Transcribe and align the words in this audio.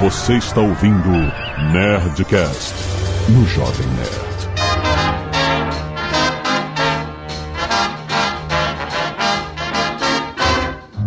Você 0.00 0.38
está 0.38 0.62
ouvindo 0.62 1.10
Nerdcast 1.74 2.74
no 3.28 3.46
Jovem 3.46 3.86
Nerd. 3.88 4.30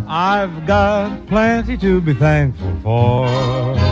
I've 0.08 0.68
got 0.68 1.26
plenty 1.26 1.76
to 1.80 2.02
be 2.02 2.14
thankful 2.14 2.72
for. 2.84 3.83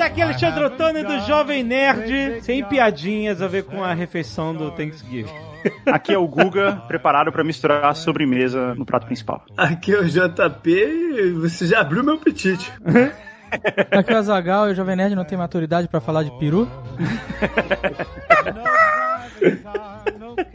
Aqui 0.00 0.22
é 0.22 0.24
Alexandre 0.24 0.64
Ottoni 0.64 1.02
do 1.02 1.20
Jovem 1.20 1.62
Nerd, 1.62 2.42
sem 2.42 2.64
piadinhas 2.64 3.42
a 3.42 3.46
ver 3.46 3.64
com 3.64 3.84
a 3.84 3.92
refeição 3.92 4.54
do 4.54 4.70
Thanksgiving. 4.70 5.30
Aqui 5.86 6.14
é 6.14 6.18
o 6.18 6.26
Guga, 6.26 6.82
preparado 6.88 7.30
para 7.30 7.44
misturar 7.44 7.84
a 7.84 7.94
sobremesa 7.94 8.74
no 8.74 8.86
prato 8.86 9.04
principal. 9.06 9.44
Aqui 9.56 9.92
é 9.92 9.98
o 9.98 10.04
JP 10.04 10.70
e 10.70 11.32
você 11.32 11.66
já 11.66 11.80
abriu 11.80 12.02
meu 12.02 12.14
apetite. 12.14 12.72
Aqui 13.90 14.12
é 14.12 14.14
o 14.14 14.18
Azagal 14.18 14.68
e 14.68 14.72
o 14.72 14.74
Jovem 14.74 14.96
Nerd 14.96 15.14
não 15.14 15.24
tem 15.24 15.36
maturidade 15.36 15.86
pra 15.86 16.00
falar 16.00 16.22
de 16.22 16.30
peru. 16.38 16.66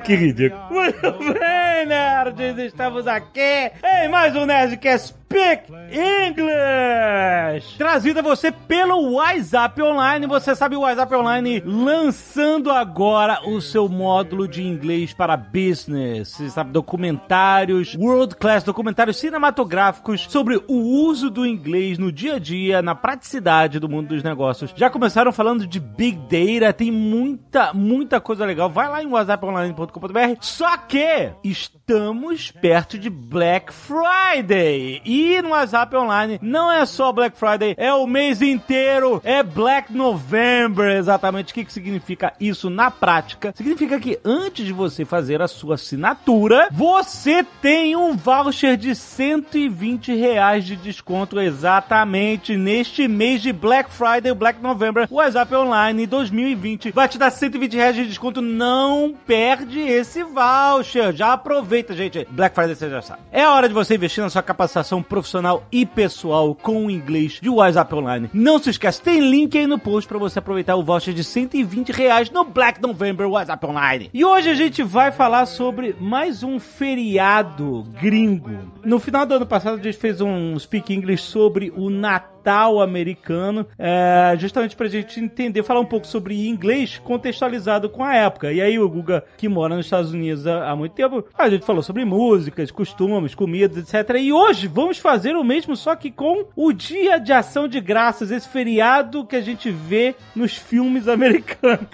Que 0.03 0.15
ridículo. 0.15 0.63
Muito 0.71 1.11
bem, 1.39 1.85
nerds, 1.85 2.57
estamos 2.57 3.07
aqui 3.07 3.71
em 3.83 4.09
mais 4.09 4.35
um 4.35 4.45
Nerdcast 4.45 5.15
Speak 5.25 5.73
English! 5.91 7.77
Trazido 7.77 8.19
a 8.19 8.21
você 8.21 8.51
pelo 8.51 9.13
WhatsApp 9.13 9.81
Online. 9.81 10.27
Você 10.27 10.55
sabe 10.55 10.75
o 10.75 10.81
WhatsApp 10.81 11.15
Online 11.15 11.63
lançando 11.65 12.71
agora 12.71 13.41
o 13.49 13.59
seu 13.59 13.89
módulo 13.89 14.47
de 14.47 14.63
inglês 14.63 15.13
para 15.13 15.35
business. 15.35 16.29
Você 16.29 16.49
sabe, 16.49 16.71
documentários, 16.71 17.95
world 17.95 18.35
class, 18.35 18.63
documentários 18.63 19.17
cinematográficos 19.17 20.27
sobre 20.29 20.61
o 20.67 20.75
uso 20.75 21.31
do 21.31 21.45
inglês 21.45 21.97
no 21.97 22.11
dia 22.11 22.35
a 22.35 22.39
dia, 22.39 22.81
na 22.83 22.93
praticidade 22.93 23.79
do 23.79 23.89
mundo 23.89 24.09
dos 24.09 24.23
negócios. 24.23 24.73
Já 24.75 24.91
começaram 24.91 25.31
falando 25.31 25.65
de 25.65 25.79
Big 25.79 26.17
Data, 26.29 26.71
tem 26.71 26.91
muita, 26.91 27.73
muita 27.73 28.21
coisa 28.21 28.45
legal. 28.45 28.69
Vai 28.69 28.87
lá 28.87 29.01
em 29.01 29.07
whatsapponline.com.br. 29.07 30.37
Só 30.39 30.77
que 30.77 31.31
estamos 31.43 32.51
perto 32.51 32.97
de 32.97 33.09
Black 33.09 33.73
Friday. 33.73 35.01
E 35.03 35.14
no 35.41 35.49
WhatsApp 35.49 35.95
Online 35.95 36.39
não 36.41 36.71
é 36.71 36.85
só 36.85 37.11
Black 37.11 37.37
Friday, 37.37 37.75
é 37.77 37.93
o 37.93 38.07
mês 38.07 38.41
inteiro, 38.41 39.21
é 39.23 39.41
Black 39.43 39.93
November, 39.93 40.95
exatamente. 40.95 41.51
O 41.51 41.53
que, 41.53 41.65
que 41.65 41.73
significa 41.73 42.33
isso 42.39 42.69
na 42.69 42.89
prática? 42.91 43.53
Significa 43.55 43.99
que 43.99 44.19
antes 44.23 44.65
de 44.65 44.73
você 44.73 45.05
fazer 45.05 45.41
a 45.41 45.47
sua 45.47 45.75
assinatura, 45.75 46.67
você 46.71 47.43
tem 47.61 47.95
um 47.95 48.15
voucher 48.15 48.77
de 48.77 48.95
120 48.95 50.13
reais 50.15 50.65
de 50.65 50.75
desconto 50.75 51.39
exatamente 51.39 52.57
neste 52.57 53.07
mês 53.07 53.41
de 53.41 53.53
Black 53.53 53.89
Friday, 53.91 54.33
Black 54.33 54.61
November. 54.61 55.07
WhatsApp 55.09 55.53
Online 55.55 56.05
2020 56.05 56.91
vai 56.91 57.07
te 57.07 57.17
dar 57.17 57.31
120 57.31 57.75
reais 57.75 57.95
de 57.95 58.05
desconto. 58.05 58.41
Não 58.41 59.15
perde 59.25 59.79
esse 59.79 60.23
voucher. 60.23 61.13
Já 61.13 61.33
aproveita, 61.33 61.93
gente. 61.93 62.27
Black 62.29 62.55
Friday 62.55 62.75
você 62.75 62.89
já 62.89 63.01
sabe. 63.01 63.21
É 63.31 63.47
hora 63.47 63.67
de 63.67 63.73
você 63.73 63.95
investir 63.95 64.23
na 64.23 64.29
sua 64.29 64.43
capacitação 64.43 65.01
profissional 65.05 65.65
e 65.71 65.85
pessoal 65.85 66.55
com 66.55 66.85
o 66.85 66.91
inglês 66.91 67.39
de 67.41 67.49
WhatsApp 67.49 67.93
Online. 67.95 68.29
Não 68.33 68.59
se 68.59 68.69
esquece, 68.69 69.01
tem 69.01 69.19
link 69.19 69.57
aí 69.57 69.67
no 69.67 69.79
post 69.79 70.07
para 70.07 70.17
você 70.17 70.39
aproveitar 70.39 70.75
o 70.75 70.83
voucher 70.83 71.13
de 71.13 71.23
120 71.23 71.91
reais 71.91 72.29
no 72.29 72.43
Black 72.43 72.81
November 72.81 73.27
WhatsApp 73.29 73.65
Online. 73.65 74.09
E 74.13 74.23
hoje 74.23 74.49
a 74.49 74.55
gente 74.55 74.83
vai 74.83 75.11
falar 75.11 75.45
sobre 75.45 75.95
mais 75.99 76.43
um 76.43 76.59
feriado 76.59 77.85
gringo. 78.01 78.71
No 78.83 78.99
final 78.99 79.25
do 79.25 79.35
ano 79.35 79.45
passado 79.45 79.79
a 79.79 79.83
gente 79.83 79.97
fez 79.97 80.21
um 80.21 80.57
Speak 80.59 80.93
English 80.93 81.23
sobre 81.23 81.71
o 81.75 81.89
Natal 81.89 82.34
americano, 82.45 83.65
é, 83.77 84.35
justamente 84.37 84.75
pra 84.75 84.87
gente 84.87 85.19
entender, 85.19 85.63
falar 85.63 85.79
um 85.79 85.85
pouco 85.85 86.07
sobre 86.07 86.47
inglês 86.47 86.99
contextualizado 87.03 87.89
com 87.89 88.03
a 88.03 88.15
época. 88.15 88.51
E 88.51 88.61
aí 88.61 88.79
o 88.79 88.89
Guga, 88.89 89.23
que 89.37 89.47
mora 89.47 89.75
nos 89.75 89.85
Estados 89.85 90.11
Unidos 90.11 90.45
há, 90.47 90.69
há 90.69 90.75
muito 90.75 90.93
tempo, 90.93 91.25
a 91.37 91.49
gente 91.49 91.65
falou 91.65 91.81
sobre 91.83 92.05
músicas, 92.05 92.71
costumes, 92.71 93.35
comidas, 93.35 93.77
etc. 93.77 94.15
E 94.19 94.31
hoje 94.31 94.67
vamos 94.67 94.97
fazer 94.97 95.35
o 95.35 95.43
mesmo, 95.43 95.75
só 95.75 95.95
que 95.95 96.11
com 96.11 96.45
o 96.55 96.71
Dia 96.71 97.19
de 97.19 97.33
Ação 97.33 97.67
de 97.67 97.79
Graças, 97.79 98.31
esse 98.31 98.47
feriado 98.47 99.25
que 99.25 99.35
a 99.35 99.41
gente 99.41 99.69
vê 99.71 100.15
nos 100.35 100.55
filmes 100.55 101.07
americanos. 101.09 101.87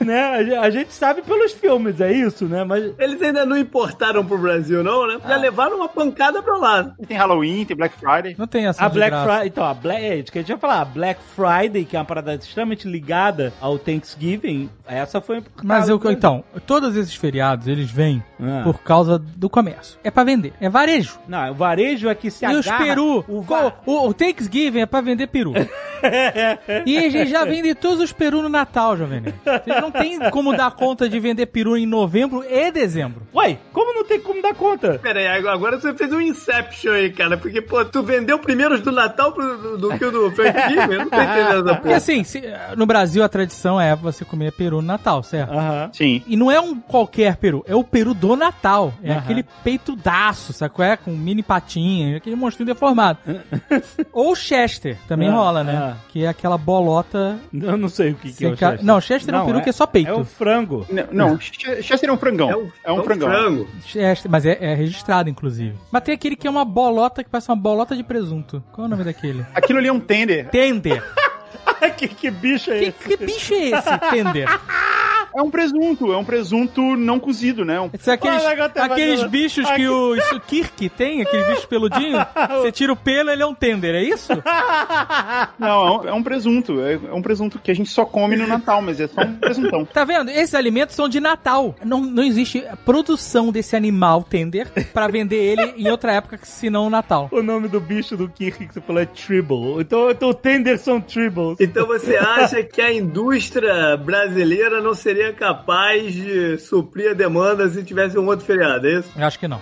né? 0.00 0.58
A 0.58 0.70
gente 0.70 0.92
sabe 0.92 1.22
pelos 1.22 1.52
filmes, 1.52 2.00
é 2.00 2.12
isso, 2.12 2.46
né? 2.46 2.64
Mas 2.64 2.92
Eles 2.98 3.20
ainda 3.22 3.44
não 3.44 3.56
importaram 3.56 4.24
pro 4.24 4.38
Brasil, 4.38 4.82
não, 4.82 5.06
né? 5.06 5.18
Já 5.26 5.36
levaram 5.36 5.76
uma 5.76 5.88
pancada 5.88 6.42
pra 6.42 6.56
lá. 6.56 6.94
Tem 7.06 7.16
Halloween, 7.16 7.64
tem 7.64 7.76
Black 7.76 7.96
Friday. 7.98 8.34
Não 8.38 8.46
tem 8.46 8.66
essa 8.66 8.84
A 8.84 8.88
Black 8.88 9.16
Friday, 9.16 9.43
então, 9.46 9.64
a 9.64 9.74
Black, 9.74 10.04
é, 10.04 10.22
que 10.22 10.38
a 10.38 10.42
gente 10.42 10.50
ia 10.50 10.58
falar, 10.58 10.80
a 10.80 10.84
Black 10.84 11.20
Friday, 11.34 11.84
que 11.84 11.96
é 11.96 11.98
uma 11.98 12.04
parada 12.04 12.34
extremamente 12.34 12.88
ligada 12.88 13.52
ao 13.60 13.78
Thanksgiving, 13.78 14.68
essa 14.86 15.20
foi 15.20 15.42
Mas 15.62 15.88
eu, 15.88 16.00
então, 16.10 16.44
todos 16.66 16.96
esses 16.96 17.14
feriados, 17.14 17.66
eles 17.66 17.90
vêm 17.90 18.22
Ah. 18.40 18.62
por 18.64 18.80
causa 18.80 19.18
do 19.18 19.48
comércio. 19.48 19.98
É 20.04 20.10
pra 20.10 20.24
vender. 20.24 20.52
É 20.60 20.68
varejo. 20.68 21.18
Não, 21.28 21.50
o 21.50 21.54
varejo 21.54 22.08
é 22.08 22.14
que 22.14 22.30
se 22.30 22.44
e 22.44 22.54
os 22.54 22.66
agarra... 22.66 22.84
peru, 22.84 23.24
O, 23.28 23.42
va... 23.42 23.74
o, 23.86 24.08
o 24.08 24.14
Thanksgiving 24.14 24.80
é 24.80 24.86
pra 24.86 25.00
vender 25.00 25.26
peru. 25.28 25.52
e 26.84 26.98
a 26.98 27.08
gente 27.08 27.30
já 27.30 27.44
vende 27.44 27.74
todos 27.74 28.00
os 28.00 28.12
peru 28.12 28.42
no 28.42 28.48
Natal, 28.48 28.96
Jovem 28.96 29.20
Nerd. 29.20 29.34
Vocês 29.44 29.80
não 29.80 29.90
tem 29.90 30.18
como 30.30 30.56
dar 30.56 30.70
conta 30.72 31.08
de 31.08 31.18
vender 31.18 31.46
peru 31.46 31.76
em 31.76 31.86
novembro 31.86 32.44
e 32.44 32.70
dezembro. 32.70 33.22
Ué, 33.34 33.58
como 33.72 33.94
não 33.94 34.04
tem 34.04 34.20
como 34.20 34.42
dar 34.42 34.54
conta? 34.54 34.98
Pera 34.98 35.20
aí, 35.20 35.46
agora 35.48 35.80
você 35.80 35.94
fez 35.94 36.12
um 36.12 36.20
Inception 36.20 36.92
aí, 36.92 37.10
cara. 37.12 37.36
Porque, 37.36 37.60
pô, 37.60 37.84
tu 37.84 38.02
vendeu 38.02 38.38
primeiro 38.38 38.74
os 38.74 38.80
do 38.80 38.92
Natal 38.92 39.32
pro- 39.34 39.78
do, 39.78 39.98
que 39.98 40.04
o 40.04 40.10
do 40.10 40.30
Thanksgiving? 40.30 40.92
Eu 40.94 40.98
não 41.00 41.10
tô 41.10 41.16
entendendo 41.20 41.52
essa 41.52 41.62
Porque 41.64 41.80
porra. 41.82 41.96
assim, 41.96 42.24
se- 42.24 42.42
no 42.76 42.86
Brasil 42.86 43.22
a 43.22 43.28
tradição 43.28 43.80
é 43.80 43.94
você 43.94 44.24
comer 44.24 44.52
peru 44.52 44.76
no 44.80 44.86
Natal, 44.88 45.22
certo? 45.22 45.52
Aham. 45.52 45.90
Sim. 45.92 46.22
E 46.26 46.36
não 46.36 46.50
é 46.50 46.60
um 46.60 46.78
qualquer 46.78 47.36
peru, 47.36 47.64
é 47.66 47.74
o 47.74 47.84
peru 47.84 48.14
do 48.14 48.36
Natal. 48.36 48.94
É 49.02 49.10
Aham. 49.12 49.18
aquele 49.20 49.42
peitudaço, 49.62 50.52
sabe 50.52 50.72
qual 50.74 50.86
é? 50.88 50.96
Com 50.96 51.10
mini 51.12 51.42
patinha, 51.42 52.16
aquele 52.16 52.36
monstrinho 52.36 52.66
deformado. 52.66 53.18
Ou 54.12 54.34
Chester, 54.34 54.96
também 55.08 55.28
Ah, 55.28 55.32
rola, 55.34 55.64
né? 55.64 55.76
ah. 55.76 55.96
Que 56.08 56.24
é 56.24 56.28
aquela 56.28 56.56
bolota. 56.56 57.38
Eu 57.52 57.76
não 57.76 57.88
sei 57.88 58.12
o 58.12 58.14
que, 58.14 58.32
que 58.32 58.44
é 58.44 58.48
o 58.48 58.50
seca- 58.52 58.70
Chester. 58.70 58.86
Não, 58.86 59.00
Chester 59.00 59.34
é 59.34 59.40
um 59.40 59.46
peru 59.46 59.62
que 59.62 59.68
é 59.68 59.72
só 59.72 59.86
peito. 59.86 60.10
É 60.10 60.14
o 60.14 60.24
frango. 60.24 60.86
Não, 61.12 61.38
Ch- 61.40 61.82
Chester 61.82 62.08
é 62.08 62.12
um 62.12 62.16
frangão. 62.16 62.50
É 62.50 62.56
um, 62.56 62.68
é 62.84 62.92
um 62.92 63.02
frangão. 63.02 63.28
frango. 63.28 63.68
Chester, 63.84 64.30
mas 64.30 64.46
é, 64.46 64.56
é 64.60 64.74
registrado, 64.74 65.28
inclusive. 65.28 65.74
Mas 65.90 66.02
tem 66.02 66.14
aquele 66.14 66.36
que 66.36 66.46
é 66.46 66.50
uma 66.50 66.64
bolota 66.64 67.22
que 67.24 67.30
parece 67.30 67.48
uma 67.48 67.56
bolota 67.56 67.96
de 67.96 68.02
presunto. 68.02 68.62
Qual 68.72 68.84
é 68.84 68.86
o 68.86 68.90
nome 68.90 69.04
daquele? 69.04 69.23
Aquilo 69.54 69.78
ali 69.78 69.88
é 69.88 69.92
um 69.92 70.00
tender. 70.00 70.48
Tender. 70.50 71.02
que, 71.96 72.08
que 72.08 72.30
bicho 72.30 72.70
é 72.70 72.78
que, 72.78 72.84
esse? 72.86 72.98
que 72.98 73.16
bicho 73.16 73.54
é 73.54 73.70
esse, 73.70 73.98
Tender? 74.10 74.48
É 75.36 75.42
um 75.42 75.50
presunto, 75.50 76.12
é 76.12 76.16
um 76.16 76.24
presunto 76.24 76.80
não 76.96 77.18
cozido, 77.18 77.64
né? 77.64 77.80
Um- 77.80 77.90
São 77.98 78.14
aqueles, 78.14 78.42
tá 78.72 78.84
aqueles 78.84 79.14
fazendo- 79.20 79.30
bichos 79.30 79.68
que 79.72 79.88
o 79.88 80.14
isso, 80.14 80.40
Kirk 80.46 80.88
tem, 80.90 81.22
aqueles 81.22 81.46
bichos 81.48 81.66
peludinhos. 81.66 82.22
Você 82.62 82.70
tira 82.70 82.92
o 82.92 82.96
pelo, 82.96 83.30
ele 83.30 83.42
é 83.42 83.46
um 83.46 83.54
tender, 83.54 83.94
é 83.94 84.02
isso? 84.02 84.32
Não, 85.58 85.68
é 85.86 85.90
um, 85.90 86.08
é 86.08 86.12
um 86.12 86.22
presunto. 86.22 86.80
É, 86.80 86.94
é 86.94 87.12
um 87.12 87.22
presunto 87.22 87.58
que 87.58 87.70
a 87.70 87.74
gente 87.74 87.90
só 87.90 88.04
come 88.04 88.36
no 88.36 88.46
Natal, 88.46 88.80
mas 88.80 89.00
é 89.00 89.08
só 89.08 89.22
um 89.22 89.34
presuntão. 89.34 89.84
Tá 89.84 90.04
vendo? 90.04 90.30
Esses 90.30 90.54
alimentos 90.54 90.94
são 90.94 91.08
de 91.08 91.20
Natal. 91.20 91.74
Não, 91.84 92.00
não 92.00 92.22
existe 92.22 92.64
produção 92.84 93.50
desse 93.50 93.74
animal 93.76 94.22
tender 94.22 94.68
pra 94.92 95.08
vender 95.08 95.36
ele 95.36 95.74
em 95.76 95.90
outra 95.90 96.12
época 96.12 96.38
que 96.38 96.46
senão 96.48 96.86
o 96.86 96.90
Natal. 96.90 97.28
O 97.32 97.42
nome 97.42 97.68
do 97.68 97.80
bicho 97.80 98.16
do 98.16 98.28
Kirk 98.28 98.66
que 98.66 98.74
você 98.74 98.80
falou 98.80 99.02
é 99.02 99.06
Tribble. 99.06 99.80
Então, 99.80 100.10
então 100.10 100.28
o 100.30 100.34
Tender 100.34 100.78
são 100.78 101.00
Tribbles. 101.00 101.56
Então 101.60 101.86
você 101.86 102.16
acha 102.16 102.62
que 102.62 102.80
a 102.80 102.92
indústria 102.92 103.96
brasileira 103.96 104.80
não 104.80 104.94
seria 104.94 105.23
capaz 105.32 106.12
de 106.12 106.58
suprir 106.58 107.10
a 107.10 107.14
demanda 107.14 107.68
se 107.68 107.82
tivesse 107.82 108.18
um 108.18 108.26
outro 108.26 108.44
feriado, 108.44 108.86
é 108.86 108.98
isso? 109.00 109.10
Eu 109.16 109.26
acho 109.26 109.38
que 109.38 109.48
não. 109.48 109.60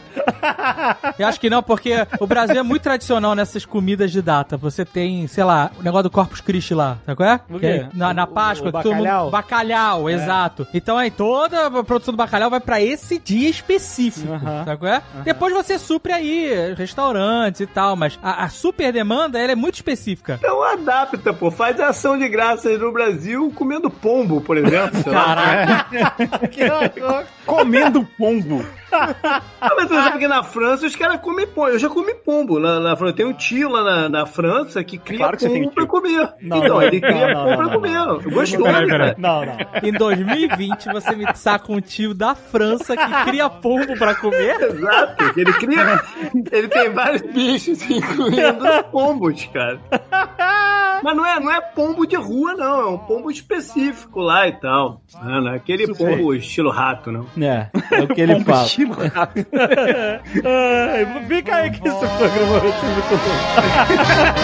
Eu 1.18 1.26
acho 1.26 1.40
que 1.40 1.48
não, 1.50 1.62
porque 1.62 1.94
o 2.20 2.26
Brasil 2.26 2.56
é 2.58 2.62
muito 2.62 2.82
tradicional 2.82 3.34
nessas 3.34 3.64
comidas 3.64 4.10
de 4.10 4.20
data. 4.20 4.56
Você 4.56 4.84
tem, 4.84 5.26
sei 5.26 5.44
lá, 5.44 5.70
o 5.78 5.82
negócio 5.82 6.04
do 6.04 6.10
Corpus 6.10 6.40
Christi 6.40 6.74
lá, 6.74 6.98
sabe 7.06 7.16
qual 7.16 7.28
é? 7.28 7.40
O 7.48 7.58
Que 7.58 7.66
é 7.66 7.78
quê? 7.80 7.86
na, 7.94 8.12
na 8.14 8.24
O- 8.24 8.28
Páscoa. 8.28 8.68
o 8.70 8.72
que 8.72 8.82
todo 8.82 8.94
mundo- 8.94 9.04
bacalhau? 9.04 9.28
É. 9.28 9.30
Bacalhau, 9.30 10.10
exato. 10.10 10.66
Então 10.74 10.96
aí 10.98 11.10
toda 11.10 11.66
a 11.66 11.84
produção 11.84 12.12
do 12.14 12.16
bacalhau 12.18 12.50
vai 12.50 12.60
pra 12.60 12.80
esse 12.80 13.18
dia 13.18 13.48
específico, 13.48 14.32
Aham. 14.32 14.64
sabe 14.64 14.76
qual 14.78 14.92
é? 14.92 15.02
Depois 15.24 15.52
você 15.52 15.78
supre 15.78 16.12
aí 16.12 16.74
restaurantes 16.74 17.60
e 17.60 17.66
tal, 17.66 17.94
mas 17.96 18.18
a, 18.22 18.44
a 18.44 18.48
super 18.48 18.92
demanda, 18.92 19.38
ela 19.38 19.52
é 19.52 19.56
muito 19.56 19.74
específica. 19.74 20.38
Então 20.38 20.62
adapta, 20.62 21.32
pô. 21.32 21.50
Faz 21.50 21.78
ação 21.80 22.18
de 22.18 22.28
graças 22.28 22.78
no 22.80 22.92
Brasil 22.92 23.52
comendo 23.54 23.90
pombo, 23.90 24.40
por 24.40 24.56
exemplo. 24.56 25.02
sei 25.02 25.12
lá. 25.12 25.51
que 26.50 26.64
horror. 26.64 27.24
Comendo 27.46 28.04
pombo. 28.16 28.64
Ah, 28.92 29.72
mas 29.74 29.88
tu 29.88 29.94
sabe 29.94 30.18
que 30.18 30.28
na 30.28 30.42
França 30.42 30.86
os 30.86 30.94
caras 30.94 31.20
comem 31.20 31.46
pombo. 31.46 31.68
Eu 31.68 31.78
já 31.78 31.88
comi 31.88 32.14
pombo 32.14 32.58
na, 32.58 32.78
na 32.78 32.96
França. 32.96 33.14
Tem 33.14 33.26
um 33.26 33.32
tio 33.32 33.68
lá 33.68 33.82
na, 33.82 34.08
na 34.08 34.26
França 34.26 34.84
que 34.84 34.98
cria 34.98 35.18
Claro 35.18 35.36
que 35.36 35.42
você 35.44 35.48
tem 35.48 35.62
pombo 35.62 35.74
pra 35.74 35.86
comer. 35.86 36.32
Não, 36.40 36.58
então, 36.58 36.68
não, 36.68 36.82
ele 36.82 37.00
cria 37.00 37.28
não, 37.28 37.34
não, 37.34 37.44
pombo 37.44 37.56
pra 37.56 37.66
não, 37.66 38.20
comer. 38.20 38.34
Gostou, 38.34 38.64
Peraí, 38.64 38.86
peraí. 38.86 39.14
Não, 39.18 39.46
não. 39.46 39.56
Em 39.82 39.92
2020, 39.92 40.92
você 40.92 41.16
me 41.16 41.26
saca 41.34 41.72
um 41.72 41.80
tio 41.80 42.14
da 42.14 42.34
França 42.34 42.96
que 42.96 43.24
cria 43.24 43.48
pombo 43.48 43.96
pra 43.96 44.14
comer? 44.14 44.60
Exato. 44.60 45.40
Ele 45.40 45.52
cria. 45.54 46.02
Ele 46.52 46.68
tem 46.68 46.90
vários 46.90 47.22
bichos, 47.22 47.82
incluindo 47.90 48.64
os 48.64 48.82
pombos, 48.90 49.48
cara. 49.52 49.80
Mas 51.02 51.16
não 51.16 51.26
é, 51.26 51.40
não 51.40 51.50
é 51.50 51.60
pombo 51.60 52.06
de 52.06 52.16
rua, 52.16 52.54
não. 52.54 52.80
É 52.80 52.86
um 52.86 52.98
pombo 52.98 53.30
específico 53.30 54.20
lá 54.20 54.46
e 54.48 54.52
tal. 54.52 55.00
Não, 55.22 55.40
não 55.42 55.52
é 55.52 55.56
aquele 55.56 55.92
pombo 55.94 56.34
estilo 56.34 56.70
rato, 56.70 57.10
não. 57.10 57.26
É, 57.40 57.70
é 57.90 58.00
o 58.02 58.08
que 58.08 58.20
ele 58.20 58.34
Pombo 58.42 58.44
fala. 58.50 58.64
estilo 58.66 58.94
rato. 58.94 59.46
Ai, 60.44 61.24
fica 61.26 61.56
aí 61.56 61.70
que 61.70 61.88
esse 61.88 61.98
programa 61.98 62.58
vai 62.60 62.72
ser 62.72 62.86
muito 62.86 63.10
bom. 63.10 64.42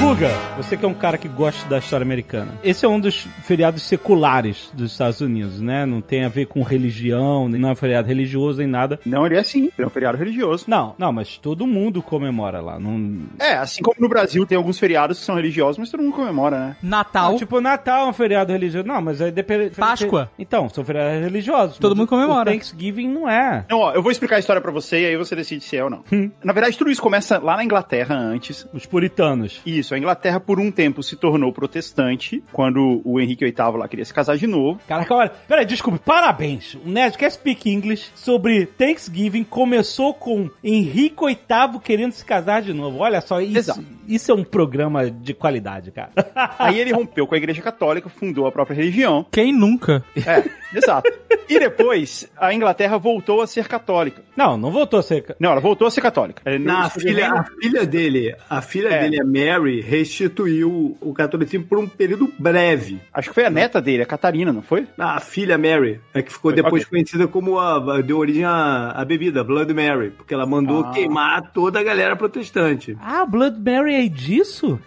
Guga, 0.00 0.30
você 0.72 0.76
que 0.76 0.84
é 0.86 0.88
um 0.88 0.94
cara 0.94 1.18
que 1.18 1.28
gosta 1.28 1.68
da 1.68 1.78
história 1.78 2.02
americana. 2.02 2.52
Esse 2.64 2.86
é 2.86 2.88
um 2.88 2.98
dos 2.98 3.26
feriados 3.42 3.82
seculares 3.82 4.70
dos 4.72 4.92
Estados 4.92 5.20
Unidos, 5.20 5.60
né? 5.60 5.84
Não 5.84 6.00
tem 6.00 6.24
a 6.24 6.28
ver 6.28 6.46
com 6.46 6.62
religião, 6.62 7.48
não 7.48 7.68
é 7.68 7.72
um 7.72 7.76
feriado 7.76 8.08
religioso 8.08 8.58
nem 8.58 8.66
nada. 8.66 8.98
Não, 9.04 9.26
ele 9.26 9.36
é 9.36 9.40
assim. 9.40 9.64
Ele 9.64 9.84
é 9.84 9.86
um 9.86 9.90
feriado 9.90 10.16
religioso. 10.16 10.64
Não, 10.66 10.94
não, 10.96 11.12
mas 11.12 11.36
todo 11.36 11.66
mundo 11.66 12.02
comemora 12.02 12.60
lá. 12.60 12.78
Não... 12.78 13.18
É, 13.38 13.54
assim 13.54 13.82
como 13.82 13.96
no 14.00 14.08
Brasil 14.08 14.46
tem 14.46 14.56
alguns 14.56 14.78
feriados 14.78 15.18
que 15.18 15.24
são 15.24 15.34
religiosos, 15.34 15.76
mas 15.76 15.90
todo 15.90 16.02
mundo 16.02 16.14
comemora, 16.14 16.58
né? 16.58 16.76
Natal. 16.82 17.32
Não, 17.32 17.38
tipo, 17.38 17.60
Natal 17.60 18.06
é 18.06 18.08
um 18.08 18.12
feriado 18.14 18.52
religioso. 18.52 18.86
Não, 18.86 19.02
mas 19.02 19.20
aí 19.20 19.30
depende. 19.30 19.74
Páscoa. 19.76 20.30
Então, 20.38 20.70
são 20.70 20.84
feriados 20.84 21.22
religiosos. 21.22 21.78
Todo 21.78 21.94
mundo 21.94 22.08
comemora. 22.08 22.48
O 22.48 22.52
Thanksgiving 22.52 23.08
não 23.08 23.28
é. 23.28 23.62
Então, 23.66 23.78
ó, 23.78 23.92
eu 23.92 24.02
vou 24.02 24.10
explicar 24.10 24.36
a 24.36 24.38
história 24.38 24.62
pra 24.62 24.72
você 24.72 25.02
e 25.02 25.06
aí 25.06 25.16
você 25.16 25.36
decide 25.36 25.62
se 25.62 25.76
é 25.76 25.84
ou 25.84 25.90
não. 25.90 26.02
Na 26.42 26.54
verdade, 26.54 26.78
tudo 26.78 26.90
isso 26.90 27.02
começa 27.02 27.38
lá 27.38 27.56
na 27.56 27.64
Inglaterra 27.64 28.14
antes. 28.14 28.66
Os 28.72 28.86
puritanos. 28.86 29.60
Isso, 29.66 29.94
a 29.94 29.98
Inglaterra 29.98 30.40
por 30.40 30.61
um 30.62 30.70
tempo 30.70 31.02
se 31.02 31.16
tornou 31.16 31.52
protestante, 31.52 32.42
quando 32.52 33.00
o 33.04 33.20
Henrique 33.20 33.44
VIII 33.44 33.76
lá 33.78 33.88
queria 33.88 34.04
se 34.04 34.14
casar 34.14 34.36
de 34.36 34.46
novo. 34.46 34.80
Caraca, 34.88 35.14
olha. 35.14 35.30
Peraí, 35.48 35.64
desculpe, 35.66 35.98
parabéns. 35.98 36.74
O 36.74 36.88
Nerdcast 36.88 37.38
Speak 37.38 37.68
English 37.70 38.10
sobre 38.14 38.66
Thanksgiving 38.66 39.44
começou 39.44 40.14
com 40.14 40.48
Henrique 40.62 41.24
VIII 41.24 41.80
querendo 41.82 42.12
se 42.12 42.24
casar 42.24 42.62
de 42.62 42.72
novo. 42.72 42.98
Olha 42.98 43.20
só, 43.20 43.40
isso, 43.40 43.58
Exato. 43.58 43.84
isso 44.06 44.30
é 44.30 44.34
um 44.34 44.44
programa 44.44 45.10
de 45.10 45.34
qualidade, 45.34 45.90
cara. 45.90 46.10
Aí 46.58 46.78
ele 46.78 46.92
rompeu 46.92 47.26
com 47.26 47.34
a 47.34 47.38
Igreja 47.38 47.60
Católica, 47.62 48.08
fundou 48.08 48.46
a 48.46 48.52
própria 48.52 48.74
religião. 48.76 49.26
Quem 49.30 49.52
nunca? 49.52 50.04
É, 50.16 50.44
exato. 50.76 51.10
E 51.48 51.58
depois, 51.58 52.30
a 52.36 52.52
Inglaterra 52.54 52.96
voltou 52.98 53.40
a 53.42 53.46
ser 53.46 53.66
católica. 53.68 54.22
Não, 54.36 54.56
não 54.56 54.70
voltou 54.70 54.98
a 54.98 55.02
ser. 55.02 55.34
Não, 55.38 55.50
ela 55.52 55.60
voltou 55.60 55.86
a 55.86 55.90
ser 55.90 56.00
católica. 56.00 56.42
É, 56.44 56.58
Na 56.58 56.84
no- 56.84 56.90
filha, 56.90 57.30
a 57.32 57.44
filha 57.60 57.86
dele, 57.86 58.34
a 58.48 58.62
filha 58.62 58.88
É. 58.88 59.00
dele, 59.02 59.20
a 59.20 59.24
Mary, 59.24 59.80
restituiu 59.80 60.51
o 60.62 61.14
catolicismo 61.14 61.66
por 61.66 61.78
um 61.78 61.88
período 61.88 62.32
breve. 62.38 63.00
Acho 63.12 63.28
que 63.30 63.34
foi 63.34 63.44
a 63.44 63.50
neta 63.50 63.80
dele, 63.80 64.02
a 64.02 64.06
Catarina, 64.06 64.52
não 64.52 64.62
foi? 64.62 64.86
A 64.98 65.18
filha 65.20 65.56
Mary, 65.56 66.00
é 66.12 66.20
que 66.22 66.32
ficou 66.32 66.52
depois 66.52 66.82
Ok. 66.82 66.90
conhecida 66.90 67.26
como 67.26 67.58
a, 67.58 68.00
deu 68.02 68.18
origem 68.18 68.44
à, 68.44 68.90
à 68.90 69.04
bebida, 69.04 69.42
Blood 69.44 69.72
Mary, 69.72 70.10
porque 70.10 70.34
ela 70.34 70.46
mandou 70.46 70.84
Ah. 70.84 70.90
queimar 70.90 71.50
toda 71.52 71.80
a 71.80 71.82
galera 71.82 72.16
protestante. 72.16 72.96
Ah, 73.00 73.24
Blood 73.24 73.58
Mary 73.60 73.94
é 73.94 74.08
disso? 74.08 74.78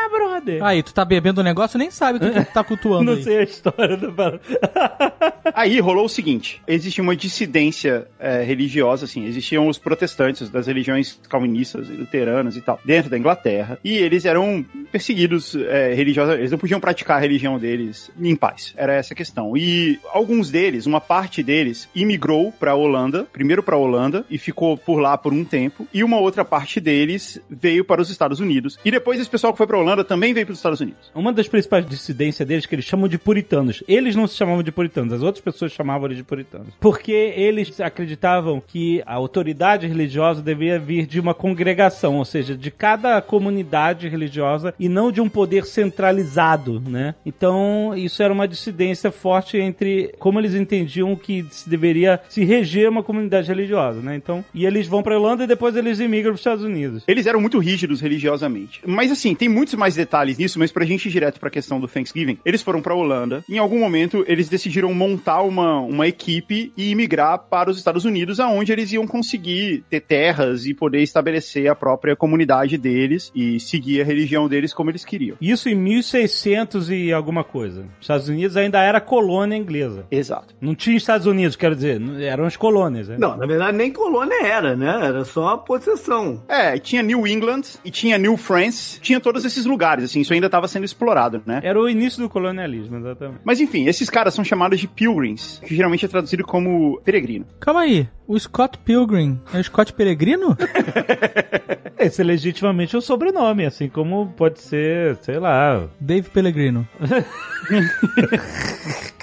Caraca, 0.00 0.08
brother. 0.08 0.62
Aí, 0.62 0.82
tu 0.82 0.94
tá 0.94 1.04
bebendo 1.04 1.40
um 1.40 1.44
negócio 1.44 1.78
nem 1.78 1.90
sabe 1.90 2.18
o 2.18 2.20
que, 2.20 2.30
que 2.30 2.44
tu 2.44 2.52
tá 2.52 2.64
cultuando 2.64 3.04
não 3.10 3.18
aí. 3.18 3.22
sei 3.22 3.38
a 3.38 3.42
história 3.42 3.96
do 3.96 4.10
Aí 5.54 5.80
rolou 5.80 6.04
o 6.04 6.08
seguinte: 6.08 6.62
existia 6.66 7.02
uma 7.02 7.16
dissidência 7.16 8.06
é, 8.18 8.42
religiosa, 8.42 9.04
assim, 9.04 9.24
existiam 9.26 9.68
os 9.68 9.78
protestantes 9.78 10.48
das 10.48 10.66
religiões 10.66 11.18
calvinistas, 11.28 11.88
luteranas 11.88 12.56
e 12.56 12.60
tal, 12.60 12.80
dentro 12.84 13.10
da 13.10 13.18
Inglaterra, 13.18 13.78
e 13.84 13.96
eles 13.96 14.24
eram 14.24 14.64
perseguidos 14.92 15.54
é, 15.54 15.92
religiosamente, 15.94 16.40
eles 16.40 16.52
não 16.52 16.58
podiam 16.58 16.80
praticar 16.80 17.18
a 17.18 17.20
religião 17.20 17.58
deles 17.58 18.10
em 18.20 18.36
paz. 18.36 18.74
Era 18.76 18.94
essa 18.94 19.14
a 19.14 19.16
questão. 19.16 19.56
E 19.56 19.98
alguns 20.12 20.50
deles, 20.50 20.86
uma 20.86 21.00
parte 21.00 21.42
deles, 21.42 21.88
imigrou 21.94 22.52
pra 22.52 22.74
Holanda, 22.74 23.26
primeiro 23.32 23.62
pra 23.62 23.76
Holanda, 23.76 24.24
e 24.30 24.38
ficou 24.38 24.76
por 24.76 25.00
lá 25.00 25.16
por 25.16 25.32
um 25.32 25.44
tempo, 25.44 25.86
e 25.92 26.04
uma 26.04 26.18
outra 26.18 26.44
parte 26.44 26.80
deles 26.80 27.40
veio 27.48 27.84
para 27.84 28.00
os 28.00 28.10
Estados 28.10 28.40
Unidos. 28.40 28.78
E 28.84 28.90
depois 28.90 29.20
esse 29.20 29.30
pessoal 29.30 29.52
que 29.52 29.58
foi 29.58 29.66
pra 29.66 29.78
Holanda 29.78 29.89
também 30.04 30.32
veio 30.32 30.46
para 30.46 30.52
os 30.52 30.58
Estados 30.58 30.80
Unidos. 30.80 31.10
Uma 31.14 31.32
das 31.32 31.48
principais 31.48 31.86
dissidências 31.86 32.46
deles 32.46 32.66
que 32.66 32.74
eles 32.74 32.84
chamam 32.84 33.08
de 33.08 33.18
puritanos. 33.18 33.82
Eles 33.86 34.16
não 34.16 34.26
se 34.26 34.36
chamavam 34.36 34.62
de 34.62 34.72
puritanos, 34.72 35.12
as 35.12 35.22
outras 35.22 35.42
pessoas 35.42 35.72
chamavam 35.72 36.06
eles 36.06 36.18
de 36.18 36.24
puritanos. 36.24 36.74
Porque 36.80 37.12
eles 37.12 37.80
acreditavam 37.80 38.62
que 38.66 39.02
a 39.06 39.14
autoridade 39.14 39.86
religiosa 39.86 40.42
devia 40.42 40.78
vir 40.78 41.06
de 41.06 41.20
uma 41.20 41.34
congregação, 41.34 42.16
ou 42.16 42.24
seja, 42.24 42.56
de 42.56 42.70
cada 42.70 43.20
comunidade 43.20 44.08
religiosa 44.08 44.74
e 44.78 44.88
não 44.88 45.12
de 45.12 45.20
um 45.20 45.28
poder 45.28 45.64
centralizado, 45.64 46.80
né? 46.80 47.14
Então, 47.24 47.92
isso 47.96 48.22
era 48.22 48.32
uma 48.32 48.48
dissidência 48.48 49.10
forte 49.10 49.58
entre 49.58 50.14
como 50.18 50.38
eles 50.38 50.54
entendiam 50.54 51.14
que 51.16 51.44
se 51.50 51.68
deveria 51.68 52.20
se 52.28 52.44
reger 52.44 52.88
uma 52.88 53.02
comunidade 53.02 53.48
religiosa, 53.48 54.00
né? 54.00 54.16
Então, 54.16 54.44
e 54.54 54.66
eles 54.66 54.86
vão 54.86 55.02
pra 55.02 55.18
Holanda 55.18 55.44
e 55.44 55.46
depois 55.46 55.76
eles 55.76 56.00
imigram 56.00 56.32
para 56.32 56.34
os 56.34 56.40
Estados 56.40 56.64
Unidos. 56.64 57.02
Eles 57.06 57.26
eram 57.26 57.40
muito 57.40 57.58
rígidos 57.58 58.00
religiosamente. 58.00 58.80
Mas 58.86 59.10
assim, 59.10 59.34
tem 59.34 59.48
muitos 59.48 59.69
mais 59.76 59.94
detalhes 59.94 60.38
nisso, 60.38 60.58
mas 60.58 60.72
pra 60.72 60.84
gente 60.84 61.06
ir 61.06 61.12
direto 61.12 61.40
pra 61.40 61.50
questão 61.50 61.80
do 61.80 61.88
Thanksgiving, 61.88 62.38
eles 62.44 62.62
foram 62.62 62.82
pra 62.82 62.94
Holanda. 62.94 63.44
Em 63.48 63.58
algum 63.58 63.78
momento, 63.78 64.24
eles 64.26 64.48
decidiram 64.48 64.92
montar 64.94 65.42
uma, 65.42 65.80
uma 65.80 66.06
equipe 66.06 66.72
e 66.76 66.90
imigrar 66.90 67.38
para 67.38 67.70
os 67.70 67.78
Estados 67.78 68.04
Unidos, 68.04 68.40
aonde 68.40 68.72
eles 68.72 68.92
iam 68.92 69.06
conseguir 69.06 69.84
ter 69.88 70.00
terras 70.00 70.66
e 70.66 70.74
poder 70.74 71.02
estabelecer 71.02 71.70
a 71.70 71.74
própria 71.74 72.16
comunidade 72.16 72.76
deles 72.76 73.30
e 73.34 73.58
seguir 73.60 74.00
a 74.00 74.04
religião 74.04 74.48
deles 74.48 74.72
como 74.72 74.90
eles 74.90 75.04
queriam. 75.04 75.36
Isso 75.40 75.68
em 75.68 75.74
1600 75.74 76.90
e 76.90 77.12
alguma 77.12 77.44
coisa. 77.44 77.82
Os 77.82 78.02
Estados 78.02 78.28
Unidos 78.28 78.56
ainda 78.56 78.80
era 78.80 79.00
colônia 79.00 79.56
inglesa. 79.56 80.06
Exato. 80.10 80.54
Não 80.60 80.74
tinha 80.74 80.96
Estados 80.96 81.26
Unidos, 81.26 81.56
quero 81.56 81.74
dizer, 81.74 82.00
eram 82.20 82.44
as 82.44 82.56
colônias. 82.56 83.08
Né? 83.08 83.16
Não, 83.18 83.36
na 83.36 83.46
verdade 83.46 83.76
nem 83.76 83.92
colônia 83.92 84.44
era, 84.44 84.76
né? 84.76 85.06
Era 85.06 85.24
só 85.24 85.48
a 85.48 85.58
possessão. 85.58 86.42
É, 86.48 86.78
tinha 86.78 87.02
New 87.02 87.26
England 87.26 87.62
e 87.84 87.90
tinha 87.90 88.18
New 88.18 88.36
France, 88.36 89.00
tinha 89.00 89.20
todos 89.20 89.44
esses 89.44 89.59
lugares, 89.64 90.04
assim, 90.04 90.20
isso 90.20 90.32
ainda 90.32 90.46
estava 90.46 90.68
sendo 90.68 90.84
explorado, 90.84 91.42
né? 91.46 91.60
Era 91.62 91.80
o 91.80 91.88
início 91.88 92.22
do 92.22 92.28
colonialismo, 92.28 92.96
exatamente. 92.96 93.40
Mas 93.44 93.60
enfim, 93.60 93.86
esses 93.86 94.10
caras 94.10 94.34
são 94.34 94.44
chamados 94.44 94.80
de 94.80 94.88
pilgrims, 94.88 95.60
que 95.64 95.74
geralmente 95.74 96.04
é 96.04 96.08
traduzido 96.08 96.44
como 96.44 97.00
peregrino. 97.04 97.46
Calma 97.58 97.80
aí, 97.80 98.08
o 98.26 98.38
Scott 98.38 98.78
Pilgrim 98.78 99.40
é 99.52 99.58
o 99.58 99.64
Scott 99.64 99.92
Peregrino? 99.92 100.56
Esse 101.98 102.22
é 102.22 102.24
legitimamente 102.24 102.96
o 102.96 103.00
sobrenome, 103.00 103.66
assim 103.66 103.88
como 103.88 104.32
pode 104.36 104.60
ser, 104.60 105.16
sei 105.16 105.38
lá. 105.38 105.86
Dave 106.00 106.30
Pellegrino. 106.30 106.88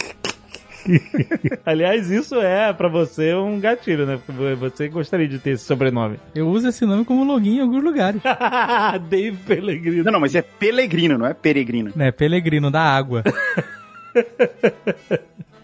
Aliás, 1.66 2.10
isso 2.10 2.36
é 2.36 2.72
pra 2.74 2.88
você 2.88 3.34
um 3.34 3.60
gatilho, 3.60 4.06
né? 4.06 4.20
Porque 4.26 4.56
Você 4.56 4.88
gostaria 4.88 5.28
de 5.28 5.40
ter 5.40 5.52
esse 5.52 5.64
sobrenome. 5.66 6.20
Eu 6.34 6.48
uso 6.48 6.68
esse 6.68 6.86
nome 6.86 7.06
como 7.06 7.24
login 7.24 7.58
em 7.58 7.62
alguns 7.62 7.84
lugares. 7.84 8.22
Dave 9.10 9.38
Pellegrino. 9.46 10.04
Não, 10.04 10.14
não, 10.14 10.20
mas 10.20 10.36
é 10.36 10.42
pelegrino, 10.42 11.18
não 11.18 11.26
é 11.28 11.34
peregrino. 11.34 11.92
né, 11.96 12.12
Pellegrino 12.12 12.70
da 12.72 12.82
água. 12.82 13.24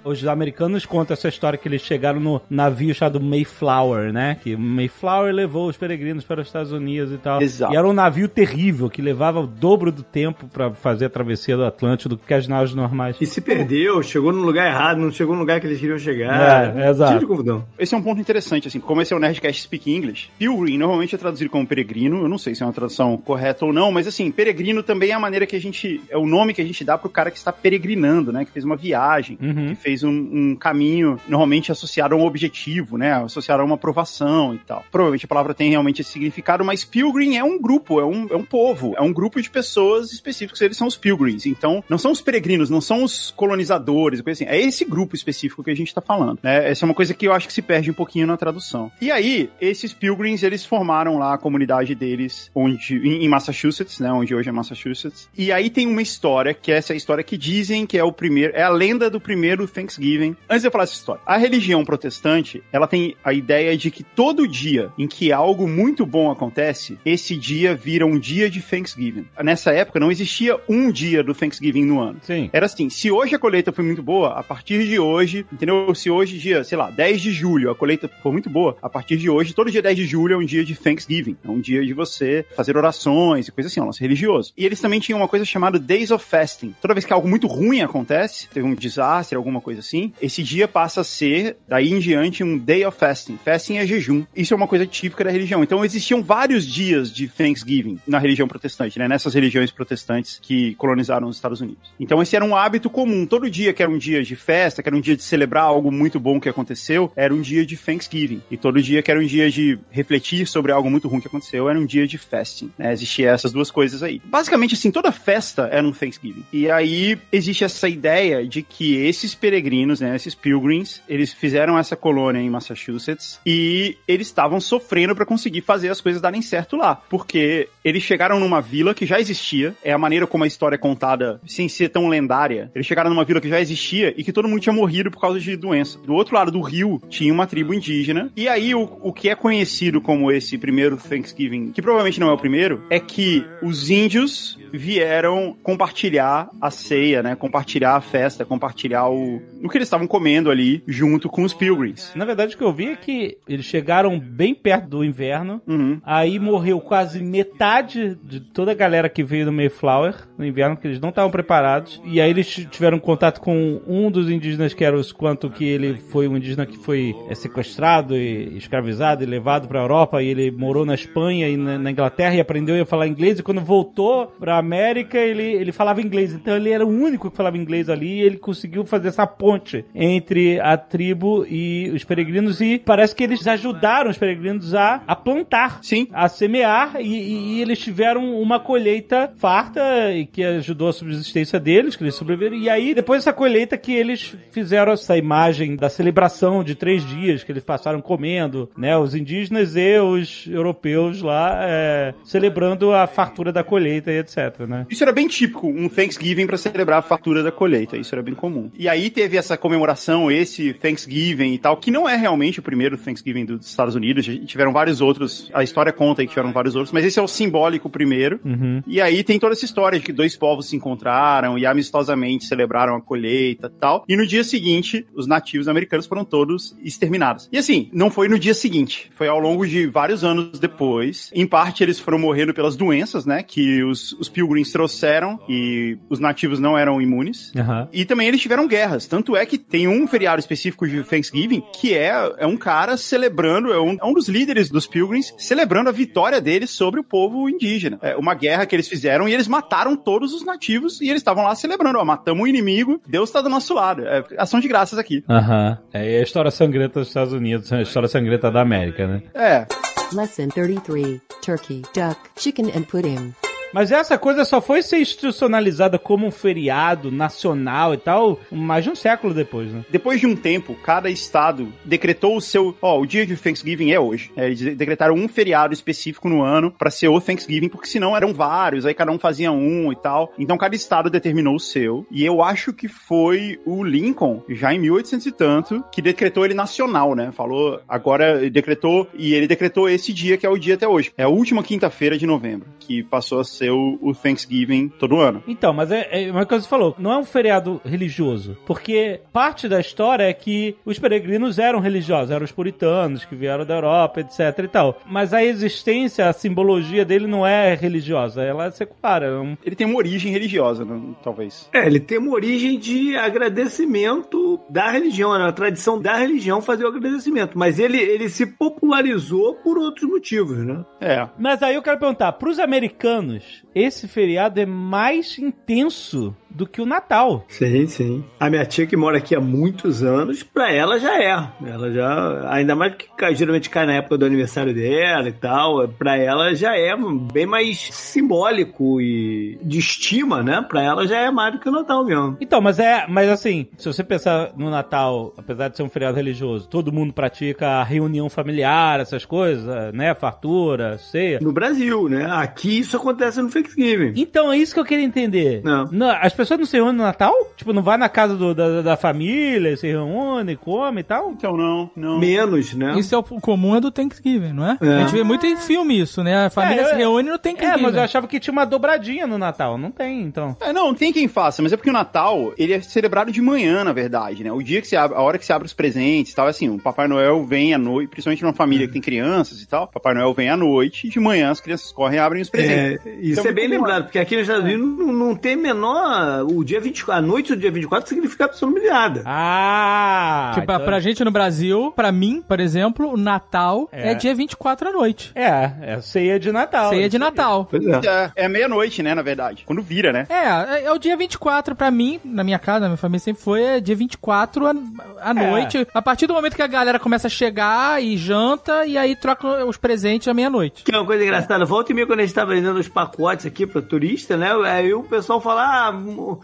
Os 0.04 0.26
americanos 0.28 0.86
contam 0.86 1.14
essa 1.14 1.28
história 1.28 1.58
que 1.58 1.68
eles 1.68 1.82
chegaram 1.82 2.20
no 2.20 2.42
navio 2.50 2.94
chamado 2.94 3.20
Mayflower, 3.22 4.12
né? 4.12 4.38
Que 4.44 4.56
o 4.56 4.60
Mayflower 4.60 5.34
levou 5.34 5.68
os 5.70 5.78
peregrinos 5.78 6.24
para 6.24 6.42
os 6.42 6.48
Estados 6.48 6.72
Unidos 6.72 7.14
e 7.14 7.18
tal. 7.18 7.42
Exato. 7.42 7.74
E 7.74 7.78
era 7.78 7.88
um 7.88 7.94
navio 7.94 8.28
terrível 8.28 8.90
que 8.90 9.02
levava 9.02 9.40
o 9.40 9.48
dobro 9.48 9.92
do 9.92 10.04
tempo 10.04 10.48
pra 10.48 10.72
fazer 10.72 11.06
a 11.06 11.10
travessia 11.10 11.56
do 11.56 11.64
Atlântico 11.66 12.10
do 12.10 12.18
que 12.18 12.34
as 12.34 12.48
naves 12.48 12.74
normais. 12.74 13.16
E 13.22 13.26
se 13.26 13.42
perdeu, 13.42 14.02
chegou 14.04 14.32
no 14.32 14.42
lugar 14.42 14.68
errado, 14.68 14.98
não 15.00 15.12
chegou 15.12 15.34
no 15.36 15.42
lugar 15.42 15.60
que 15.60 15.68
eles 15.68 15.80
queriam 15.80 15.98
chegar. 16.00 16.76
É, 16.78 16.90
exato. 16.90 17.20
De 17.20 17.26
confusão. 17.26 17.66
Esse 17.78 17.94
é 17.94 17.98
um 17.98 18.02
ponto 18.02 18.20
interessante, 18.20 18.68
assim, 18.68 18.80
como 18.80 19.02
esse 19.02 19.14
é 19.14 19.16
o 19.16 19.20
Nerdcast 19.20 19.62
Speak 19.64 19.92
English, 19.92 20.30
pilgrim 20.38 20.78
normalmente 20.78 21.16
é 21.16 21.18
traduzido 21.18 21.50
como 21.50 21.66
peregrino, 21.68 22.24
eu 22.24 22.30
não 22.30 22.38
sei 22.38 22.56
se 22.56 22.64
é 22.64 22.66
uma 22.66 22.74
tradução 22.74 23.16
correta 23.18 23.66
ou 23.66 23.72
não, 23.74 23.92
mas 23.92 24.08
assim, 24.08 24.32
peregrino 24.32 24.82
também 24.84 25.12
é 25.12 25.14
a 25.14 25.20
maneira 25.20 25.46
que 25.46 25.56
a 25.56 25.62
gente, 25.62 26.02
é 26.10 26.18
o 26.18 26.26
nome 26.26 26.54
que 26.54 26.62
a 26.62 26.66
gente 26.66 26.84
dá 26.84 26.98
pro 26.98 27.10
cara 27.10 27.30
que 27.32 27.38
está 27.38 27.52
peregrinando, 27.52 28.32
né, 28.32 28.46
que 28.46 28.52
fez 28.52 28.66
uma 28.66 28.76
viagem, 28.76 29.38
Uhum. 29.42 29.70
que 29.70 29.76
fez 29.76 29.93
fez 29.94 30.04
um, 30.04 30.10
um 30.10 30.56
caminho 30.56 31.20
normalmente 31.28 31.72
associado 31.72 32.16
a 32.16 32.18
um 32.18 32.26
objetivo, 32.26 32.98
né? 32.98 33.14
Associado 33.14 33.62
a 33.62 33.66
uma 33.66 33.76
aprovação 33.76 34.56
e 34.56 34.58
tal. 34.58 34.84
Provavelmente 34.92 35.26
a 35.26 35.28
palavra 35.28 35.54
tem 35.54 35.70
realmente 35.70 36.02
esse 36.02 36.12
significado, 36.12 36.66
mas 36.66 36.84
Pilgrim 36.84 37.36
é 37.36 37.44
um 37.44 37.62
grupo, 37.62 38.00
é 38.00 38.06
um, 38.06 38.28
é 38.30 38.36
um 38.36 38.44
povo, 38.44 38.94
é 38.98 39.02
um 39.02 39.14
grupo 39.14 39.42
de 39.42 39.50
pessoas 39.50 40.12
específicos, 40.12 40.62
eles 40.62 40.78
são 40.78 40.88
os 40.88 40.98
Pilgrims. 40.98 41.46
Então, 41.46 41.84
não 41.90 41.98
são 41.98 42.12
os 42.12 42.22
peregrinos, 42.22 42.70
não 42.70 42.82
são 42.82 43.04
os 43.04 43.32
colonizadores, 43.32 44.22
coisa 44.22 44.44
assim. 44.44 44.52
É 44.52 44.60
esse 44.60 44.84
grupo 44.86 45.16
específico 45.16 45.64
que 45.64 45.72
a 45.72 45.76
gente 45.76 45.94
tá 45.94 46.02
falando, 46.02 46.40
né? 46.42 46.70
Essa 46.70 46.86
é 46.86 46.88
uma 46.88 46.96
coisa 46.96 47.14
que 47.14 47.28
eu 47.28 47.34
acho 47.34 47.48
que 47.48 47.54
se 47.54 47.62
perde 47.62 47.92
um 47.92 47.94
pouquinho 47.94 48.26
na 48.26 48.38
tradução. 48.38 48.92
E 49.00 49.12
aí, 49.12 49.50
esses 49.62 49.94
Pilgrims, 49.94 50.44
eles 50.44 50.66
formaram 50.66 51.18
lá 51.18 51.34
a 51.36 51.38
comunidade 51.38 51.94
deles 51.94 52.50
onde, 52.56 52.98
em, 52.98 53.26
em 53.26 53.30
Massachusetts, 53.30 54.00
né? 54.00 54.12
Onde 54.12 54.34
hoje 54.34 54.50
é 54.50 54.52
Massachusetts. 54.52 55.30
E 55.38 55.52
aí 55.52 55.70
tem 55.70 55.88
uma 55.88 56.02
história, 56.02 56.54
que 56.54 56.72
é 56.72 56.78
essa 56.78 56.96
história 56.96 57.24
que 57.24 57.38
dizem 57.38 57.86
que 57.86 57.98
é 57.98 58.04
o 58.04 58.12
primeiro, 58.12 58.54
é 58.56 58.64
a 58.64 58.70
lenda 58.70 59.10
do 59.10 59.20
primeiro 59.20 59.68
Thanksgiving. 59.84 60.36
Antes 60.50 60.62
de 60.62 60.68
eu 60.68 60.72
falar 60.72 60.86
essa 60.86 60.94
história, 60.94 61.22
a 61.25 61.38
religião 61.38 61.84
protestante, 61.84 62.63
ela 62.72 62.88
tem 62.88 63.16
a 63.24 63.34
ideia 63.34 63.78
de 63.78 63.92
que 63.92 64.04
todo 64.04 64.48
dia 64.48 64.92
em 64.98 65.08
que 65.08 65.32
algo 65.32 65.68
muito 65.68 66.06
bom 66.06 66.32
acontece, 66.32 66.98
esse 67.06 67.36
dia 67.36 67.75
vira 67.75 68.06
um 68.06 68.18
dia 68.18 68.50
de 68.50 68.62
Thanksgiving. 68.62 69.25
Nessa 69.44 69.72
época 69.72 70.00
não 70.00 70.12
existia 70.12 70.60
um 70.68 70.92
dia 70.92 71.24
do 71.24 71.34
Thanksgiving 71.34 71.86
no 71.86 72.00
ano. 72.00 72.20
Sim. 72.22 72.50
Era 72.54 72.66
assim, 72.66 72.90
se 72.90 73.12
hoje 73.12 73.36
a 73.36 73.40
colheita 73.40 73.72
foi 73.72 73.84
muito 73.84 74.02
boa, 74.02 74.40
a 74.40 74.44
partir 74.44 74.86
de 74.86 75.00
hoje, 75.00 75.46
entendeu? 75.52 75.94
Se 75.94 76.10
hoje, 76.10 76.38
dia, 76.38 76.63
sei 76.63 76.78
lá, 76.78 76.90
10 76.90 77.22
de 77.22 77.32
julho, 77.32 77.72
a 77.72 77.75
colheita 77.75 78.10
for 78.22 78.32
muito 78.32 78.50
boa, 78.50 78.78
a 78.82 78.90
partir 78.90 79.18
de 79.18 79.30
hoje, 79.30 79.54
todo 79.54 79.72
dia 79.72 79.82
10 79.82 79.98
de 79.98 80.06
julho 80.06 80.36
é 80.36 80.38
um 80.38 80.46
dia 80.46 80.63
de 80.63 80.75
Thanksgiving. 80.75 81.38
É 81.44 81.50
um 81.50 81.60
dia 81.60 81.86
de 81.86 81.94
você 81.94 82.46
fazer 82.56 82.78
orações 82.78 83.48
e 83.48 83.52
coisas 83.52 83.72
assim, 83.72 83.80
é 83.80 83.84
um 83.84 83.88
lance 83.88 84.00
religioso. 84.00 84.54
E 84.58 84.66
eles 84.66 84.80
também 84.80 85.00
tinham 85.00 85.20
uma 85.20 85.28
coisa 85.28 85.46
chamada 85.46 85.80
Days 85.80 86.12
of 86.12 86.24
Fasting. 86.24 86.75
Toda 86.82 86.94
vez 86.94 87.06
que 87.06 87.13
algo 87.13 87.28
muito 87.28 87.48
ruim 87.48 87.82
acontece, 87.82 88.48
teve 88.50 88.66
um 88.66 88.75
desastre, 88.75 89.36
alguma 89.36 89.62
coisa 89.62 89.73
assim, 89.80 90.13
esse 90.22 90.44
dia 90.44 90.68
passa 90.68 91.01
a 91.01 91.03
ser, 91.03 91.58
daí 91.68 91.92
em 91.92 92.00
diante, 92.00 92.44
um 92.44 92.58
Day 92.58 92.86
of 92.86 92.98
Fasting. 92.98 93.38
Fasting 93.44 93.77
é 93.77 93.86
jejum. 93.86 94.25
Isso 94.36 94.53
é 94.53 94.58
uma 94.58 94.68
coisa 94.68 94.86
típica 94.86 95.24
da 95.24 95.32
religião. 95.32 95.63
Então 95.63 95.84
existiam 95.84 96.22
vários 96.22 96.65
dias 96.65 97.12
de 97.12 97.27
Thanksgiving 97.27 98.00
na 98.08 98.20
religião 98.20 98.48
protestante, 98.48 99.00
né? 99.00 99.08
Nessas 99.08 99.34
religiões 99.34 99.72
protestantes 99.72 100.39
que 100.42 100.75
colonizaram 100.75 101.27
os 101.27 101.36
Estados 101.36 101.62
Unidos. 101.62 101.92
Então 102.00 102.22
esse 102.22 102.36
era 102.36 102.46
um 102.46 102.56
hábito 102.56 102.89
comum. 102.89 103.25
Todo 103.25 103.50
dia 103.50 103.74
que 103.74 103.82
era 103.82 103.92
um 103.92 103.98
dia 103.98 104.24
de 104.24 104.36
festa, 104.36 104.82
que 104.82 104.89
era 104.89 104.96
um 104.96 105.01
dia 105.01 105.15
de 105.15 105.24
celebrar 105.24 105.63
algo 105.63 105.92
muito 105.92 106.20
bom 106.20 106.39
que 106.39 106.50
aconteceu, 106.50 107.12
era 107.15 107.34
um 107.34 107.42
dia 107.42 107.65
de 107.65 107.77
Thanksgiving. 107.77 108.42
E 108.50 108.58
todo 108.58 108.82
dia 108.82 109.01
que 109.01 109.12
era 109.12 109.20
um 109.20 109.25
dia 109.25 109.50
de 109.50 109.80
refletir 109.89 110.48
sobre 110.48 110.72
algo 110.72 110.89
muito 110.89 111.08
ruim 111.08 111.20
que 111.20 111.27
aconteceu, 111.27 111.70
era 111.70 111.80
um 111.80 111.86
dia 111.86 112.08
de 112.08 112.18
fasting. 112.18 112.72
Né? 112.77 112.92
Existia 112.94 113.32
essas 113.32 113.51
duas 113.51 113.72
coisas 113.72 114.03
aí. 114.03 114.22
Basicamente, 114.25 114.75
assim, 114.75 114.92
toda 114.92 115.12
festa 115.12 115.68
era 115.72 115.86
um 115.86 115.92
Thanksgiving. 115.92 116.44
E 116.51 116.70
aí 116.70 117.18
existe 117.32 117.63
essa 117.63 117.88
ideia 117.88 118.46
de 118.46 118.62
que 118.62 118.96
esses 118.96 119.36
peregrinos, 119.36 119.62
né, 120.00 120.15
esses 120.15 120.36
pilgrims, 120.36 121.01
eles 121.08 121.34
fizeram 121.34 121.77
essa 121.77 121.96
colônia 121.96 122.39
em 122.39 122.50
Massachusetts 122.50 123.39
e 123.46 123.98
eles 124.08 124.27
estavam 124.27 124.60
sofrendo 124.60 125.15
para 125.15 125.25
conseguir 125.25 125.62
fazer 125.62 125.89
as 125.89 126.01
coisas 126.01 126.22
darem 126.22 126.41
certo 126.41 126.75
lá, 126.75 126.96
porque 126.96 127.70
eles 127.84 128.03
chegaram 128.03 128.39
numa 128.39 128.62
vila 128.62 128.93
que 128.93 129.05
já 129.05 129.20
existia, 129.20 129.75
é 129.84 129.91
a 129.91 129.98
maneira 129.98 130.27
como 130.27 130.43
a 130.43 130.48
história 130.48 130.75
é 130.75 130.77
contada, 130.77 131.39
sem 131.46 131.67
ser 131.67 131.89
tão 131.89 132.08
lendária. 132.08 132.72
Eles 132.74 132.88
chegaram 132.88 133.10
numa 133.10 133.25
vila 133.25 133.41
que 133.41 133.50
já 133.50 133.60
existia 133.60 134.13
e 134.17 134.24
que 134.24 134.34
todo 134.34 134.48
mundo 134.48 134.62
tinha 134.62 134.74
morrido 134.74 135.12
por 135.12 135.20
causa 135.20 135.39
de 135.39 135.55
doença. 135.55 136.00
Do 136.00 136.13
outro 136.13 136.36
lado 136.36 136.51
do 136.51 136.62
rio 136.62 137.01
tinha 137.10 137.34
uma 137.34 137.48
tribo 137.48 137.74
indígena 137.74 138.32
e 138.36 138.48
aí 138.48 138.74
o, 138.75 138.84
o 139.01 139.13
que 139.13 139.29
é 139.29 139.36
conhecido 139.36 140.01
como 140.01 140.32
esse 140.32 140.58
primeiro 140.58 140.98
Thanksgiving, 140.98 141.72
que 141.72 141.82
provavelmente 141.82 142.20
não 142.20 142.29
é 142.29 142.34
o 142.34 142.38
primeiro, 142.38 142.84
é 142.89 143.00
que 143.00 143.46
os 143.62 143.89
índios 143.89 144.58
vieram 144.74 145.56
compartilhar 145.63 146.50
a 146.60 146.72
ceia, 146.72 147.22
né? 147.22 147.36
Compartilhar 147.36 147.96
a 147.96 148.01
festa, 148.01 148.44
compartilhar 148.44 149.08
o, 149.08 149.42
o 149.63 149.70
que 149.70 149.77
eles 149.77 149.88
estavam 149.88 150.08
comendo 150.08 150.50
ali 150.50 150.84
junto 150.88 151.30
com 151.30 151.44
os 151.44 151.53
pilgrims. 151.53 152.12
Na 152.15 152.25
verdade, 152.25 152.56
o 152.56 152.58
que 152.58 152.63
eu 152.63 152.74
vi 152.74 152.88
é 152.88 152.96
que 152.96 153.38
eles 153.48 153.65
chegaram 153.65 154.20
bem 154.20 154.53
perto 154.56 154.88
do 154.89 155.03
inverno, 155.03 155.62
Uhum. 155.68 156.00
aí 156.03 156.39
morreu 156.39 156.80
quase 156.82 157.22
metade 157.24 158.15
de 158.24 158.39
toda 158.39 158.72
a 158.72 158.75
galera 158.75 159.08
que 159.10 159.24
veio 159.24 159.46
do 159.46 159.51
Mayflower 159.51 160.15
no 160.38 160.46
inverno, 160.46 160.75
porque 160.75 160.88
eles 160.88 161.00
não 161.00 161.10
estavam 161.10 161.30
preparados. 161.32 162.01
E 162.06 162.20
aí 162.20 162.30
eles 162.30 162.48
tiveram 162.72 163.00
contato 163.00 163.39
com 163.39 163.82
um 163.88 164.10
dos 164.10 164.30
indígenas 164.30 164.74
que 164.74 164.84
era 164.84 164.96
os 164.96 165.12
quanto 165.12 165.50
que 165.50 165.63
ele 165.65 165.96
foi 166.12 166.27
um 166.27 166.38
indígena 166.38 166.65
que 166.65 166.77
foi 166.77 167.15
é, 167.30 167.36
sequestrado 167.36 168.15
e 168.15 168.58
escravizado 168.58 169.24
e 169.24 169.25
levado 169.25 169.68
pra 169.68 169.80
Europa 169.82 170.22
e 170.22 170.27
ele 170.27 170.51
morou 170.51 170.86
na 170.86 170.96
Espanha 170.96 171.48
e 171.48 171.56
na, 171.58 171.77
na 171.77 171.92
Inglaterra 171.92 172.36
e 172.36 172.39
aprendeu 172.39 172.82
a 172.82 172.86
falar 172.86 173.08
inglês 173.08 173.39
e 173.39 173.44
quando 173.44 173.62
voltou 173.62 174.27
pra 174.39 174.62
América 174.63 175.17
ele, 175.17 175.43
ele 175.43 175.72
falava 175.72 176.01
inglês. 176.01 176.34
Então 176.34 176.55
ele 176.55 176.72
era 176.72 176.86
o 176.86 176.89
único 176.89 177.29
que 177.29 177.38
falava 177.38 177.58
inglês 177.58 177.89
ali 177.89 178.20
e 178.20 178.22
ele 178.22 178.38
conseguiu 178.38 178.86
fazer 178.86 179.10
essa 179.10 179.27
ponte 179.27 179.86
entre 179.93 180.60
a 180.60 180.77
tribo 180.77 181.46
e 181.48 181.91
os 181.93 182.03
peregrinos 182.03 182.62
e 182.62 182.79
parece 182.79 183.15
que 183.15 183.24
eles 183.24 183.46
ajudaram 183.48 184.10
os 184.10 184.17
peregrinos 184.17 184.74
a, 184.74 185.01
a 185.08 185.15
plantar 185.15 185.79
Sim. 185.84 186.08
a 186.12 186.27
semear 186.27 186.96
e, 187.00 187.03
e- 187.08 187.43
e 187.58 187.62
eles 187.62 187.79
tiveram 187.79 188.39
uma 188.41 188.60
colheita 188.60 189.34
farta 189.38 190.12
e 190.13 190.25
que 190.25 190.43
ajudou 190.43 190.89
a 190.89 190.93
subsistência 190.93 191.60
deles, 191.60 191.96
que 191.96 192.03
eles 192.03 192.15
sobreviveram. 192.15 192.55
E 192.58 192.70
aí, 192.70 192.93
depois 192.96 193.20
dessa 193.20 193.34
colheita 193.34 193.77
que 193.77 193.93
eles 193.93 194.36
fizeram 194.51 194.93
essa 194.93 195.17
imagem 195.17 195.75
da 195.75 195.89
celebração 195.89 196.63
de 196.63 196.75
três 196.75 197.05
dias 197.05 197.43
que 197.43 197.51
eles 197.51 197.63
passaram 197.63 198.01
comendo, 198.01 198.70
né? 198.77 198.98
Os 198.98 199.13
indígenas 199.15 199.75
e 199.75 200.00
os 200.00 200.48
europeus 200.48 201.22
lá 201.22 201.60
é, 201.63 202.13
celebrando 202.24 202.91
a 202.93 203.05
fartura 203.08 203.51
da 203.51 203.63
colheita 203.63 204.12
e 204.12 204.20
etc, 204.20 204.53
né? 204.60 204.86
Isso 204.90 205.04
era 205.04 205.12
bem 205.12 205.28
típico, 205.28 205.68
um 205.68 205.90
Thanksgiving 205.90 206.46
para 206.46 206.58
celebrar 206.58 207.00
a 207.00 207.02
fartura 207.02 207.44
da 207.44 207.52
colheita. 207.52 207.98
Isso 207.98 208.14
era 208.14 208.22
bem 208.22 208.34
comum. 208.34 208.70
E 208.78 208.88
aí 208.88 209.10
teve 209.10 209.38
essa 209.38 209.58
comemoração, 209.58 210.32
esse 210.32 210.74
Thanksgiving 210.74 211.54
e 211.54 211.58
tal, 211.58 211.78
que 211.78 211.92
não 211.92 212.08
é 212.08 212.16
realmente 212.16 212.60
o 212.60 212.64
primeiro 212.64 212.98
Thanksgiving 212.98 213.46
dos 213.46 213.68
Estados 213.68 213.96
Unidos. 213.96 214.26
Tiveram 214.46 214.72
vários 214.72 215.02
outros. 215.02 215.50
A 215.54 215.64
história 215.64 215.92
conta 215.92 216.22
aí 216.22 216.28
que 216.28 216.34
tiveram 216.34 216.52
vários 216.52 216.76
outros, 216.76 216.92
mas 216.92 217.06
esse 217.06 217.20
é 217.20 217.22
o 217.22 217.28
simbólico 217.28 217.90
primeiro. 217.90 218.40
Uhum. 218.44 218.82
E 218.86 219.02
aí 219.02 219.24
tem 219.24 219.40
toda 219.40 219.54
essa 219.54 219.66
história 219.66 220.00
de 220.00 220.06
que 220.06 220.14
dois 220.14 220.36
povos 220.36 220.70
se 220.70 220.76
encontraram 220.76 221.58
e 221.58 221.66
amistosamente 221.66 222.46
celebraram 222.46 222.96
a 222.96 223.02
colheita 223.02 223.72
e 223.74 223.80
tal. 223.80 224.06
E 224.08 224.16
no 224.16 224.26
dia 224.26 224.44
seguinte, 224.44 225.06
os 225.14 225.28
nativos 225.28 225.68
americanos 225.68 226.06
foram 226.06 226.24
todos 226.26 226.76
exterminados. 226.84 227.50
E 227.52 227.58
assim, 227.58 227.90
não 227.94 228.10
foi 228.10 228.28
no 228.28 228.40
dia 228.40 228.54
seguinte, 228.54 229.10
foi 229.16 229.28
ao 229.28 229.40
longo 229.40 229.66
de 229.66 229.88
vários 229.88 230.24
anos 230.24 230.60
depois. 230.60 231.32
Em 231.34 231.46
parte, 231.46 231.84
eles 231.84 232.00
foram 232.00 232.20
morrendo 232.20 232.54
pelas 232.54 232.76
doenças, 232.76 233.26
né, 233.26 233.44
que 233.44 233.84
os, 233.84 234.14
os 234.14 234.30
pilgrims 234.44 234.72
trouxeram 234.72 235.40
e 235.48 235.98
os 236.10 236.20
nativos 236.20 236.60
não 236.60 236.78
eram 236.78 237.02
imunes. 237.02 237.52
Aham. 237.56 237.88
E 237.94 238.04
também 238.04 238.28
eles 238.28 238.42
tiveram 238.42 238.68
guerras. 238.68 239.08
Tanto 239.08 239.36
é 239.38 239.46
que 239.46 239.58
tem 239.58 239.88
um 239.88 240.06
feriado 240.06 240.40
específico 240.40 240.88
de 240.88 241.04
Thanksgiving 241.04 241.64
que 241.80 241.94
é, 241.94 242.12
é 242.38 242.46
um 242.46 242.58
cara 242.58 242.98
celebrando, 242.98 243.72
é 243.72 243.80
um, 243.80 243.98
é 244.02 244.06
um 244.06 244.14
dos 244.14 244.28
líderes 244.28 244.70
dos 244.70 244.86
Pilgrims, 244.86 245.34
celebrando 245.38 245.90
a 245.90 245.94
vitória 245.94 246.42
deles 246.42 246.72
sobre 246.72 247.00
o 247.00 247.04
povo 247.04 247.50
indígena. 247.50 247.98
É 248.02 248.16
uma 248.18 248.34
guerra 248.34 248.66
que 248.66 248.76
eles 248.76 248.88
fizeram 248.88 249.28
e 249.28 249.34
eles 249.34 249.48
mataram 249.48 249.96
todos 249.96 250.34
os 250.34 250.46
nativos 250.46 251.00
e 251.00 251.06
eles 251.06 251.22
estavam 251.22 251.46
lá 251.46 251.56
celebrando. 251.56 252.00
Ó, 252.00 252.06
matamos 252.06 252.44
o 252.44 252.48
inimigo, 252.48 253.02
Deus 253.08 253.32
tá 253.32 253.42
do 253.42 253.50
nosso 253.50 253.74
lado. 253.74 254.06
É 254.06 254.24
ação 254.38 254.60
de 254.60 254.68
graças 254.68 255.00
aqui. 255.00 255.24
Aham. 255.30 255.78
É 255.94 256.20
a 256.20 256.24
história 256.24 256.52
sangrenta 256.52 257.00
dos 257.00 257.08
Estados 257.08 257.34
Unidos, 257.34 257.72
a 257.72 257.82
história 257.82 258.10
sangrenta 258.10 258.52
da 258.52 258.62
América, 258.62 259.08
né? 259.08 259.24
É. 259.34 259.66
Lesson 260.14 260.50
33 260.50 261.22
Turkey, 261.42 261.82
Duck, 261.94 262.18
Chicken 262.38 262.72
and 262.76 262.84
Pudding. 262.84 263.34
Mas 263.74 263.92
essa 263.92 264.18
coisa 264.18 264.46
só 264.46 264.62
foi 264.62 264.82
ser 264.82 265.00
institucionalizada 265.00 265.98
como 265.98 266.27
um 266.27 266.32
feriado 266.32 267.12
nacional 267.12 267.94
e 267.94 267.98
tal 267.98 268.39
mais 268.51 268.84
de 268.84 268.89
um 268.89 268.96
século 268.96 269.34
depois, 269.34 269.72
né? 269.72 269.84
Depois 269.89 270.20
de 270.20 270.27
um 270.27 270.36
tempo, 270.36 270.75
cada 270.75 271.10
estado 271.10 271.74
decretou 271.84 272.38
o 272.38 272.42
seu. 272.42 272.75
Ó, 272.82 273.00
o 273.00 273.06
dia 273.06 273.25
de 273.25 273.36
Thanksgiving 273.36 273.92
é 273.92 274.00
hoje. 274.00 274.32
É, 274.36 274.46
eles 274.46 274.60
decretaram 274.75 275.15
um 275.15 275.27
feriado 275.27 275.74
específico 275.74 276.30
no 276.30 276.42
ano 276.42 276.72
pra 276.72 276.92
ser 276.92 277.08
o 277.08 277.20
Thanksgiving, 277.20 277.70
porque 277.70 277.88
senão 277.88 278.15
eram 278.15 278.34
vários, 278.34 278.86
aí 278.86 278.94
cada 278.94 279.12
um 279.12 279.20
fazia 279.20 279.51
um 279.51 279.92
e 279.92 279.96
tal. 279.96 280.32
Então 280.38 280.58
cada 280.58 280.75
estado 280.75 281.10
determinou 281.10 281.56
o 281.56 281.60
seu. 281.60 282.06
E 282.12 282.24
eu 282.24 282.42
acho 282.42 282.74
que 282.74 282.88
foi 282.88 283.60
o 283.65 283.84
Lincoln, 283.84 284.44
já 284.50 284.74
em 284.74 284.80
1800 284.80 285.25
e 285.25 285.32
tanto, 285.32 285.84
que 285.92 286.01
decretou 286.01 286.46
ele 286.46 286.53
nacional, 286.53 287.15
né? 287.15 287.32
Falou, 287.32 287.82
agora 287.88 288.50
decretou, 288.50 289.08
e 289.13 289.34
ele 289.34 289.48
decretou 289.48 289.89
esse 289.89 290.13
dia 290.13 290.38
que 290.38 290.46
é 290.46 290.50
o 290.50 290.58
dia 290.58 290.75
até 290.75 290.88
hoje. 290.88 291.12
É 291.18 291.24
a 291.24 291.30
última 291.30 291.63
quinta-feira 291.63 292.18
de 292.18 292.25
novembro, 292.25 292.68
que 292.80 293.03
passou 293.03 293.39
a 293.39 293.44
ser 293.44 293.62
o, 293.70 293.98
o 294.01 294.13
Thanksgiving 294.13 294.89
todo 294.89 295.20
ano. 295.20 295.43
Então, 295.48 295.74
mas 295.74 295.91
é, 295.91 296.08
é 296.12 296.32
uma 296.32 296.46
coisa 296.46 296.63
que 296.63 296.70
você 296.70 296.70
falou, 296.70 296.96
não 296.98 297.12
é 297.12 297.17
um 297.17 297.25
feriado 297.25 297.82
religioso, 297.84 298.58
porque 298.65 299.22
parte 299.32 299.67
da 299.67 299.79
história 299.79 300.24
é 300.24 300.34
que 300.34 300.75
os 300.86 301.00
peregrinos 301.00 301.60
eram 301.60 301.79
religiosos, 301.79 302.32
eram 302.32 302.46
os 302.46 302.51
puritanos 302.51 303.25
que 303.25 303.36
vieram 303.36 303.65
da 303.65 303.75
Europa, 303.75 304.22
etc 304.22 304.60
e 304.63 304.67
tal. 304.67 305.01
Mas 305.05 305.34
a 305.34 305.43
existência, 305.43 306.27
a 306.27 306.34
simbologia 306.34 307.05
dele 307.05 307.27
não 307.27 307.46
é 307.46 307.74
religiosa, 307.74 308.43
ela 308.43 308.65
é 308.65 308.72
secular, 308.72 309.24
é 309.24 309.32
um... 309.32 309.58
Ele 309.65 309.75
tem 309.75 309.88
uma 309.88 309.98
origem 309.98 310.32
religiosa, 310.32 310.86
né, 310.86 311.00
talvez. 311.24 311.70
É, 311.74 311.86
ele 311.86 312.00
tem 312.00 312.17
uma 312.17 312.32
origem 312.32 312.79
de 312.79 313.15
agradecimento 313.17 314.60
da 314.70 314.89
religião, 314.89 315.38
né? 315.38 315.46
A 315.46 315.51
tradição 315.51 316.01
da 316.01 316.15
religião 316.15 316.62
fazer 316.62 316.86
o 316.86 316.88
agradecimento. 316.88 317.58
Mas 317.58 317.79
ele, 317.79 317.98
ele 317.98 318.29
se 318.29 318.46
popularizou 318.46 319.55
por 319.55 319.77
outros 319.77 320.10
motivos, 320.10 320.58
né? 320.58 320.84
É. 321.00 321.27
Mas 321.38 321.62
aí 321.62 321.75
eu 321.75 321.82
quero 321.82 322.00
perguntar, 322.00 322.32
pros 322.34 322.60
americanos, 322.60 323.53
esse 323.74 324.08
feriado 324.08 324.60
é 324.60 324.66
mais 324.66 325.38
intenso 325.38 326.36
do 326.54 326.68
que 326.68 326.82
o 326.82 326.86
Natal. 326.86 327.46
Sim, 327.48 327.88
sim. 327.88 328.24
A 328.40 328.50
minha 328.50 328.66
tia 328.66 328.86
que 328.86 328.96
mora 328.96 329.18
aqui 329.18 329.36
há 329.36 329.42
muitos 329.42 330.04
anos, 330.04 330.44
pra 330.44 330.72
ela 330.72 331.00
já 331.00 331.22
é. 331.22 331.48
Ela 331.66 331.92
já. 331.92 332.54
Ainda 332.54 332.76
mais 332.76 332.94
que 332.96 333.36
geralmente 333.36 333.70
cai 333.70 333.86
na 333.86 333.94
época 333.94 334.18
do 334.18 334.26
aniversário 334.26 334.74
dela 334.74 335.28
e 335.28 335.32
tal. 335.32 335.88
Pra 335.88 336.16
ela 336.16 336.54
já 336.54 336.78
é 336.78 336.96
bem 337.32 337.46
mais 337.46 337.90
simbólico 337.92 339.02
e 339.02 339.58
de 339.64 339.80
estima, 339.80 340.44
né? 340.44 340.64
Pra 340.68 340.82
ela 340.82 341.08
já 341.08 341.18
é 341.18 341.32
mais 341.32 341.54
do 341.54 341.60
que 341.60 341.70
o 341.70 341.72
Natal 341.72 342.06
mesmo. 342.06 342.38
Então, 342.40 342.62
mas 342.62 342.78
é, 342.78 343.06
mas 343.08 343.30
assim, 343.30 343.68
se 343.78 343.88
você 343.88 344.04
pensar 344.04 344.52
no 344.56 344.70
Natal, 344.70 345.34
apesar 345.38 345.70
de 345.70 345.78
ser 345.78 345.84
um 345.84 345.90
feriado 345.90 346.16
religioso, 346.16 346.68
todo 346.68 346.92
mundo 346.92 347.14
pratica 347.14 347.68
a 347.68 347.84
reunião 347.84 348.30
familiar, 348.30 349.00
essas 349.00 349.26
coisas, 349.26 349.94
né? 349.94 350.14
Fartura, 350.14 350.98
ceia. 351.00 351.40
No 351.42 351.52
Brasil, 351.52 352.08
né? 352.08 352.28
Aqui 352.30 352.80
isso 352.80 352.96
acontece 352.96 353.42
no 353.44 353.50
Thanksgiving. 353.52 354.14
Então, 354.16 354.52
é 354.52 354.58
isso 354.58 354.74
que 354.74 354.80
eu 354.80 354.86
queria 354.86 355.06
entender. 355.06 355.62
Não. 355.64 355.90
as 356.22 356.34
pessoas 356.34 356.60
não 356.60 356.66
se 356.66 356.76
reúnem 356.78 356.94
no 356.98 357.04
Natal? 357.04 357.34
Tipo, 357.56 357.74
não 357.74 357.84
vai 357.84 357.98
na 357.98 358.10
casa 358.10 358.36
do- 358.36 358.54
da, 358.54 358.82
da 358.82 358.98
família, 358.98 359.76
se 359.78 359.88
reúne, 359.88 360.56
come 360.56 361.02
e 361.02 361.04
tal? 361.04 361.32
Então 361.32 361.56
não, 361.56 361.90
não. 361.96 362.20
Menos, 362.20 362.74
né? 362.74 362.96
Isso 362.98 363.14
é 363.14 363.18
o 363.18 363.24
comum 363.24 363.76
é 363.76 363.80
do 363.82 363.92
Thanksgiving, 363.92 364.54
não 364.54 364.66
é? 364.68 364.78
É. 364.82 364.88
A 364.96 365.00
gente 365.02 365.12
vê 365.14 365.24
muito 365.24 365.46
em 365.46 365.56
filme 365.58 366.00
isso, 366.00 366.24
né? 366.24 366.46
A 366.46 366.50
família 366.50 366.82
É, 366.82 366.86
eu- 366.86 366.90
se 366.90 366.96
reúne 366.96 367.30
no 367.30 367.36
É, 367.36 367.38
Thanksgiving. 367.38 367.82
mas 367.82 367.96
eu 367.96 368.02
achava 368.02 368.28
que 368.28 368.40
tinha 368.40 368.52
uma 368.52 368.66
dobradinha 368.66 369.26
no 369.28 369.38
Natal. 369.38 369.78
Não 369.78 369.92
tem, 369.92 370.22
então. 370.22 370.56
É, 370.62 370.72
não, 370.74 370.94
tem 370.94 371.12
quem 371.14 371.28
faça, 371.28 371.62
mas 371.62 371.72
é 371.74 371.78
porque 371.78 371.90
o 371.90 371.94
Natal, 371.94 372.54
ele 372.58 372.74
é 372.74 372.82
celebrado 372.82 373.32
de 373.32 373.42
manhã, 373.42 373.84
na 373.84 373.94
verdade, 373.94 374.44
né? 374.44 374.52
O 374.52 374.62
dia 374.62 374.82
que 374.82 374.88
se 374.88 374.96
abre, 374.96 375.18
a 375.18 375.22
hora 375.22 375.38
que 375.38 375.46
se 375.46 375.54
abre 375.54 375.66
os 375.66 375.74
presentes 375.74 376.32
e 376.32 376.36
tal, 376.36 376.48
é 376.48 376.50
assim, 376.50 376.70
o 376.70 376.80
Papai 376.80 377.08
Noel 377.08 377.44
vem 377.46 377.74
à 377.74 377.78
noite, 377.78 378.10
principalmente 378.10 378.44
numa 378.44 378.54
família 378.54 378.88
que 378.88 378.94
tem 378.94 379.02
crianças 379.02 379.62
e 379.62 379.68
tal, 379.68 379.88
Papai 379.88 380.14
Noel 380.14 380.34
vem 380.34 380.50
à 380.50 380.58
noite 380.58 381.08
e 381.08 381.10
de 381.10 381.20
manhã 381.20 381.50
as 381.52 381.60
crianças 381.62 381.92
correm 381.92 382.18
e 382.18 382.20
abrem 382.22 382.42
os 382.42 382.50
presentes. 382.50 383.06
É, 383.06 383.16
isso 383.34 383.42
Então, 383.42 383.52
é 383.52 383.56
bem 383.56 383.68
lembrado, 383.68 384.04
porque 384.06 384.20
aqui 384.20 384.36
nos 384.36 384.44
Estados 384.48 384.63
Unidos 384.66 384.98
não, 384.98 385.08
não 385.13 385.36
tem 385.36 385.56
menor. 385.56 386.46
O 386.52 386.63
dia 386.63 386.80
24, 386.80 387.24
a 387.24 387.28
noite 387.28 387.54
do 387.56 387.60
dia 387.60 387.72
24 387.72 388.08
significa 388.10 388.46
absolutamente 388.46 388.88
nada. 388.90 389.24
Ah! 389.25 390.52
Tipo, 390.54 390.72
então- 390.72 390.86
pra 390.86 391.00
gente 391.00 391.24
no 391.24 391.32
Brasil, 391.32 391.92
pra 391.96 392.12
mim, 392.12 392.44
por 392.48 392.60
exemplo, 392.60 393.12
o 393.13 393.18
Natal 393.18 393.88
É. 393.92 394.12
é, 394.12 394.16
dia 394.16 394.34
24 394.34 394.90
à 394.90 394.92
noite. 394.92 395.32
É, 395.36 395.72
é 395.82 396.02
ceia 396.02 396.40
de 396.40 396.52
Natal. 396.52 396.90
Ceia 396.90 397.10
de 397.10 397.18
Natal. 397.18 397.68
Pois 397.70 397.86
é. 397.86 398.32
É, 398.36 398.46
é 398.46 398.48
meia-noite, 398.50 399.02
né, 399.04 399.13
na 399.16 399.22
verdade. 399.22 399.63
Quando 399.66 399.82
vira, 399.82 400.12
né? 400.12 400.25
É, 400.30 400.80
é, 400.80 400.84
é 400.86 400.92
o 400.92 400.98
dia 400.98 401.16
24 401.18 401.75
pra 401.75 401.90
mim, 401.92 402.20
na 402.24 402.44
minha 402.44 402.60
casa, 402.60 402.82
na 402.82 402.88
minha 402.88 402.98
família 402.98 403.20
sempre 403.20 403.42
foi, 403.42 403.63
é 403.63 403.80
dia 403.80 403.96
24 403.96 404.66
à, 404.68 404.74
à 405.22 405.30
É. 405.32 405.34
noite. 405.34 405.88
A 405.94 406.02
partir 406.02 406.28
do 406.28 406.34
momento 406.34 406.56
que 406.56 406.62
a 406.62 406.68
galera 406.68 407.00
começa 407.00 407.28
a 407.28 407.30
chegar 407.30 408.02
e 408.02 408.18
janta, 408.18 408.86
e 408.86 408.98
aí 408.98 409.16
troca 409.16 409.66
os 409.66 409.78
presentes 409.78 410.28
à 410.28 410.34
meia-noite. 410.34 410.84
Que 410.84 410.94
é 410.94 410.98
uma 410.98 411.06
coisa 411.06 411.24
engraçada, 411.24 411.66
volta 411.66 411.92
e 411.92 411.96
meia 411.96 412.08
quando 412.08 412.20
a 412.20 412.24
gente 412.25 412.36
tá 412.36 412.46
vendendo 412.46 412.78
os 412.80 412.88
pacotes 412.88 413.12
aqui 413.46 413.65
pra 413.65 413.82
turista, 413.82 414.38
né? 414.38 414.51
Aí 414.65 414.93
o 414.93 415.03
pessoal 415.03 415.39
fala, 415.39 415.63
ah, 415.63 415.93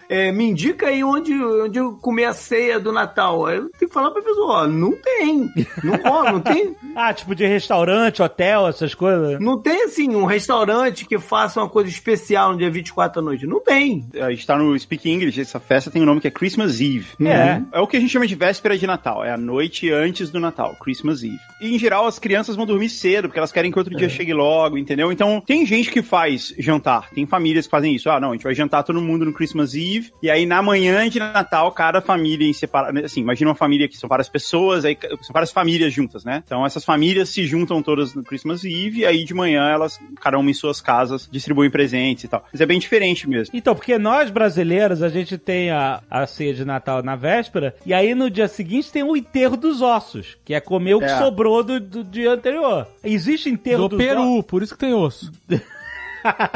é, 0.08 0.32
me 0.32 0.46
indica 0.46 0.88
aí 0.88 1.04
onde, 1.04 1.34
onde 1.34 1.80
eu 1.80 1.94
comer 1.94 2.26
a 2.26 2.34
ceia 2.34 2.80
do 2.80 2.92
Natal. 2.92 3.46
Aí 3.46 3.58
eu 3.58 3.70
tenho 3.78 3.90
que 3.90 3.94
falar 3.94 4.12
pra 4.12 4.22
pessoa, 4.22 4.64
ó, 4.64 4.68
não 4.68 4.92
tem. 4.92 5.50
Não 5.84 5.96
rola, 5.98 6.32
não 6.34 6.42
tem. 6.42 6.76
Ah, 6.96 7.14
tipo 7.14 7.34
de 7.34 7.46
restaurante, 7.46 8.22
hotel, 8.22 8.68
essas 8.68 8.94
coisas. 8.94 9.40
Não 9.40 9.62
tem 9.62 9.86
assim 9.86 10.14
um 10.16 10.26
restaurante 10.26 11.06
que 11.06 11.18
faça 11.18 11.62
uma 11.62 11.70
coisa 11.70 11.90
especial 11.90 12.52
no 12.52 12.58
dia 12.58 12.70
24 12.70 13.20
à 13.20 13.24
noite. 13.24 13.46
Não 13.46 13.62
tem. 13.62 14.06
A 14.20 14.30
gente 14.32 14.46
tá 14.46 14.58
no 14.58 14.78
Speak 14.78 15.10
English, 15.10 15.40
essa 15.40 15.60
festa 15.60 15.90
tem 15.90 16.02
um 16.02 16.06
nome 16.06 16.20
que 16.20 16.28
é 16.28 16.32
Christmas 16.32 16.82
Eve. 16.82 17.08
É. 17.22 17.62
É 17.72 17.80
o 17.80 17.88
que 17.88 17.96
a 17.96 18.00
gente 18.00 18.12
chama 18.12 18.28
de 18.28 18.36
véspera 18.36 18.78
de 18.78 18.86
Natal, 18.86 19.24
é 19.24 19.32
a 19.32 19.38
noite 19.38 19.90
antes 19.92 20.30
do 20.30 20.40
Natal, 20.40 20.76
Christmas 20.82 21.24
Eve. 21.24 21.40
E 21.62 21.74
em 21.74 21.80
geral 21.80 22.06
as 22.06 22.20
crianças 22.20 22.56
vão 22.56 22.66
dormir 22.66 22.90
cedo, 22.90 23.30
porque 23.30 23.40
elas 23.40 23.52
querem 23.52 23.72
que 23.72 23.80
outro 23.80 23.96
dia 23.96 24.10
chegue 24.10 24.34
logo, 24.34 24.78
entendeu? 24.78 25.12
Então 25.12 25.42
tem 25.46 25.66
gente 25.66 25.92
que 25.92 26.02
faz 26.02 26.54
jantar, 26.60 27.10
tem 27.12 27.26
famílias 27.26 27.66
que 27.66 27.72
fazem 27.72 27.96
isso. 27.96 28.10
Ah, 28.10 28.20
não, 28.20 28.30
a 28.30 28.34
gente 28.34 28.44
vai 28.44 28.54
jantar 28.54 28.84
todo 28.84 29.02
mundo 29.02 29.26
no 29.26 29.34
Christmas 29.34 29.74
Eve, 29.74 30.12
e 30.22 30.30
aí 30.30 30.46
na 30.46 30.62
manhã 30.62 31.08
de 31.10 31.20
Natal, 31.20 31.72
cada 31.72 32.02
família 32.02 32.48
em 32.48 32.54
separado, 32.54 33.00
assim, 33.00 33.22
imagina 33.22 33.50
uma 33.50 33.56
família 33.56 33.88
que 33.88 33.98
são 33.98 34.10
várias 34.10 34.28
pessoas, 34.30 34.86
aí 34.86 34.98
são 35.22 35.34
várias 35.34 35.52
famílias 35.52 35.94
juntas, 35.94 36.24
né? 36.24 36.44
Então 36.46 36.66
essas 36.66 36.84
famílias 36.84 37.30
se 37.30 37.46
juntam 37.46 37.82
todas 37.82 38.14
no 38.14 38.24
Christmas 38.24 38.64
Eve, 38.64 39.00
e 39.00 39.06
aí 39.06 39.24
de 39.24 39.34
manhã 39.34 39.70
elas, 39.70 40.00
cada 40.22 40.38
uma 40.38 40.50
em 40.50 40.54
suas 40.54 40.82
casas, 40.82 41.28
distribuem 41.32 41.70
presentes 41.70 42.26
e 42.26 42.28
tal. 42.28 42.44
Mas 42.52 42.62
é 42.62 42.66
bem 42.66 42.80
diferente 42.80 43.28
mesmo. 43.30 43.56
Então, 43.56 43.74
porque 43.76 43.98
nós 43.98 44.30
brasileiros, 44.30 45.02
a 45.02 45.10
gente 45.10 45.38
tem 45.38 45.72
a, 45.72 46.02
a 46.10 46.26
ceia 46.28 46.54
de 46.54 46.66
Natal 46.66 47.02
na 47.04 47.16
véspera, 47.16 47.76
e 47.86 47.94
aí 47.94 48.14
no 48.14 48.30
dia 48.30 48.48
seguinte 48.48 48.92
tem 48.92 49.04
o 49.04 49.16
enterro 49.16 49.56
dos 49.56 49.82
ossos, 49.82 50.38
que 50.44 50.54
é 50.54 50.60
comer 50.60 50.96
o 50.96 51.00
que 51.00 51.06
É. 51.06 51.18
sobrou 51.18 51.64
do, 51.64 51.80
do 51.80 52.04
dia 52.04 52.32
anterior. 52.32 52.88
Existe 53.04 53.50
enterro 53.50 53.84
Do 53.84 53.90
dos 53.90 54.06
Peru, 54.06 54.44
por 54.44 54.62
isso 54.62 54.74
que 54.74 54.80
tem 54.80 54.94
osso. 54.94 55.32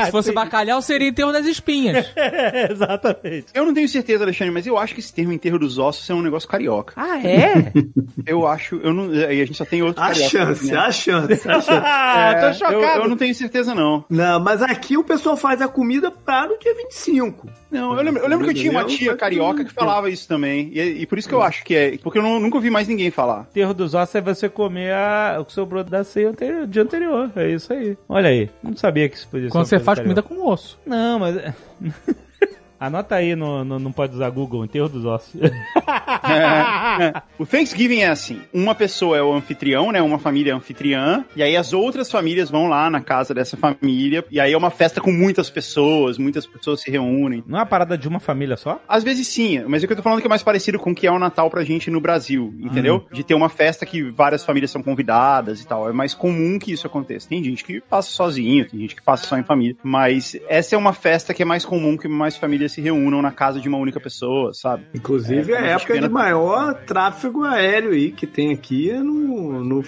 Se 0.05 0.11
fosse 0.11 0.31
bacalhau, 0.31 0.81
seria 0.81 1.07
enterro 1.09 1.31
das 1.31 1.45
espinhas. 1.45 2.11
É, 2.15 2.71
exatamente. 2.71 3.45
Eu 3.53 3.65
não 3.65 3.73
tenho 3.73 3.87
certeza, 3.87 4.23
Alexandre, 4.23 4.53
mas 4.53 4.65
eu 4.67 4.77
acho 4.77 4.93
que 4.93 4.99
esse 4.99 5.13
termo 5.13 5.33
enterro 5.33 5.59
dos 5.59 5.77
ossos 5.77 6.09
é 6.09 6.13
um 6.13 6.21
negócio 6.21 6.47
carioca. 6.47 6.93
Ah, 6.95 7.19
é? 7.19 7.71
Eu 8.25 8.47
acho, 8.47 8.75
eu 8.83 8.93
não. 8.93 9.11
Aí 9.11 9.41
a 9.41 9.45
gente 9.45 9.55
só 9.57 9.65
tem 9.65 9.81
outro 9.81 10.01
A 10.01 10.07
carioca. 10.07 10.29
chance, 10.29 10.71
né? 10.71 10.77
a 10.77 10.91
chance, 10.91 11.33
a 11.49 11.61
chance. 11.61 11.69
ah, 11.71 12.35
tô 12.39 12.45
É, 12.47 12.53
chocado. 12.53 12.73
Eu, 12.75 12.81
eu 13.03 13.09
não 13.09 13.17
tenho 13.17 13.33
certeza, 13.35 13.73
não. 13.75 14.05
Não, 14.09 14.39
mas 14.39 14.61
aqui 14.61 14.97
o 14.97 15.03
pessoal 15.03 15.35
faz 15.35 15.61
a 15.61 15.67
comida 15.67 16.09
para 16.11 16.51
o 16.53 16.57
dia 16.59 16.73
25. 16.75 17.49
Não, 17.71 17.97
eu 17.97 18.03
lembro, 18.03 18.21
eu 18.21 18.29
lembro 18.29 18.45
que 18.45 18.51
eu 18.51 18.55
tinha 18.55 18.71
uma 18.71 18.85
tia 18.85 19.15
carioca 19.15 19.65
que 19.65 19.73
falava 19.73 20.09
isso 20.09 20.27
também. 20.27 20.69
E, 20.73 21.01
e 21.01 21.05
por 21.05 21.17
isso 21.17 21.27
que 21.27 21.33
eu 21.35 21.41
acho 21.41 21.63
que 21.65 21.75
é. 21.75 21.97
Porque 21.97 22.19
eu 22.19 22.23
não- 22.23 22.39
nunca 22.39 22.55
ouvi 22.57 22.69
mais 22.69 22.87
ninguém 22.87 23.11
falar. 23.11 23.47
enterro 23.51 23.73
dos 23.73 23.93
ossos 23.93 24.15
é 24.15 24.21
você 24.21 24.47
comer 24.47 24.93
a- 24.93 25.37
o 25.41 25.45
que 25.45 25.53
sobrou 25.53 25.83
da 25.83 26.03
ceia 26.03 26.29
anterior, 26.29 26.65
dia 26.67 26.83
anterior. 26.83 27.31
É 27.35 27.49
isso 27.49 27.73
aí. 27.73 27.97
Olha 28.07 28.29
aí. 28.29 28.49
Não 28.63 28.75
sabia 28.75 29.09
que 29.09 29.17
isso 29.17 29.27
podia 29.27 29.49
Quando 29.53 29.65
ser 29.67 29.79
você 29.79 29.83
faz 29.85 29.99
comida 29.99 30.21
com 30.21 30.45
osso. 30.47 30.79
Não, 30.85 31.19
mas. 31.19 31.35
Anota 32.79 33.15
aí, 33.15 33.33
no, 33.35 33.63
no- 33.63 33.79
não 33.79 33.93
pode 33.93 34.13
usar 34.13 34.29
Google, 34.29 34.65
enterro 34.65 34.89
dos 34.89 35.05
ossos. 35.05 35.39
o 37.37 37.45
Thanksgiving 37.45 37.99
é 37.99 38.09
assim: 38.09 38.41
uma 38.53 38.75
pessoa 38.75 39.17
é 39.17 39.21
o 39.21 39.33
anfitrião, 39.33 39.91
né? 39.91 40.01
Uma 40.01 40.19
família 40.19 40.51
é 40.51 40.55
anfitriã, 40.55 41.25
e 41.35 41.43
aí 41.43 41.55
as 41.55 41.73
outras 41.73 42.11
famílias 42.11 42.49
vão 42.49 42.67
lá 42.67 42.89
na 42.89 43.01
casa 43.01 43.33
dessa 43.33 43.57
família, 43.57 44.23
e 44.31 44.39
aí 44.39 44.53
é 44.53 44.57
uma 44.57 44.69
festa 44.69 45.01
com 45.01 45.11
muitas 45.11 45.49
pessoas, 45.49 46.17
muitas 46.17 46.45
pessoas 46.45 46.81
se 46.81 46.89
reúnem. 46.89 47.43
Não 47.47 47.57
é 47.57 47.61
uma 47.61 47.67
parada 47.67 47.97
de 47.97 48.07
uma 48.07 48.19
família 48.19 48.57
só? 48.57 48.81
Às 48.87 49.03
vezes 49.03 49.27
sim, 49.27 49.63
mas 49.67 49.83
é 49.83 49.87
que 49.87 49.93
eu 49.93 49.97
tô 49.97 50.03
falando 50.03 50.21
que 50.21 50.27
é 50.27 50.29
mais 50.29 50.43
parecido 50.43 50.79
com 50.79 50.91
o 50.91 50.95
que 50.95 51.07
é 51.07 51.11
o 51.11 51.19
Natal 51.19 51.49
pra 51.49 51.63
gente 51.63 51.89
no 51.89 51.99
Brasil, 51.99 52.53
entendeu? 52.59 53.05
De 53.11 53.23
ter 53.23 53.33
uma 53.33 53.49
festa 53.49 53.85
que 53.85 54.03
várias 54.03 54.43
famílias 54.43 54.71
são 54.71 54.81
convidadas 54.81 55.61
e 55.61 55.67
tal. 55.67 55.89
É 55.89 55.93
mais 55.93 56.13
comum 56.13 56.57
que 56.59 56.71
isso 56.71 56.87
aconteça. 56.87 57.27
Tem 57.29 57.43
gente 57.43 57.63
que 57.63 57.81
passa 57.81 58.09
sozinho, 58.11 58.67
tem 58.67 58.79
gente 58.79 58.95
que 58.95 59.01
passa 59.01 59.25
só 59.25 59.37
em 59.37 59.43
família. 59.43 59.75
Mas 59.83 60.37
essa 60.47 60.75
é 60.75 60.77
uma 60.77 60.93
festa 60.93 61.33
que 61.33 61.41
é 61.41 61.45
mais 61.45 61.65
comum 61.65 61.97
que 61.97 62.07
mais 62.07 62.37
famílias 62.37 62.71
se 62.71 62.81
reúnam 62.81 63.21
na 63.21 63.31
casa 63.31 63.59
de 63.59 63.67
uma 63.67 63.77
única 63.77 63.99
pessoa, 63.99 64.53
sabe? 64.53 64.85
Inclusive, 64.93 65.51
É, 65.51 65.55
é, 65.55 65.59
a 65.59 65.75
época 65.75 65.93
vê 65.93 65.99
de 65.99 66.09
maior 66.13 66.75
tráfego 66.85 67.43
aéreo 67.43 67.91
aí 67.91 68.11
que 68.11 68.27
tem 68.27 68.53
aqui 68.53 68.89
é 68.89 68.99
no, 68.99 69.63
no. 69.63 69.83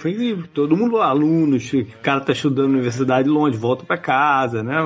Todo 0.52 0.76
mundo, 0.76 1.00
alunos, 1.00 1.72
o 1.72 1.86
cara 2.02 2.20
tá 2.20 2.32
estudando 2.32 2.68
na 2.68 2.74
universidade 2.74 3.28
longe, 3.28 3.56
volta 3.56 3.84
pra 3.84 3.96
casa, 3.96 4.62
né? 4.62 4.76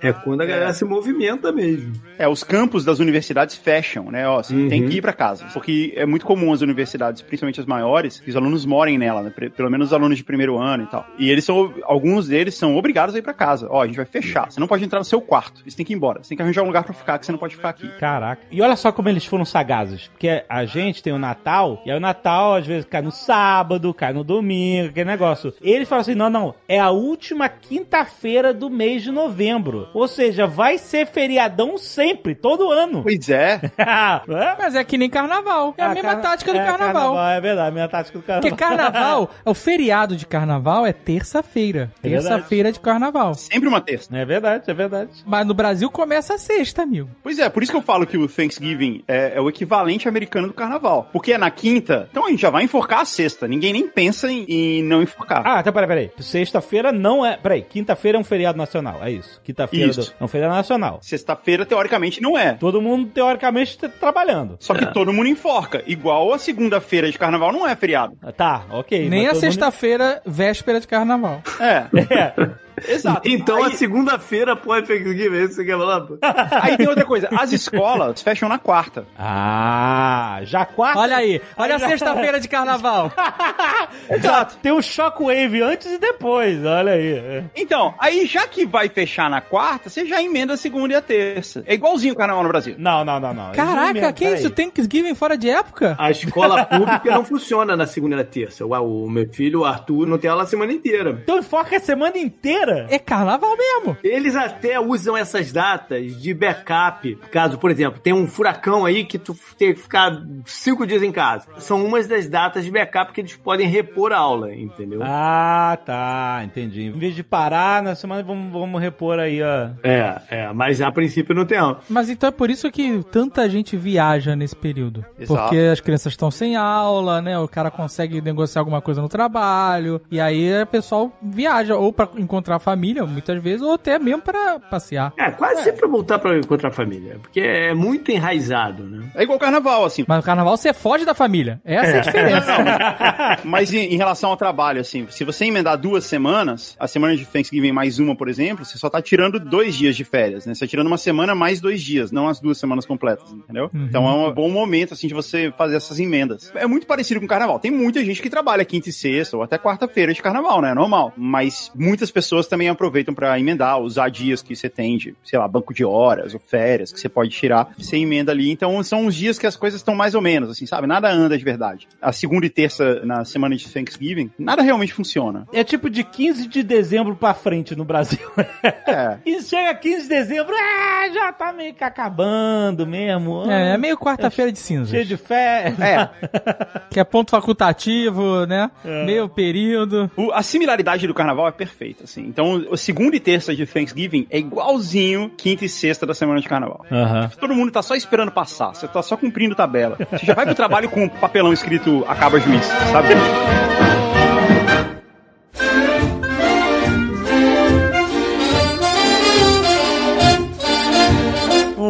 É 0.00 0.12
quando 0.12 0.42
a 0.42 0.46
galera 0.46 0.72
se 0.72 0.84
movimenta 0.84 1.50
mesmo. 1.50 1.92
É, 2.18 2.28
os 2.28 2.44
campos 2.44 2.84
das 2.84 2.98
universidades 3.00 3.56
fecham, 3.56 4.10
né? 4.10 4.28
Ó, 4.28 4.42
você 4.42 4.54
Uhum. 4.54 4.68
tem 4.68 4.88
que 4.88 4.98
ir 4.98 5.02
pra 5.02 5.12
casa. 5.12 5.44
Porque 5.52 5.92
é 5.96 6.06
muito 6.06 6.24
comum 6.24 6.52
as 6.52 6.60
universidades, 6.60 7.20
principalmente 7.22 7.60
as 7.60 7.66
maiores, 7.66 8.20
que 8.20 8.30
os 8.30 8.36
alunos 8.36 8.64
morem 8.64 8.96
nela, 8.96 9.22
né? 9.22 9.32
Pelo 9.56 9.70
menos 9.70 9.88
os 9.88 9.92
alunos 9.92 10.16
de 10.16 10.24
primeiro 10.24 10.56
ano 10.58 10.84
e 10.84 10.86
tal. 10.86 11.06
E 11.18 11.30
eles 11.30 11.44
são, 11.44 11.74
alguns 11.82 12.28
deles 12.28 12.54
são 12.54 12.76
obrigados 12.76 13.14
a 13.14 13.18
ir 13.18 13.22
pra 13.22 13.32
casa. 13.34 13.66
Ó, 13.70 13.82
a 13.82 13.86
gente 13.86 13.96
vai 13.96 14.04
fechar. 14.06 14.50
Você 14.50 14.60
não 14.60 14.68
pode 14.68 14.84
entrar 14.84 14.98
no 15.00 15.04
seu 15.04 15.20
quarto. 15.20 15.62
Você 15.66 15.76
tem 15.76 15.84
que 15.84 15.92
ir 15.92 15.96
embora. 15.96 16.22
Você 16.22 16.28
tem 16.28 16.36
que 16.36 16.42
arranjar 16.42 16.62
um 16.62 16.66
lugar 16.66 16.84
pra 16.84 16.92
ficar, 16.94 17.18
que 17.18 17.26
você 17.26 17.32
não 17.32 17.38
pode 17.38 17.56
ficar 17.56 17.70
aqui. 17.70 17.88
Caraca. 17.98 18.42
E 18.50 18.62
olha 18.62 18.76
só 18.76 18.92
como 18.92 19.08
eles 19.08 19.24
foram 19.24 19.44
sagazes. 19.44 20.08
Porque 20.08 20.44
a 20.48 20.64
gente 20.64 21.02
tem 21.02 21.12
o 21.12 21.18
Natal, 21.18 21.82
e 21.84 21.90
aí 21.90 21.96
o 21.96 22.00
Natal 22.00 22.54
às 22.54 22.66
vezes 22.66 22.84
cai 22.84 23.02
no 23.02 23.10
sábado, 23.10 23.92
cai 23.92 24.12
no 24.12 24.22
domingo, 24.22 24.90
aquele 24.90 25.10
negócio. 25.10 25.52
Eles 25.60 25.88
falam 25.88 26.02
assim: 26.02 26.14
não, 26.14 26.30
não, 26.30 26.54
é 26.68 26.78
a 26.78 26.90
última 26.90 27.48
quinta-feira 27.48 28.52
do 28.54 28.70
mês 28.70 29.02
de 29.02 29.10
novembro. 29.10 29.87
Ou 29.94 30.06
seja, 30.08 30.46
vai 30.46 30.78
ser 30.78 31.06
feriadão 31.06 31.78
sempre, 31.78 32.34
todo 32.34 32.70
ano. 32.70 33.02
Pois 33.02 33.28
é. 33.28 33.60
Mas 34.58 34.74
é 34.74 34.84
que 34.84 34.98
nem 34.98 35.08
carnaval. 35.10 35.74
É 35.76 35.84
a, 35.84 35.88
mesma 35.88 36.02
carna- 36.10 36.22
tática 36.22 36.52
do 36.52 36.58
é, 36.58 36.64
carnaval. 36.64 37.18
É 37.28 37.40
verdade, 37.40 37.68
a 37.68 37.72
mesma 37.72 37.88
tática 37.88 38.18
do 38.18 38.24
carnaval. 38.24 38.50
Porque 38.50 38.64
carnaval, 38.64 39.30
o 39.44 39.54
feriado 39.54 40.16
de 40.16 40.26
carnaval 40.26 40.86
é 40.86 40.92
terça-feira. 40.92 41.90
É. 42.02 42.08
Terça-feira 42.08 42.72
de 42.72 42.80
carnaval. 42.80 43.34
Sempre 43.34 43.68
uma 43.68 43.80
terça. 43.80 44.16
É 44.16 44.24
verdade, 44.24 44.64
é 44.70 44.74
verdade. 44.74 45.10
Mas 45.26 45.46
no 45.46 45.54
Brasil 45.54 45.90
começa 45.90 46.34
a 46.34 46.38
sexta, 46.38 46.82
amigo. 46.82 47.08
Pois 47.22 47.38
é, 47.38 47.48
por 47.48 47.62
isso 47.62 47.72
que 47.72 47.78
eu 47.78 47.82
falo 47.82 48.06
que 48.06 48.16
o 48.16 48.28
Thanksgiving 48.28 49.02
é, 49.06 49.32
é 49.36 49.40
o 49.40 49.48
equivalente 49.48 50.08
americano 50.08 50.48
do 50.48 50.54
carnaval. 50.54 51.08
Porque 51.12 51.32
é 51.32 51.38
na 51.38 51.50
quinta, 51.50 52.08
então 52.10 52.26
a 52.26 52.30
gente 52.30 52.40
já 52.40 52.50
vai 52.50 52.64
enforcar 52.64 53.00
a 53.00 53.04
sexta. 53.04 53.46
Ninguém 53.48 53.72
nem 53.72 53.88
pensa 53.88 54.30
em, 54.30 54.44
em 54.48 54.82
não 54.82 55.02
enforcar. 55.02 55.42
Ah, 55.44 55.60
então 55.60 55.72
peraí, 55.72 55.88
peraí. 55.88 56.10
Sexta-feira 56.18 56.92
não 56.92 57.24
é. 57.24 57.36
Peraí, 57.36 57.62
quinta-feira 57.62 58.18
é 58.18 58.20
um 58.20 58.24
feriado 58.24 58.58
nacional. 58.58 58.98
É 59.02 59.10
isso. 59.10 59.40
Quinta-feira 59.44 59.77
Isso. 59.84 60.00
do- 60.00 60.14
é 60.20 60.24
um 60.24 60.28
feriado 60.28 60.54
nacional. 60.54 60.98
Sexta-feira, 61.02 61.64
teoricamente, 61.66 62.20
não 62.22 62.36
é. 62.38 62.52
Todo 62.54 62.80
mundo, 62.82 63.08
teoricamente, 63.12 63.78
tá 63.78 63.88
trabalhando. 63.88 64.56
Só 64.60 64.74
que 64.74 64.86
todo 64.92 65.12
mundo 65.12 65.28
enforca. 65.28 65.82
Igual 65.86 66.32
a 66.32 66.38
segunda-feira 66.38 67.10
de 67.10 67.18
carnaval 67.18 67.52
não 67.52 67.66
é 67.66 67.74
feriado. 67.76 68.16
Tá, 68.36 68.64
ok. 68.70 69.08
Nem 69.08 69.26
a 69.26 69.30
todo 69.30 69.34
mundo- 69.36 69.40
sexta-feira, 69.40 70.20
véspera 70.26 70.80
de 70.80 70.86
carnaval. 70.88 71.42
É. 71.60 71.86
É. 72.14 72.32
Exato. 72.86 73.28
Então 73.28 73.62
a 73.62 73.68
Aí- 73.68 73.76
segunda-feira 73.76 74.54
pode 74.56 74.86
Thanksgiving, 74.86 75.36
é 75.36 75.40
isso 75.40 75.48
que 75.48 75.54
você 75.54 75.64
quer 75.64 75.76
falar? 75.78 76.00
pô? 76.02 76.18
Aí 76.62 76.76
tem 76.76 76.88
outra 76.88 77.04
coisa, 77.04 77.28
as 77.36 77.52
escolas 77.52 78.22
fecham 78.22 78.48
na 78.48 78.58
quarta. 78.58 79.06
Ah, 79.18 80.40
já 80.44 80.64
quarta. 80.64 80.98
Olha 81.00 81.16
aí, 81.16 81.40
olha 81.56 81.76
a 81.76 81.78
sexta-feira 81.78 82.40
de 82.40 82.48
carnaval. 82.48 83.12
Exato. 84.10 84.56
Tem 84.62 84.72
um 84.72 84.80
shockwave 84.82 85.62
antes 85.62 85.92
e 85.92 85.98
depois, 85.98 86.64
olha 86.64 86.92
aí. 86.92 87.44
Então, 87.56 87.94
aí 87.98 88.26
já 88.26 88.46
que 88.46 88.66
vai 88.66 88.88
fechar 88.88 89.28
na 89.30 89.40
quarta, 89.40 89.88
você 89.88 90.06
já 90.06 90.22
emenda 90.22 90.54
a 90.54 90.56
segunda 90.56 90.94
e 90.94 90.96
a 90.96 91.02
terça. 91.02 91.62
É 91.66 91.74
igualzinho 91.74 92.14
o 92.14 92.16
carnaval 92.16 92.42
no 92.42 92.48
Brasil. 92.48 92.74
Não, 92.78 93.04
não, 93.04 93.18
não, 93.20 93.34
não. 93.34 93.52
Caraca, 93.52 94.12
que 94.12 94.24
isso? 94.28 94.50
Thanksgiving 94.50 95.14
fora 95.14 95.36
de 95.36 95.48
época? 95.50 95.96
A 95.98 96.10
escola 96.10 96.64
pública 96.64 97.10
não 97.10 97.24
funciona 97.24 97.76
na 97.76 97.86
segunda 97.86 98.14
e 98.14 98.18
na 98.18 98.24
terça. 98.24 98.64
O, 98.66 99.04
o 99.04 99.10
meu 99.10 99.28
filho, 99.32 99.60
o 99.60 99.64
Arthur, 99.64 100.06
não 100.06 100.18
tem 100.18 100.30
aula 100.30 100.42
a 100.44 100.46
semana 100.46 100.72
inteira. 100.72 101.18
Então 101.22 101.42
foca 101.42 101.76
a 101.76 101.80
semana 101.80 102.18
inteira. 102.18 102.67
É 102.88 102.98
carnaval 102.98 103.56
mesmo. 103.56 103.96
Eles 104.02 104.36
até 104.36 104.78
usam 104.78 105.16
essas 105.16 105.52
datas 105.52 106.20
de 106.20 106.34
backup. 106.34 107.16
Caso, 107.30 107.58
por 107.58 107.70
exemplo, 107.70 108.00
tem 108.00 108.12
um 108.12 108.26
furacão 108.26 108.84
aí 108.84 109.04
que 109.04 109.18
tu 109.18 109.36
tem 109.56 109.74
que 109.74 109.80
ficar 109.80 110.22
cinco 110.44 110.86
dias 110.86 111.02
em 111.02 111.12
casa. 111.12 111.46
São 111.58 111.84
umas 111.84 112.06
das 112.06 112.28
datas 112.28 112.64
de 112.64 112.70
backup 112.70 113.12
que 113.12 113.20
eles 113.20 113.36
podem 113.36 113.68
repor 113.68 114.12
a 114.12 114.18
aula, 114.18 114.54
entendeu? 114.54 115.00
Ah, 115.02 115.78
tá, 115.84 116.42
entendi. 116.44 116.84
Em 116.84 116.98
vez 116.98 117.14
de 117.14 117.22
parar 117.22 117.82
na 117.82 117.94
semana, 117.94 118.22
vamos, 118.22 118.52
vamos 118.52 118.80
repor 118.80 119.18
aí, 119.18 119.42
ó. 119.42 119.70
É, 119.82 120.20
é, 120.28 120.52
mas 120.52 120.80
a 120.80 120.90
princípio 120.90 121.34
não 121.34 121.44
tem 121.44 121.58
aula. 121.58 121.80
Mas 121.88 122.08
então 122.10 122.28
é 122.28 122.32
por 122.32 122.50
isso 122.50 122.70
que 122.70 123.02
tanta 123.10 123.48
gente 123.48 123.76
viaja 123.76 124.34
nesse 124.36 124.56
período. 124.56 125.04
Exato. 125.18 125.42
Porque 125.42 125.56
as 125.56 125.80
crianças 125.80 126.12
estão 126.12 126.30
sem 126.30 126.56
aula, 126.56 127.20
né? 127.22 127.38
O 127.38 127.48
cara 127.48 127.70
consegue 127.70 128.20
negociar 128.20 128.60
alguma 128.60 128.80
coisa 128.80 129.00
no 129.00 129.08
trabalho. 129.08 130.00
E 130.10 130.20
aí 130.20 130.62
o 130.62 130.66
pessoal 130.66 131.12
viaja, 131.22 131.76
ou 131.76 131.92
pra 131.92 132.08
encontrar 132.16 132.57
a 132.58 132.60
família, 132.60 133.04
muitas 133.06 133.42
vezes, 133.42 133.62
ou 133.62 133.72
até 133.72 133.98
mesmo 133.98 134.22
pra 134.22 134.58
passear. 134.58 135.12
É, 135.18 135.30
quase 135.30 135.62
sempre 135.64 135.80
pra 135.80 135.88
voltar 135.88 136.18
pra 136.18 136.36
encontrar 136.38 136.68
a 136.68 136.72
família. 136.72 137.18
Porque 137.20 137.40
é 137.40 137.74
muito 137.74 138.10
enraizado, 138.10 138.84
né? 138.84 139.10
É 139.14 139.22
igual 139.22 139.38
carnaval, 139.38 139.84
assim. 139.84 140.04
Mas 140.06 140.18
no 140.18 140.22
carnaval 140.22 140.56
você 140.56 140.72
foge 140.72 141.04
da 141.04 141.14
família. 141.14 141.60
Essa 141.64 141.90
é 141.90 141.98
a 141.98 142.00
diferença. 142.00 142.52
Mas 143.44 143.72
em, 143.72 143.94
em 143.94 143.96
relação 143.96 144.30
ao 144.30 144.36
trabalho, 144.36 144.80
assim, 144.80 145.06
se 145.10 145.24
você 145.24 145.44
emendar 145.46 145.78
duas 145.78 146.04
semanas, 146.04 146.76
a 146.78 146.86
semana 146.86 147.16
de 147.16 147.24
Thanksgiving 147.24 147.72
mais 147.72 147.98
uma, 147.98 148.14
por 148.16 148.28
exemplo, 148.28 148.64
você 148.64 148.76
só 148.78 148.90
tá 148.90 149.00
tirando 149.00 149.38
dois 149.38 149.74
dias 149.74 149.96
de 149.96 150.04
férias, 150.04 150.46
né? 150.46 150.54
Você 150.54 150.60
tá 150.60 150.66
tirando 150.66 150.86
uma 150.86 150.98
semana 150.98 151.34
mais 151.34 151.60
dois 151.60 151.82
dias, 151.82 152.10
não 152.10 152.28
as 152.28 152.40
duas 152.40 152.58
semanas 152.58 152.84
completas, 152.84 153.32
entendeu? 153.32 153.70
Então 153.74 154.06
é 154.06 154.28
um 154.28 154.32
bom 154.32 154.50
momento, 154.50 154.94
assim, 154.94 155.06
de 155.06 155.14
você 155.14 155.52
fazer 155.56 155.76
essas 155.76 155.98
emendas. 156.00 156.52
É 156.54 156.66
muito 156.66 156.86
parecido 156.86 157.20
com 157.20 157.26
o 157.26 157.28
carnaval. 157.28 157.58
Tem 157.58 157.70
muita 157.70 158.04
gente 158.04 158.20
que 158.20 158.30
trabalha 158.30 158.64
quinta 158.64 158.88
e 158.88 158.92
sexta, 158.92 159.36
ou 159.36 159.42
até 159.42 159.58
quarta-feira 159.58 160.12
de 160.12 160.22
carnaval, 160.22 160.60
né? 160.60 160.70
É 160.70 160.74
normal. 160.74 161.12
Mas 161.16 161.70
muitas 161.74 162.10
pessoas 162.10 162.46
também 162.48 162.68
aproveitam 162.68 163.14
pra 163.14 163.38
emendar, 163.38 163.78
usar 163.80 164.08
dias 164.10 164.42
que 164.42 164.56
você 164.56 164.68
tem 164.68 164.96
de, 164.96 165.14
sei 165.24 165.38
lá, 165.38 165.46
banco 165.46 165.72
de 165.74 165.84
horas 165.84 166.34
ou 166.34 166.40
férias 166.40 166.92
que 166.92 166.98
você 167.00 167.08
pode 167.08 167.30
tirar, 167.30 167.68
você 167.78 167.96
emenda 167.96 168.32
ali. 168.32 168.50
Então 168.50 168.82
são 168.82 169.06
uns 169.06 169.14
dias 169.14 169.38
que 169.38 169.46
as 169.46 169.56
coisas 169.56 169.80
estão 169.80 169.94
mais 169.94 170.14
ou 170.14 170.20
menos, 170.20 170.50
assim, 170.50 170.66
sabe? 170.66 170.86
Nada 170.86 171.10
anda 171.10 171.36
de 171.36 171.44
verdade. 171.44 171.86
A 172.00 172.12
segunda 172.12 172.46
e 172.46 172.50
terça 172.50 173.00
na 173.04 173.24
semana 173.24 173.54
de 173.56 173.68
Thanksgiving, 173.68 174.30
nada 174.38 174.62
realmente 174.62 174.92
funciona. 174.94 175.46
É 175.52 175.62
tipo 175.62 175.88
de 175.90 176.02
15 176.02 176.46
de 176.48 176.62
dezembro 176.62 177.14
pra 177.16 177.34
frente 177.34 177.76
no 177.76 177.84
Brasil. 177.84 178.18
É. 178.88 179.18
E 179.26 179.42
chega 179.42 179.74
15 179.74 180.02
de 180.04 180.08
dezembro, 180.08 180.54
ah, 180.54 181.08
já 181.12 181.30
tá 181.32 181.52
meio 181.52 181.74
que 181.74 181.84
acabando 181.84 182.86
mesmo. 182.86 183.50
É, 183.50 183.74
é 183.74 183.76
meio 183.76 183.98
quarta-feira 183.98 184.50
de 184.50 184.58
cinzas. 184.58 184.88
Cheio 184.90 185.04
de 185.04 185.16
fé. 185.16 185.74
É. 185.78 186.08
Que 186.90 186.98
é 187.00 187.04
ponto 187.04 187.30
facultativo, 187.30 188.46
né? 188.46 188.70
Meio 188.84 189.28
período. 189.28 190.10
O- 190.16 190.32
a 190.32 190.42
similaridade 190.42 191.06
do 191.06 191.12
carnaval 191.14 191.46
é 191.48 191.52
perfeita, 191.52 192.04
assim. 192.04 192.22
Então, 192.38 192.64
o 192.70 192.76
segunda 192.76 193.16
e 193.16 193.18
terça 193.18 193.52
de 193.52 193.66
Thanksgiving 193.66 194.28
é 194.30 194.38
igualzinho 194.38 195.28
quinta 195.36 195.64
e 195.64 195.68
sexta 195.68 196.06
da 196.06 196.14
semana 196.14 196.40
de 196.40 196.46
carnaval. 196.46 196.86
Aham. 196.88 197.28
Todo 197.40 197.52
mundo 197.52 197.72
tá 197.72 197.82
só 197.82 197.96
esperando 197.96 198.30
passar, 198.30 198.76
você 198.76 198.86
tá 198.86 199.02
só 199.02 199.16
cumprindo 199.16 199.56
tabela. 199.56 199.98
Você 200.12 200.24
já 200.24 200.34
vai 200.34 200.46
pro 200.46 200.54
trabalho 200.54 200.88
com 200.88 201.02
um 201.02 201.08
papelão 201.08 201.52
escrito 201.52 202.04
acaba 202.06 202.38
juiz, 202.38 202.64
sabe? 202.92 203.08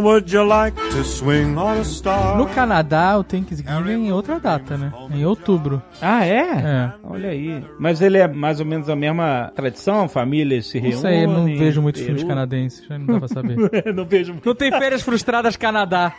Would 0.08 0.32
you 0.34 0.42
like 0.42 0.74
to 0.74 1.04
swing 1.04 1.54
on 1.58 1.80
a 1.80 1.84
star? 1.84 2.38
No 2.38 2.46
Canadá, 2.46 3.18
o 3.18 3.22
Thanksgiving 3.22 4.08
é 4.08 4.14
outra 4.14 4.40
data, 4.40 4.78
né? 4.78 4.90
Em 5.12 5.26
outubro. 5.26 5.82
Ah, 6.00 6.24
é? 6.24 6.40
É. 6.40 6.92
Olha 7.04 7.28
aí. 7.28 7.62
Mas 7.78 8.00
ele 8.00 8.16
é 8.16 8.26
mais 8.26 8.58
ou 8.58 8.64
menos 8.64 8.88
a 8.88 8.96
mesma 8.96 9.52
tradição? 9.54 10.08
Famílias 10.08 10.68
se 10.68 10.78
reúnem? 10.78 10.94
Não 10.94 11.02
sei, 11.02 11.26
não 11.26 11.44
vejo 11.58 11.82
muitos 11.82 12.00
filmes 12.00 12.24
canadenses, 12.24 12.88
não 12.88 13.04
dá 13.04 13.18
pra 13.18 13.28
saber. 13.28 13.58
não 13.94 14.06
vejo. 14.06 14.34
Não 14.42 14.54
tem 14.54 14.70
férias 14.70 15.02
frustradas 15.02 15.56
Canadá. 15.56 16.14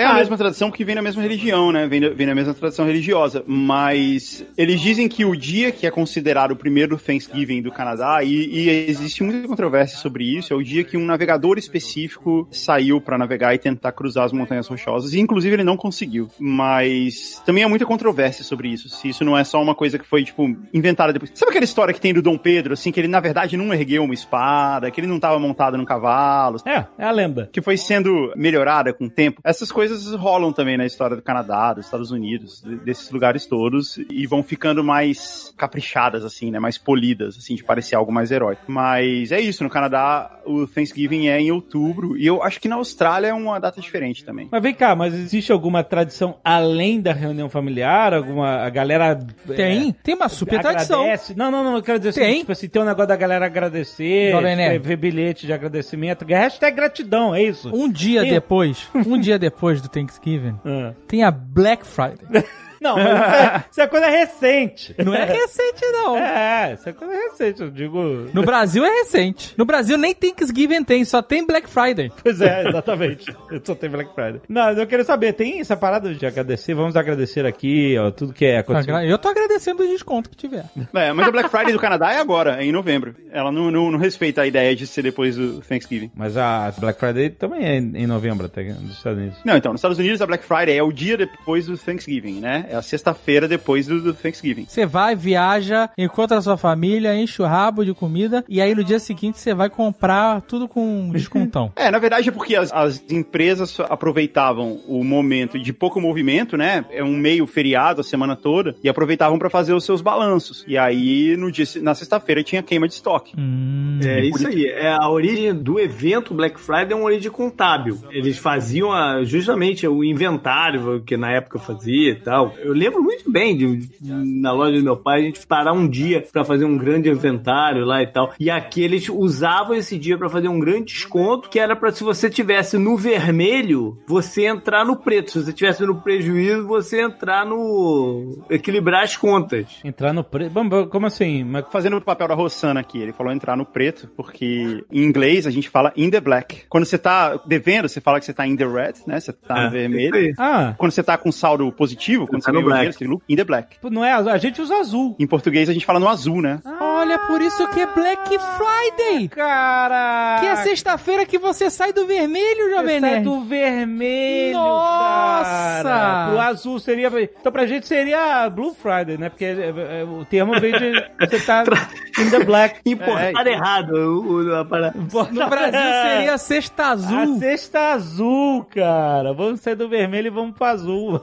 É 0.00 0.06
a 0.06 0.14
mesma 0.14 0.38
tradição 0.38 0.70
porque 0.70 0.82
vem 0.82 0.94
da 0.94 1.02
mesma 1.02 1.20
religião, 1.20 1.70
né? 1.70 1.86
Vem 1.86 2.00
da, 2.00 2.08
vem 2.08 2.26
da 2.26 2.34
mesma 2.34 2.54
tradição 2.54 2.86
religiosa. 2.86 3.44
Mas 3.46 4.46
eles 4.56 4.80
dizem 4.80 5.10
que 5.10 5.26
o 5.26 5.36
dia 5.36 5.70
que 5.70 5.86
é 5.86 5.90
considerado 5.90 6.52
o 6.52 6.56
primeiro 6.56 6.96
Thanksgiving 6.96 7.60
do 7.60 7.70
Canadá, 7.70 8.24
e, 8.24 8.30
e 8.32 8.70
existe 8.88 9.22
muita 9.22 9.46
controvérsia 9.46 9.98
sobre 9.98 10.24
isso, 10.24 10.54
é 10.54 10.56
o 10.56 10.62
dia 10.62 10.82
que 10.84 10.96
um 10.96 11.04
navegador 11.04 11.58
específico 11.58 12.48
saiu 12.50 12.98
pra 12.98 13.18
navegar 13.18 13.25
e 13.54 13.58
tentar 13.58 13.92
cruzar 13.92 14.24
as 14.24 14.32
montanhas 14.32 14.66
rochosas. 14.68 15.12
E 15.12 15.20
inclusive 15.20 15.54
ele 15.56 15.64
não 15.64 15.76
conseguiu. 15.76 16.28
Mas 16.38 17.42
também 17.44 17.64
há 17.64 17.68
muita 17.68 17.86
controvérsia 17.86 18.44
sobre 18.44 18.68
isso. 18.68 18.88
Se 18.88 19.08
isso 19.08 19.24
não 19.24 19.36
é 19.36 19.44
só 19.44 19.60
uma 19.62 19.74
coisa 19.74 19.98
que 19.98 20.06
foi, 20.06 20.24
tipo, 20.24 20.44
inventada 20.72 21.12
depois. 21.12 21.30
Sabe 21.34 21.50
aquela 21.50 21.64
história 21.64 21.94
que 21.94 22.00
tem 22.00 22.12
do 22.14 22.22
Dom 22.22 22.36
Pedro, 22.38 22.72
assim, 22.74 22.90
que 22.92 23.00
ele 23.00 23.08
na 23.08 23.20
verdade 23.20 23.56
não 23.56 23.72
ergueu 23.72 24.04
uma 24.04 24.14
espada, 24.14 24.90
que 24.90 25.00
ele 25.00 25.06
não 25.06 25.18
tava 25.20 25.38
montado 25.38 25.76
num 25.76 25.84
cavalo, 25.84 26.58
É, 26.66 26.84
é 26.98 27.04
a 27.04 27.10
lenda. 27.10 27.48
que 27.52 27.60
foi 27.62 27.76
sendo 27.76 28.32
melhorada 28.36 28.92
com 28.92 29.06
o 29.06 29.10
tempo. 29.10 29.40
Essas 29.44 29.70
coisas 29.72 30.12
rolam 30.14 30.52
também 30.52 30.76
na 30.76 30.86
história 30.86 31.16
do 31.16 31.22
Canadá, 31.22 31.72
dos 31.72 31.84
Estados 31.86 32.10
Unidos, 32.10 32.62
de- 32.62 32.76
desses 32.76 33.10
lugares 33.10 33.46
todos, 33.46 33.98
e 34.10 34.26
vão 34.26 34.42
ficando 34.42 34.82
mais 34.84 35.52
caprichadas, 35.56 36.24
assim, 36.24 36.50
né? 36.50 36.58
Mais 36.58 36.78
polidas, 36.78 37.36
assim, 37.38 37.54
de 37.54 37.64
parecer 37.64 37.94
algo 37.96 38.12
mais 38.12 38.30
heróico. 38.30 38.62
Mas 38.66 39.32
é 39.32 39.40
isso, 39.40 39.62
no 39.64 39.70
Canadá 39.70 40.30
o 40.44 40.66
Thanksgiving 40.66 41.26
é 41.28 41.40
em 41.40 41.50
outubro, 41.50 42.16
e 42.16 42.26
eu 42.26 42.42
acho 42.42 42.60
que 42.60 42.68
na 42.68 42.76
Austrália 42.76 43.15
é 43.24 43.32
uma 43.32 43.58
data 43.58 43.80
diferente 43.80 44.24
também. 44.24 44.48
Mas 44.50 44.62
vem 44.62 44.74
cá, 44.74 44.94
mas 44.96 45.14
existe 45.14 45.52
alguma 45.52 45.84
tradição 45.84 46.36
além 46.44 47.00
da 47.00 47.12
reunião 47.12 47.48
familiar? 47.48 48.12
Alguma. 48.14 48.56
A 48.64 48.70
galera. 48.70 49.14
Tem, 49.54 49.90
é, 49.90 49.94
tem 50.02 50.14
uma 50.14 50.28
super 50.28 50.60
tradição. 50.60 51.00
agradece? 51.02 51.36
Não, 51.36 51.50
não, 51.50 51.62
não, 51.62 51.76
eu 51.76 51.82
quero 51.82 51.98
dizer 51.98 52.10
assim, 52.10 52.20
Tem. 52.20 52.38
tipo 52.40 52.52
assim, 52.52 52.68
tem 52.68 52.82
um 52.82 52.84
negócio 52.84 53.08
da 53.08 53.16
galera 53.16 53.46
agradecer, 53.46 54.32
ver 54.80 54.96
bilhete 54.96 55.46
de 55.46 55.52
agradecimento, 55.52 56.24
hashtag 56.26 56.76
gratidão, 56.76 57.34
é 57.34 57.42
isso? 57.42 57.70
Um 57.74 57.90
dia 57.90 58.22
Tem- 58.22 58.32
depois, 58.32 58.88
um 58.94 59.18
dia 59.18 59.38
depois 59.38 59.80
do 59.80 59.88
Thanksgiving, 59.88 60.58
Ah. 60.64 60.92
tem 61.06 61.22
a 61.22 61.30
Black 61.30 61.86
Friday. 61.86 62.26
Não, 62.86 62.96
mas 62.96 63.06
isso 63.06 63.34
é, 63.34 63.64
isso 63.70 63.80
é 63.80 63.86
coisa 63.86 64.08
recente. 64.08 64.94
Não 65.04 65.14
é 65.14 65.24
recente, 65.24 65.84
não. 65.92 66.16
É, 66.16 66.74
isso 66.74 66.88
é 66.88 66.92
coisa 66.92 67.12
recente, 67.12 67.62
eu 67.62 67.70
digo. 67.70 67.98
No 68.32 68.42
Brasil 68.42 68.84
é 68.84 68.90
recente. 69.00 69.54
No 69.56 69.64
Brasil 69.64 69.98
nem 69.98 70.14
Thanksgiving 70.14 70.84
tem, 70.84 71.04
só 71.04 71.20
tem 71.20 71.46
Black 71.46 71.68
Friday. 71.68 72.10
Pois 72.22 72.40
é, 72.40 72.68
exatamente. 72.68 73.34
Eu 73.50 73.60
só 73.64 73.74
tenho 73.74 73.92
Black 73.92 74.14
Friday. 74.14 74.40
Não, 74.48 74.70
eu 74.70 74.86
queria 74.86 75.04
saber, 75.04 75.32
tem 75.32 75.60
essa 75.60 75.76
parada 75.76 76.14
de 76.14 76.24
agradecer? 76.24 76.74
Vamos 76.74 76.96
agradecer 76.96 77.44
aqui, 77.44 77.96
ó, 77.98 78.10
tudo 78.10 78.32
que 78.32 78.44
é 78.44 78.58
acontecido. 78.58 78.98
Eu 79.00 79.18
tô 79.18 79.28
agradecendo 79.28 79.82
o 79.82 79.86
desconto 79.86 80.30
que 80.30 80.36
tiver. 80.36 80.64
É, 80.94 81.12
mas 81.12 81.28
a 81.28 81.30
Black 81.30 81.50
Friday 81.50 81.72
do 81.72 81.78
Canadá 81.78 82.12
é 82.12 82.18
agora, 82.18 82.62
é 82.62 82.64
em 82.64 82.72
novembro. 82.72 83.14
Ela 83.30 83.52
não, 83.52 83.70
não, 83.70 83.90
não 83.90 83.98
respeita 83.98 84.42
a 84.42 84.46
ideia 84.46 84.74
de 84.74 84.86
ser 84.86 85.02
depois 85.02 85.36
do 85.36 85.60
Thanksgiving. 85.60 86.10
Mas 86.14 86.36
a 86.36 86.72
Black 86.78 86.98
Friday 86.98 87.30
também 87.30 87.64
é 87.64 87.76
em 87.76 88.06
em 88.06 88.08
novembro, 88.08 88.46
até 88.46 88.62
nos 88.62 88.92
Estados 88.92 89.18
Unidos. 89.18 89.38
Não, 89.44 89.56
então, 89.56 89.72
nos 89.72 89.80
Estados 89.80 89.98
Unidos 89.98 90.22
a 90.22 90.26
Black 90.26 90.44
Friday 90.44 90.78
é 90.78 90.82
o 90.82 90.92
dia 90.92 91.16
depois 91.16 91.66
do 91.66 91.76
Thanksgiving, 91.76 92.40
né? 92.40 92.66
É 92.76 92.78
a 92.78 92.82
sexta-feira 92.82 93.48
depois 93.48 93.86
do, 93.86 94.00
do 94.02 94.12
Thanksgiving. 94.12 94.66
Você 94.68 94.84
vai, 94.84 95.16
viaja, 95.16 95.88
encontra 95.96 96.36
a 96.36 96.42
sua 96.42 96.56
família, 96.58 97.14
enche 97.14 97.40
o 97.40 97.46
rabo 97.46 97.84
de 97.84 97.94
comida 97.94 98.44
e 98.48 98.60
aí 98.60 98.74
no 98.74 98.84
dia 98.84 98.98
seguinte 98.98 99.38
você 99.40 99.54
vai 99.54 99.70
comprar 99.70 100.42
tudo 100.42 100.68
com 100.68 101.10
descontão. 101.12 101.72
É, 101.76 101.90
na 101.90 101.98
verdade 101.98 102.28
é 102.28 102.32
porque 102.32 102.54
as, 102.56 102.72
as 102.72 103.02
empresas 103.10 103.78
aproveitavam 103.80 104.80
o 104.88 105.02
momento 105.04 105.58
de 105.58 105.72
pouco 105.72 106.00
movimento, 106.00 106.56
né? 106.56 106.84
É 106.90 107.02
um 107.02 107.16
meio 107.16 107.46
feriado 107.46 108.00
a 108.00 108.04
semana 108.04 108.34
toda 108.36 108.74
e 108.82 108.88
aproveitavam 108.88 109.38
pra 109.38 109.48
fazer 109.50 109.72
os 109.72 109.84
seus 109.84 110.00
balanços. 110.00 110.64
E 110.66 110.76
aí 110.76 111.36
no 111.36 111.50
dia 111.50 111.64
na 111.82 111.94
sexta-feira 111.94 112.42
tinha 112.42 112.62
queima 112.62 112.86
de 112.88 112.94
estoque. 112.94 113.34
Hum. 113.38 114.00
É 114.04 114.24
isso 114.24 114.46
aí. 114.48 114.66
É 114.66 114.92
a 114.92 115.08
origem 115.08 115.54
do 115.54 115.78
evento 115.80 116.34
Black 116.34 116.58
Friday 116.60 116.92
é 116.92 116.94
uma 116.96 117.04
origem 117.06 117.30
contábil. 117.30 117.98
Eles 118.10 118.36
faziam 118.38 118.92
a- 118.92 119.22
justamente 119.24 119.86
o 119.86 120.02
inventário 120.04 121.02
que 121.04 121.16
na 121.16 121.30
época 121.32 121.58
fazia 121.58 122.10
e 122.10 122.14
tal, 122.16 122.54
Eu 122.62 122.72
lembro 122.72 123.02
muito 123.02 123.30
bem 123.30 123.56
de, 123.56 123.76
de- 123.76 124.12
na 124.12 124.52
loja 124.52 124.76
do 124.78 124.82
meu 124.84 124.96
pai 124.96 125.20
a 125.20 125.24
gente 125.24 125.46
parar 125.46 125.72
um 125.72 125.88
dia 125.88 126.24
pra 126.32 126.44
fazer 126.44 126.64
um 126.64 126.76
grande 126.76 127.08
inventário 127.08 127.84
lá 127.84 128.02
e 128.02 128.06
tal. 128.06 128.32
E 128.38 128.50
aqui 128.50 128.82
eles 128.82 129.08
usavam 129.08 129.74
esse 129.74 129.98
dia 129.98 130.16
pra 130.18 130.28
fazer 130.28 130.48
um 130.48 130.58
grande 130.58 130.86
desconto 130.92 131.48
que 131.48 131.58
era 131.58 131.74
pra 131.76 131.90
se 131.92 132.02
você 132.04 132.28
tivesse 132.30 132.76
no 132.78 132.96
vermelho, 132.96 133.98
você 134.06 134.46
entrar 134.46 134.84
no 134.84 134.96
preto. 134.96 135.30
Se 135.32 135.42
você 135.44 135.52
tivesse 135.52 135.84
no 135.84 136.00
prejuízo, 136.00 136.66
você 136.66 137.00
entrar 137.02 137.44
no 137.46 138.44
equilibrar 138.50 139.02
as 139.02 139.16
contas. 139.16 139.66
Entrar 139.84 140.12
no 140.12 140.22
preço. 140.24 140.52
Como 140.90 141.06
assim? 141.06 141.44
Mas 141.44 141.64
Fazendo 141.70 141.96
o 141.96 142.00
papel 142.00 142.28
da 142.28 142.34
Rossana 142.34 142.80
aqui, 142.80 142.98
ele 142.98 143.12
falou 143.12 143.32
entrar 143.32 143.56
no 143.56 143.66
preto, 143.66 144.08
porque 144.16 144.84
em 144.90 145.02
inglês 145.04 145.46
a 145.46 145.50
gente 145.50 145.68
fala 145.68 145.92
in 145.96 146.08
the 146.10 146.20
black. 146.20 146.62
Quando 146.68 146.84
você 146.84 146.96
tá 146.96 147.36
devendo, 147.46 147.88
você 147.88 148.00
fala 148.00 148.18
que 148.18 148.24
você 148.24 148.32
tá 148.32 148.46
in 148.46 148.56
the 148.56 148.64
red, 148.66 148.94
né? 149.06 149.20
Você 149.20 149.32
tá 149.32 149.58
É, 149.62 149.64
no 149.64 149.70
vermelho. 149.70 150.16
isso 150.16 150.16
aí. 150.16 150.34
Ah, 150.38 150.74
Quando 150.78 150.92
você 150.92 151.02
tá 151.02 151.18
com 151.18 151.30
saldo 151.32 151.70
positivo, 151.72 152.26
quando 152.26 152.42
Tá 152.46 152.52
você 152.52 152.52
no 152.52 152.64
ganhou 152.64 152.82
black. 152.84 153.04
look 153.06 153.22
in 153.28 153.36
the 153.36 153.44
black. 153.44 153.76
não 153.90 154.04
é 154.04 154.12
azul. 154.12 154.30
A 154.32 154.38
gente 154.38 154.60
usa 154.60 154.76
azul. 154.76 155.16
Em 155.18 155.26
português 155.26 155.68
a 155.68 155.72
gente 155.72 155.84
fala 155.84 155.98
no 156.00 156.08
azul, 156.08 156.40
né? 156.40 156.60
Olha, 156.98 157.18
por 157.20 157.40
isso 157.42 157.66
que 157.68 157.80
é 157.80 157.86
Black 157.86 158.38
Friday. 158.38 159.28
Cara! 159.28 160.38
Que 160.40 160.46
é 160.46 160.56
sexta-feira 160.56 161.24
que 161.26 161.38
você 161.38 161.68
sai 161.70 161.92
do 161.92 162.06
vermelho, 162.06 162.70
Jovem 162.70 163.00
Sai 163.00 163.10
Nerd. 163.10 163.24
do 163.24 163.40
vermelho, 163.42 164.58
Nossa! 164.58 165.82
cara. 165.82 166.28
Pro 166.30 166.40
azul 166.40 166.78
seria... 166.78 167.08
Então 167.38 167.52
pra 167.52 167.66
gente 167.66 167.86
seria 167.86 168.48
Blue 168.50 168.74
Friday, 168.74 169.18
né? 169.18 169.28
Porque 169.28 169.44
é, 169.44 170.00
é, 170.00 170.04
o 170.04 170.24
termo 170.24 170.58
vem 170.60 170.72
de... 170.72 171.04
Você 171.20 171.38
tá 171.40 171.64
in 172.18 172.30
the 172.30 172.44
black. 172.44 172.80
Importar 172.86 173.46
errado 173.46 173.90
o, 173.94 174.44
o- 174.48 174.54
a 174.56 174.64
parada. 174.64 174.96
No 174.98 175.48
Brasil 175.48 175.80
seria 176.10 176.38
sexta 176.38 176.84
A 176.84 176.90
azul. 176.92 177.38
cesta 177.38 177.80
azul, 177.92 178.64
cara. 178.64 179.32
Vamos 179.32 179.60
sair 179.60 179.74
do 179.74 179.88
vermelho 179.88 180.28
e 180.28 180.30
vamos 180.30 180.54
pro 180.54 180.64
azul. 180.66 181.20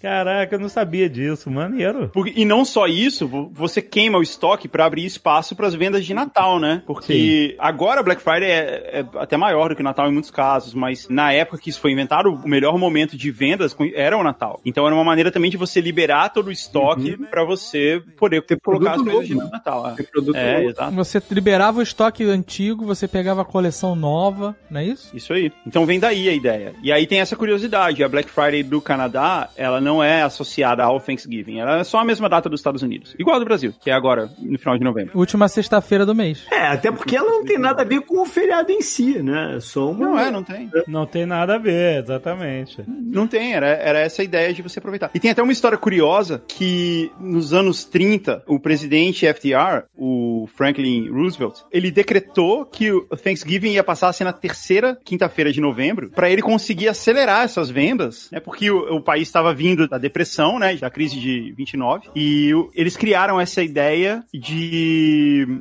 Caraca, 0.00 0.54
eu 0.54 0.58
não 0.60 0.68
sabia 0.68 1.08
disso. 1.08 1.50
Maneiro. 1.50 2.10
Porque- 2.12 2.32
e 2.36 2.44
não 2.44 2.64
só 2.64 2.86
isso, 2.86 3.26
vo- 3.26 3.50
você 3.52 3.80
queima 3.80 4.18
o 4.18 4.22
estoque 4.22 4.68
pra 4.68 4.84
abrir 4.84 4.97
espaço 5.06 5.54
pras 5.56 5.74
vendas 5.74 6.04
de 6.04 6.14
Natal, 6.14 6.58
né? 6.58 6.82
Porque 6.86 7.54
agora 7.58 8.02
Black 8.02 8.22
Friday 8.22 8.50
é, 8.50 9.00
é 9.00 9.06
até 9.18 9.36
maior 9.36 9.68
do 9.70 9.74
que 9.76 9.80
o 9.80 9.84
Natal 9.84 10.08
em 10.08 10.12
muitos 10.12 10.30
casos, 10.30 10.74
mas 10.74 11.08
na 11.08 11.32
época 11.32 11.58
que 11.58 11.70
isso 11.70 11.80
foi 11.80 11.92
inventado, 11.92 12.30
o 12.30 12.48
melhor 12.48 12.76
momento 12.78 13.16
de 13.16 13.30
vendas 13.30 13.76
era 13.94 14.16
o 14.16 14.22
Natal. 14.22 14.60
Então 14.64 14.86
era 14.86 14.94
uma 14.94 15.04
maneira 15.04 15.30
também 15.30 15.50
de 15.50 15.56
você 15.56 15.80
liberar 15.80 16.30
todo 16.30 16.48
o 16.48 16.52
estoque 16.52 17.16
pra 17.30 17.44
você 17.44 18.02
poder 18.16 18.42
Ter 18.42 18.58
colocar 18.60 18.92
as 18.94 19.02
coisas 19.02 19.26
de 19.28 19.34
né? 19.34 19.48
Natal. 19.50 19.88
é. 19.90 19.94
Ter 19.94 20.04
produto 20.04 20.36
É, 20.36 20.56
novo. 20.58 20.70
exato. 20.70 20.94
Você 20.94 21.22
liberava 21.30 21.78
o 21.78 21.82
estoque 21.82 22.24
antigo, 22.24 22.84
você 22.84 23.06
pegava 23.08 23.42
a 23.42 23.44
coleção 23.44 23.94
nova, 23.94 24.56
não 24.70 24.80
é 24.80 24.84
isso? 24.84 25.14
Isso 25.16 25.32
aí. 25.32 25.52
Então 25.66 25.84
vem 25.86 25.98
daí 26.00 26.28
a 26.28 26.32
ideia. 26.32 26.74
E 26.82 26.92
aí 26.92 27.06
tem 27.06 27.20
essa 27.20 27.36
curiosidade. 27.36 28.02
A 28.02 28.08
Black 28.08 28.30
Friday 28.30 28.62
do 28.62 28.80
Canadá, 28.80 29.48
ela 29.56 29.80
não 29.80 30.02
é 30.02 30.22
associada 30.22 30.82
ao 30.84 31.00
Thanksgiving. 31.00 31.58
Ela 31.58 31.78
é 31.80 31.84
só 31.84 31.98
a 31.98 32.04
mesma 32.04 32.28
data 32.28 32.48
dos 32.48 32.60
Estados 32.60 32.82
Unidos. 32.82 33.14
Igual 33.18 33.36
a 33.36 33.38
do 33.38 33.44
Brasil, 33.44 33.72
que 33.80 33.90
é 33.90 33.92
agora, 33.92 34.30
no 34.38 34.58
final 34.58 34.76
de 34.78 34.84
novembro. 34.88 35.18
Última 35.18 35.48
sexta-feira 35.48 36.04
do 36.04 36.14
mês. 36.14 36.44
É, 36.50 36.66
até 36.68 36.90
porque 36.90 37.16
ela 37.16 37.28
não 37.30 37.44
tem 37.44 37.58
nada 37.58 37.82
a 37.82 37.84
ver 37.84 38.00
com 38.02 38.20
o 38.20 38.26
feriado 38.26 38.70
em 38.72 38.80
si, 38.82 39.22
né? 39.22 39.58
Só 39.60 39.90
uma... 39.90 40.06
Não 40.06 40.18
é, 40.18 40.30
não 40.30 40.42
tem. 40.42 40.70
Não 40.86 41.06
tem 41.06 41.26
nada 41.26 41.54
a 41.54 41.58
ver, 41.58 42.02
exatamente. 42.02 42.82
Não 42.86 43.26
tem, 43.26 43.54
era, 43.54 43.68
era 43.68 43.98
essa 44.00 44.22
a 44.22 44.24
ideia 44.24 44.52
de 44.52 44.62
você 44.62 44.78
aproveitar. 44.78 45.10
E 45.14 45.20
tem 45.20 45.30
até 45.30 45.42
uma 45.42 45.52
história 45.52 45.78
curiosa 45.78 46.42
que 46.48 47.10
nos 47.20 47.52
anos 47.52 47.84
30, 47.84 48.42
o 48.46 48.58
presidente 48.58 49.26
FDR, 49.26 49.84
o 49.96 50.48
Franklin 50.54 51.08
Roosevelt, 51.10 51.60
ele 51.72 51.90
decretou 51.90 52.64
que 52.66 52.90
o 52.92 53.02
Thanksgiving 53.16 53.72
ia 53.72 53.84
passar 53.84 54.08
a 54.08 54.12
ser 54.12 54.24
na 54.24 54.32
terceira 54.32 54.98
quinta-feira 55.04 55.52
de 55.52 55.60
novembro 55.60 56.10
para 56.10 56.30
ele 56.30 56.42
conseguir 56.42 56.88
acelerar 56.88 57.44
essas 57.44 57.70
vendas, 57.70 58.28
né? 58.32 58.40
Porque 58.40 58.70
o, 58.70 58.96
o 58.96 59.02
país 59.02 59.28
estava 59.28 59.52
vindo 59.54 59.88
da 59.88 59.98
depressão, 59.98 60.58
né? 60.58 60.74
Da 60.76 60.90
crise 60.90 61.18
de 61.18 61.52
29 61.56 62.08
e 62.14 62.54
o- 62.54 62.70
eles 62.74 62.96
criaram 62.96 63.40
essa 63.40 63.62
ideia 63.62 64.22
de 64.32 64.77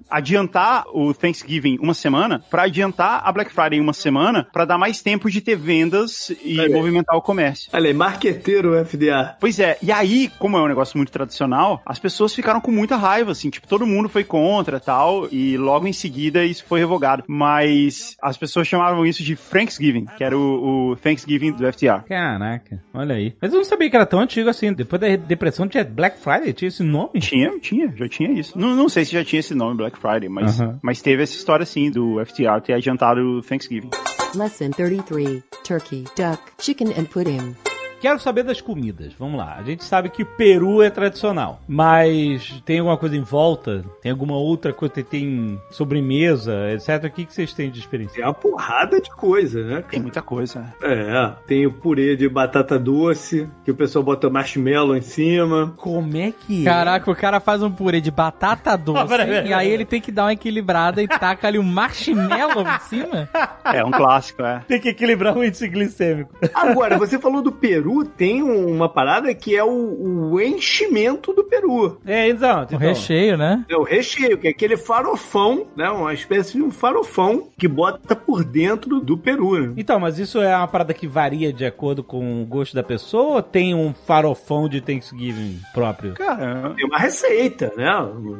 adiantar 0.09 0.85
o 0.93 1.13
Thanksgiving 1.13 1.77
uma 1.81 1.93
semana 1.93 2.43
para 2.49 2.63
adiantar 2.63 3.21
a 3.23 3.31
Black 3.31 3.51
Friday 3.51 3.79
uma 3.79 3.93
semana 3.93 4.47
para 4.51 4.65
dar 4.65 4.77
mais 4.77 5.01
tempo 5.01 5.29
de 5.29 5.41
ter 5.41 5.55
vendas 5.55 6.31
e 6.43 6.59
Olha 6.59 6.67
aí. 6.67 6.73
movimentar 6.73 7.15
o 7.15 7.21
comércio. 7.21 7.69
Olha 7.73 7.87
aí, 7.87 7.93
marqueteiro 7.93 8.73
FDA. 8.85 9.35
Pois 9.39 9.59
é, 9.59 9.77
e 9.81 9.91
aí, 9.91 10.29
como 10.39 10.57
é 10.57 10.61
um 10.61 10.67
negócio 10.67 10.97
muito 10.97 11.11
tradicional, 11.11 11.81
as 11.85 11.99
pessoas 11.99 12.33
ficaram 12.33 12.61
com 12.61 12.71
muita 12.71 12.95
raiva, 12.95 13.31
assim, 13.31 13.49
tipo, 13.49 13.67
todo 13.67 13.85
mundo 13.85 14.09
foi 14.09 14.23
contra 14.23 14.79
tal, 14.79 15.27
e 15.31 15.57
logo 15.57 15.87
em 15.87 15.93
seguida 15.93 16.43
isso 16.43 16.65
foi 16.65 16.79
revogado. 16.79 17.23
Mas 17.27 18.15
as 18.21 18.37
pessoas 18.37 18.67
chamavam 18.67 19.05
isso 19.05 19.23
de 19.23 19.35
Thanksgiving, 19.35 20.05
que 20.17 20.23
era 20.23 20.37
o, 20.37 20.91
o 20.91 20.95
Thanksgiving 20.95 21.51
do 21.51 21.71
FTR. 21.71 22.03
Caraca, 22.07 22.81
olha 22.93 23.15
aí. 23.15 23.33
Mas 23.41 23.51
eu 23.51 23.57
não 23.57 23.65
sabia 23.65 23.89
que 23.89 23.95
era 23.95 24.05
tão 24.05 24.19
antigo 24.19 24.49
assim. 24.49 24.73
Depois 24.73 24.99
da 24.99 25.15
depressão 25.15 25.67
tinha 25.67 25.83
Black 25.83 26.19
Friday, 26.19 26.53
tinha 26.53 26.67
esse 26.67 26.83
nome? 26.83 27.19
Tinha, 27.19 27.57
tinha, 27.59 27.93
já 27.95 28.07
tinha 28.07 28.31
isso. 28.31 28.57
Não, 28.57 28.75
não 28.75 28.89
sei 28.89 29.05
se 29.07 29.13
já 29.13 29.23
tinha 29.23 29.39
esse 29.39 29.55
nome, 29.55 29.77
Black 29.77 29.97
Friday, 29.97 30.29
mas, 30.29 30.59
Aham. 30.59 30.79
mas 30.81 31.01
teve 31.01 31.23
essa 31.23 31.35
história, 31.35 31.63
assim, 31.63 31.89
do 31.89 32.23
FTR 32.25 32.61
ter 32.63 32.73
adiantado 32.73 33.21
o 33.21 33.41
Thanksgiving. 33.41 33.89
Lesson 34.35 34.71
33 34.71 35.43
Turkey, 35.63 36.03
Duck, 36.15 36.41
Chicken 36.59 36.89
and 36.97 37.05
Pudding. 37.05 37.66
Quero 38.01 38.19
saber 38.19 38.43
das 38.43 38.61
comidas. 38.61 39.13
Vamos 39.17 39.37
lá. 39.37 39.55
A 39.57 39.63
gente 39.63 39.83
sabe 39.83 40.09
que 40.09 40.23
Peru 40.23 40.81
é 40.81 40.89
tradicional, 40.89 41.59
mas 41.67 42.61
tem 42.65 42.79
alguma 42.79 42.97
coisa 42.97 43.15
em 43.15 43.21
volta? 43.21 43.83
Tem 44.01 44.11
alguma 44.11 44.35
outra 44.37 44.71
coisa? 44.73 44.93
Tem- 44.95 45.03
Tem 45.03 45.59
sobremesa, 45.71 46.53
etc. 46.71 47.05
O 47.05 47.09
que, 47.11 47.25
que 47.25 47.33
vocês 47.33 47.53
têm 47.53 47.69
de 47.71 47.79
experiência? 47.79 48.15
Tem 48.15 48.23
uma 48.23 48.33
porrada 48.33 48.99
de 49.01 49.09
coisa, 49.09 49.63
né? 49.63 49.83
Tem 49.89 49.99
muita 49.99 50.21
coisa. 50.21 50.73
É, 50.81 51.31
tem 51.47 51.65
o 51.65 51.71
purê 51.71 52.15
de 52.15 52.27
batata 52.29 52.77
doce, 52.77 53.49
que 53.65 53.71
o 53.71 53.75
pessoal 53.75 54.03
bota 54.03 54.29
marshmallow 54.29 54.95
em 54.95 55.01
cima. 55.01 55.73
Como 55.77 56.15
é 56.17 56.31
que 56.31 56.63
Caraca, 56.63 57.09
o 57.09 57.15
cara 57.15 57.39
faz 57.39 57.63
um 57.63 57.71
purê 57.71 57.99
de 58.01 58.11
batata 58.11 58.75
doce 58.77 59.07
peraí, 59.07 59.27
peraí, 59.27 59.47
e 59.49 59.53
aí 59.53 59.69
ele 59.69 59.85
tem 59.85 59.99
que 60.01 60.11
dar 60.11 60.25
uma 60.25 60.33
equilibrada 60.33 61.01
e 61.01 61.07
taca 61.07 61.47
ali 61.47 61.57
um 61.57 61.63
marshmallow 61.63 62.61
em 62.67 62.79
cima. 62.81 63.29
É 63.63 63.83
um 63.83 63.91
clássico, 63.91 64.43
é. 64.43 64.61
Tem 64.67 64.79
que 64.79 64.89
equilibrar 64.89 65.35
o 65.37 65.43
índice 65.43 65.67
glicêmico. 65.67 66.33
Agora, 66.53 66.97
você 66.97 67.17
falou 67.19 67.41
do 67.41 67.51
Peru, 67.51 67.86
tem 68.05 68.43
um- 68.43 68.67
uma 68.75 68.89
parada 68.89 69.33
que 69.33 69.55
é 69.55 69.63
o, 69.63 70.31
o 70.33 70.41
enchimento 70.41 71.33
do 71.33 71.43
Peru. 71.43 71.99
É, 72.05 72.27
então. 72.29 72.65
O 72.71 72.77
recheio, 72.77 73.37
né? 73.37 73.63
É 73.69 73.75
o 73.75 73.83
recheio, 73.83 74.37
que 74.37 74.47
é 74.47 74.51
aquele 74.51 74.77
farofão, 74.77 75.67
né? 75.75 75.89
Uma 75.89 76.13
espécie 76.13 76.53
de 76.57 76.63
um 76.63 76.71
farofão 76.71 77.49
que 77.57 77.67
bota 77.67 78.15
por 78.15 78.43
dentro 78.43 78.99
do 78.99 79.17
Peru, 79.17 79.59
né? 79.67 79.73
Então, 79.77 79.99
mas 79.99 80.19
isso 80.19 80.39
é 80.39 80.55
uma 80.55 80.67
parada 80.67 80.93
que 80.93 81.07
varia 81.07 81.51
de 81.53 81.65
acordo 81.65 82.03
com 82.03 82.41
o 82.41 82.45
gosto 82.45 82.73
da 82.75 82.83
pessoa 82.83 83.35
ou 83.35 83.41
tem 83.41 83.73
um 83.73 83.93
farofão 83.93 84.67
de 84.67 84.81
Thanksgiving 84.81 85.59
próprio? 85.73 86.13
Cara, 86.13 86.73
Tem 86.75 86.85
uma 86.85 86.97
receita, 86.99 87.71
né? 87.75 87.87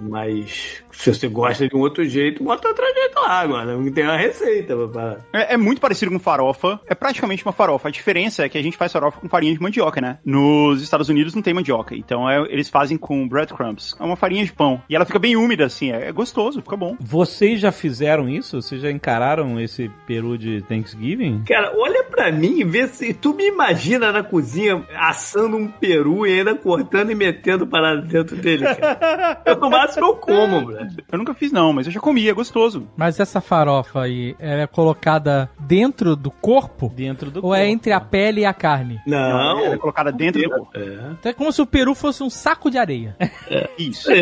Mas 0.10 0.84
se 0.92 1.14
você 1.14 1.28
gosta 1.28 1.68
de 1.68 1.76
um 1.76 1.80
outro 1.80 2.04
jeito, 2.06 2.44
bota 2.44 2.68
outro 2.68 2.86
jeito 2.86 3.20
lá 3.20 3.40
agora. 3.40 3.78
Não 3.78 3.92
tem 3.92 4.04
uma 4.04 4.18
receita 4.18 4.76
pra 4.76 4.88
parar. 4.88 5.18
É, 5.34 5.54
é 5.54 5.58
muito 5.58 5.82
parecido 5.82 6.12
com 6.12 6.20
farofa. 6.20 6.80
É 6.88 6.96
praticamente 6.96 7.44
uma 7.46 7.52
farofa. 7.52 7.88
A 7.88 7.92
diferença 7.92 8.46
é 8.46 8.50
que 8.50 8.58
a 8.58 8.62
gente 8.62 8.78
faz 8.78 8.92
farofa 8.92 9.20
com 9.20 9.28
farinha 9.38 9.54
de 9.54 9.62
mandioca, 9.62 10.02
né? 10.02 10.18
Nos 10.26 10.82
Estados 10.82 11.10
Unidos 11.10 11.36
não 11.36 11.44
tem 11.44 11.54
mandioca. 11.54 11.96
Então 11.96 12.28
é- 12.28 12.42
eles 12.50 12.70
fazem 12.70 12.98
com 12.98 13.28
breadcrumbs. 13.28 13.96
É 14.00 14.04
uma 14.04 14.16
farinha 14.16 14.44
de 14.44 14.52
pão. 14.52 14.82
E 14.90 14.96
ela 14.96 15.06
fica 15.06 15.20
bem 15.20 15.36
úmida, 15.36 15.66
assim. 15.66 15.92
É, 15.92 16.08
é 16.08 16.12
gostoso, 16.12 16.60
fica 16.62 16.76
bom. 16.76 16.96
Vocês 17.00 17.60
já 17.60 17.72
fizeram 17.72 18.28
isso? 18.28 18.60
Vocês 18.62 18.82
já 18.82 18.90
encararam 18.90 19.60
esse 19.60 19.92
peru 20.08 20.38
de 20.40 20.62
Thanksgiving? 20.64 21.44
Cara, 21.48 21.72
olha 21.78 22.04
pra 22.06 22.32
mim 22.32 22.60
e 22.60 22.64
vê 22.64 22.88
se 22.88 23.14
tu 23.14 23.34
me 23.36 23.48
imagina 23.48 24.12
na 24.12 24.24
cozinha 24.24 24.84
assando 24.98 25.56
um 25.56 25.68
peru 25.68 26.26
e 26.26 26.40
ainda 26.40 26.56
cortando 26.56 27.12
e 27.12 27.16
metendo 27.16 27.68
para 27.68 27.96
dentro 27.98 28.36
dele, 28.38 28.66
cara. 28.76 29.42
Eu 29.46 29.58
no 29.60 29.70
máximo 29.70 30.08
eu 30.08 30.16
como, 30.16 30.68
velho. 30.68 30.88
Eu 31.12 31.18
nunca 31.20 31.34
fiz, 31.34 31.52
não, 31.52 31.72
mas 31.72 31.86
eu 31.86 31.92
já 31.94 32.00
comi, 32.00 32.28
é 32.28 32.34
gostoso. 32.34 32.88
Mas 32.98 33.20
essa 33.20 33.40
farofa 33.40 34.02
aí, 34.02 34.36
ela 34.40 34.62
é 34.64 34.68
colocada 34.68 35.50
dentro 35.60 36.16
do 36.16 36.32
corpo? 36.32 36.92
Dentro 36.96 37.30
do 37.30 37.46
Ou 37.46 37.54
é 37.54 37.60
corpo. 37.60 37.72
entre 37.74 37.92
a 37.94 38.00
pele 38.00 38.42
e 38.42 38.46
a 38.46 38.54
carne? 38.54 39.00
Não, 39.06 39.27
Ela 39.30 39.74
é 39.74 39.78
colocada 39.78 40.12
dentro 40.12 40.42
do 40.42 40.50
corpo. 40.50 40.70
É. 40.76 40.82
Então 41.20 41.30
é 41.30 41.34
como 41.34 41.52
se 41.52 41.62
o 41.62 41.66
peru 41.66 41.94
fosse 41.96 42.24
um 42.24 42.30
saco 42.30 42.70
de 42.72 42.78
areia. 42.78 43.16
Isso. 43.78 44.10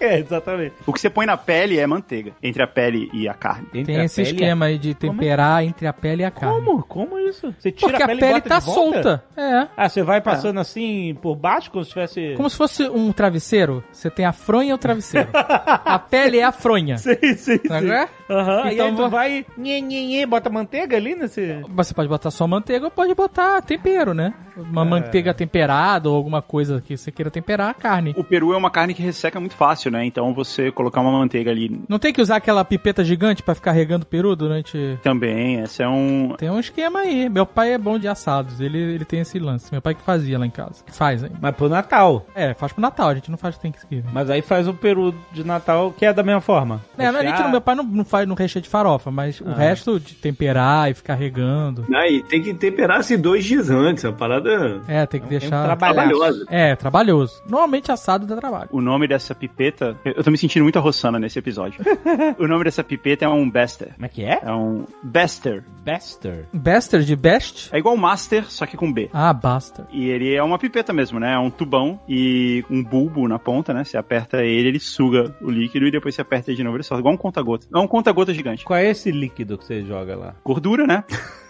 É, 0.00 0.20
exatamente. 0.20 0.76
O 0.86 0.92
que 0.92 1.00
você 1.00 1.10
põe 1.10 1.26
na 1.26 1.36
pele 1.36 1.76
é 1.76 1.84
manteiga. 1.84 2.30
Entre 2.40 2.62
a 2.62 2.68
pele 2.68 3.10
e 3.12 3.28
a 3.28 3.34
carne. 3.34 3.66
Entre 3.74 3.86
Tem 3.86 3.96
a 4.00 4.04
esse 4.04 4.22
pele 4.22 4.28
e 4.28 4.30
a- 4.30 4.34
esquema 4.36 4.66
aí 4.66 4.78
de 4.78 4.94
temperar 4.94 5.64
entre 5.64 5.88
a 5.88 5.92
pele 5.92 6.22
e 6.22 6.24
a 6.24 6.30
carne. 6.30 6.64
Como? 6.64 6.82
Como 6.84 7.18
isso? 7.18 7.52
Você 7.58 7.72
tira 7.72 7.90
Porque 7.90 8.02
a 8.02 8.06
a 8.06 8.08
pele, 8.08 8.20
pele, 8.20 8.30
e 8.30 8.34
bota 8.36 8.48
tá 8.48 8.58
de 8.60 8.64
volta? 8.66 9.02
solta. 9.02 9.24
É. 9.36 9.68
Ah, 9.76 9.88
você 9.88 10.02
vai 10.04 10.20
passando 10.20 10.60
assim 10.60 11.18
por 11.20 11.34
baixo 11.34 11.68
como 11.72 11.82
se 11.84 11.90
tivesse... 11.90 12.34
Como 12.36 12.48
se 12.48 12.56
fosse 12.56 12.84
um 12.88 13.10
travesseiro. 13.10 13.82
Você 13.90 14.08
tem 14.08 14.24
a 14.24 14.32
fronha 14.32 14.70
e 14.70 14.72
o 14.72 14.78
travesseiro. 14.78 15.30
a 15.34 15.98
pele 15.98 16.38
é 16.38 16.44
a 16.44 16.52
fronha. 16.52 16.96
Sim, 16.96 17.16
sim, 17.36 17.36
Sabe 17.36 17.58
sim. 17.58 17.68
qual 17.68 17.82
é? 17.82 18.08
Aham, 18.30 18.68
e 18.70 18.74
Então 18.74 18.86
aí 18.86 18.92
tu 18.92 18.96
vou- 18.98 19.10
vai... 19.10 19.46
Nhê, 19.56 19.80
nhê, 19.80 20.06
nhê, 20.06 20.26
bota 20.26 20.48
manteiga 20.48 20.96
ali 20.96 21.16
nesse... 21.16 21.60
Você 21.70 21.92
pode 21.92 22.08
botar 22.08 22.30
só 22.30 22.46
manteiga 22.46 22.84
ou 22.84 22.90
pode 22.92 23.12
botar 23.16 23.60
tempero, 23.62 24.07
né? 24.14 24.32
Uma 24.62 24.84
manteiga 24.84 25.32
temperada 25.34 26.08
ou 26.08 26.16
alguma 26.16 26.42
coisa 26.42 26.80
que 26.80 26.96
você 26.96 27.10
queira 27.10 27.30
temperar 27.30 27.70
a 27.70 27.74
carne. 27.74 28.14
O 28.16 28.24
peru 28.24 28.52
é 28.52 28.56
uma 28.56 28.70
carne 28.70 28.94
que 28.94 29.02
resseca 29.02 29.38
muito 29.40 29.54
fácil, 29.54 29.90
né? 29.90 30.04
Então 30.04 30.32
você 30.34 30.70
colocar 30.70 31.00
uma 31.00 31.12
manteiga 31.12 31.50
ali 31.50 31.80
Não 31.88 31.98
tem 31.98 32.12
que 32.12 32.20
usar 32.20 32.36
aquela 32.36 32.64
pipeta 32.64 33.04
gigante 33.04 33.42
pra 33.42 33.54
ficar 33.54 33.72
regando 33.72 34.04
o 34.04 34.06
peru 34.06 34.34
durante. 34.34 34.98
também, 35.02 35.60
esse 35.60 35.82
é 35.82 35.88
um. 35.88 36.34
Tem 36.36 36.50
um 36.50 36.60
esquema 36.60 37.00
aí. 37.00 37.28
Meu 37.28 37.46
pai 37.46 37.72
é 37.72 37.78
bom 37.78 37.98
de 37.98 38.08
assados. 38.08 38.60
Ele, 38.60 38.78
ele 38.78 39.04
tem 39.04 39.20
esse 39.20 39.38
lance. 39.38 39.70
Meu 39.70 39.82
pai 39.82 39.94
que 39.94 40.02
fazia 40.02 40.38
lá 40.38 40.46
em 40.46 40.50
casa. 40.50 40.84
Que 40.84 40.92
faz 40.92 41.24
aí. 41.24 41.30
Mas 41.40 41.54
pro 41.54 41.68
Natal. 41.68 42.26
É, 42.34 42.54
faz 42.54 42.72
pro 42.72 42.82
Natal. 42.82 43.08
A 43.08 43.14
gente 43.14 43.30
não 43.30 43.38
faz 43.38 43.58
Thanksgiving. 43.58 44.08
Mas 44.12 44.30
aí 44.30 44.42
faz 44.42 44.68
o 44.68 44.74
peru 44.74 45.14
de 45.32 45.44
Natal 45.44 45.92
que 45.96 46.04
é 46.04 46.12
da 46.12 46.22
mesma 46.22 46.40
forma. 46.40 46.80
É, 46.96 47.06
a 47.06 47.22
gente, 47.22 47.50
meu 47.50 47.60
pai 47.60 47.74
não, 47.74 47.84
não 47.84 48.04
faz 48.04 48.26
no 48.26 48.34
recheio 48.34 48.62
de 48.62 48.68
farofa, 48.68 49.10
mas 49.10 49.40
o 49.40 49.52
resto 49.52 49.98
de 49.98 50.14
temperar 50.14 50.90
e 50.90 50.94
ficar 50.94 51.14
regando. 51.14 51.86
Aí 51.94 52.22
tem 52.22 52.42
que 52.42 52.54
temperar 52.54 53.00
assim 53.00 53.18
dois 53.18 53.44
dias 53.44 53.70
antes, 53.70 54.04
a 54.04 54.12
parada 54.12 54.47
É, 54.86 55.06
tem 55.06 55.20
que 55.20 55.28
deixar. 55.28 55.64
trabalhar. 55.64 55.94
trabalhosa. 55.94 56.44
É, 56.48 56.76
trabalhoso. 56.76 57.42
Normalmente 57.48 57.90
assado 57.90 58.26
dá 58.26 58.36
trabalho. 58.36 58.68
O 58.72 58.80
nome 58.80 59.06
dessa 59.06 59.34
pipeta. 59.34 59.96
Eu 60.04 60.22
tô 60.22 60.30
me 60.30 60.38
sentindo 60.38 60.62
muito 60.62 60.78
arroçando 60.78 61.18
nesse 61.18 61.38
episódio. 61.38 61.80
o 62.38 62.46
nome 62.46 62.64
dessa 62.64 62.84
pipeta 62.84 63.24
é 63.24 63.28
um 63.28 63.48
Bester. 63.48 63.94
Como 63.94 64.06
é 64.06 64.08
que 64.08 64.24
é? 64.24 64.40
É 64.42 64.52
um 64.52 64.84
Bester. 65.02 65.64
Bester. 65.84 66.46
Bester 66.52 67.00
de 67.00 67.16
best? 67.16 67.70
É 67.72 67.78
igual 67.78 67.96
Master, 67.96 68.50
só 68.50 68.66
que 68.66 68.76
com 68.76 68.92
B. 68.92 69.08
Ah, 69.12 69.32
basta. 69.32 69.86
E 69.90 70.08
ele 70.08 70.34
é 70.34 70.42
uma 70.42 70.58
pipeta 70.58 70.92
mesmo, 70.92 71.18
né? 71.18 71.34
É 71.34 71.38
um 71.38 71.50
tubão 71.50 72.00
e 72.08 72.64
um 72.70 72.82
bulbo 72.82 73.26
na 73.26 73.38
ponta, 73.38 73.72
né? 73.72 73.84
Você 73.84 73.96
aperta 73.96 74.44
ele, 74.44 74.68
ele 74.68 74.80
suga 74.80 75.34
o 75.40 75.50
líquido 75.50 75.86
e 75.86 75.90
depois 75.90 76.14
você 76.14 76.20
aperta 76.20 76.50
ele 76.50 76.56
de 76.56 76.64
novo, 76.64 76.76
ele 76.76 76.82
solta. 76.82 77.00
Igual 77.00 77.14
um 77.14 77.18
conta-gota. 77.18 77.66
É 77.74 77.78
um 77.78 77.86
conta-gota 77.86 78.34
gigante. 78.34 78.64
Qual 78.64 78.78
é 78.78 78.88
esse 78.90 79.10
líquido 79.10 79.56
que 79.56 79.64
você 79.64 79.82
joga 79.82 80.16
lá? 80.16 80.34
Gordura, 80.44 80.86
né? 80.86 81.04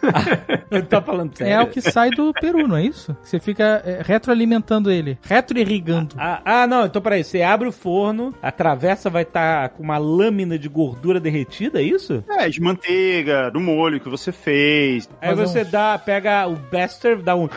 tá 0.89 1.01
falando 1.03 1.37
sério? 1.37 1.53
É 1.53 1.63
o 1.63 1.67
que 1.67 1.81
sai 1.81 2.11
do 2.11 2.33
peru, 2.33 2.67
não 2.69 2.77
é 2.77 2.85
isso? 2.85 3.17
Você 3.23 3.39
fica 3.39 3.83
é, 3.85 4.01
retroalimentando 4.05 4.91
ele. 4.91 5.19
Retroirrigando. 5.23 6.15
Ah, 6.19 6.41
ah, 6.45 6.67
não, 6.67 6.87
então 6.87 7.01
peraí, 7.03 7.25
você 7.25 7.43
abre 7.43 7.69
o 7.69 7.73
forno, 7.73 8.35
a 8.43 8.51
travessa 8.53 9.11
vai 9.11 9.23
estar 9.23 9.71
com 9.71 9.83
uma 9.83 9.99
lâmina 9.99 10.59
de 10.59 10.69
gordura 10.69 11.19
derretida, 11.21 11.81
é 11.81 11.83
isso? 11.85 12.23
É, 12.29 12.49
de 12.49 12.61
manteiga, 12.61 13.51
do 13.51 13.61
molho 13.61 14.01
que 14.01 14.09
você 14.09 14.33
fez. 14.33 15.09
Aí 15.21 15.35
você 15.35 15.63
um- 15.63 15.71
dá, 15.71 15.99
pega 15.99 16.47
o 16.47 16.57
Bester, 16.57 17.19
dá 17.23 17.35
um, 17.37 17.49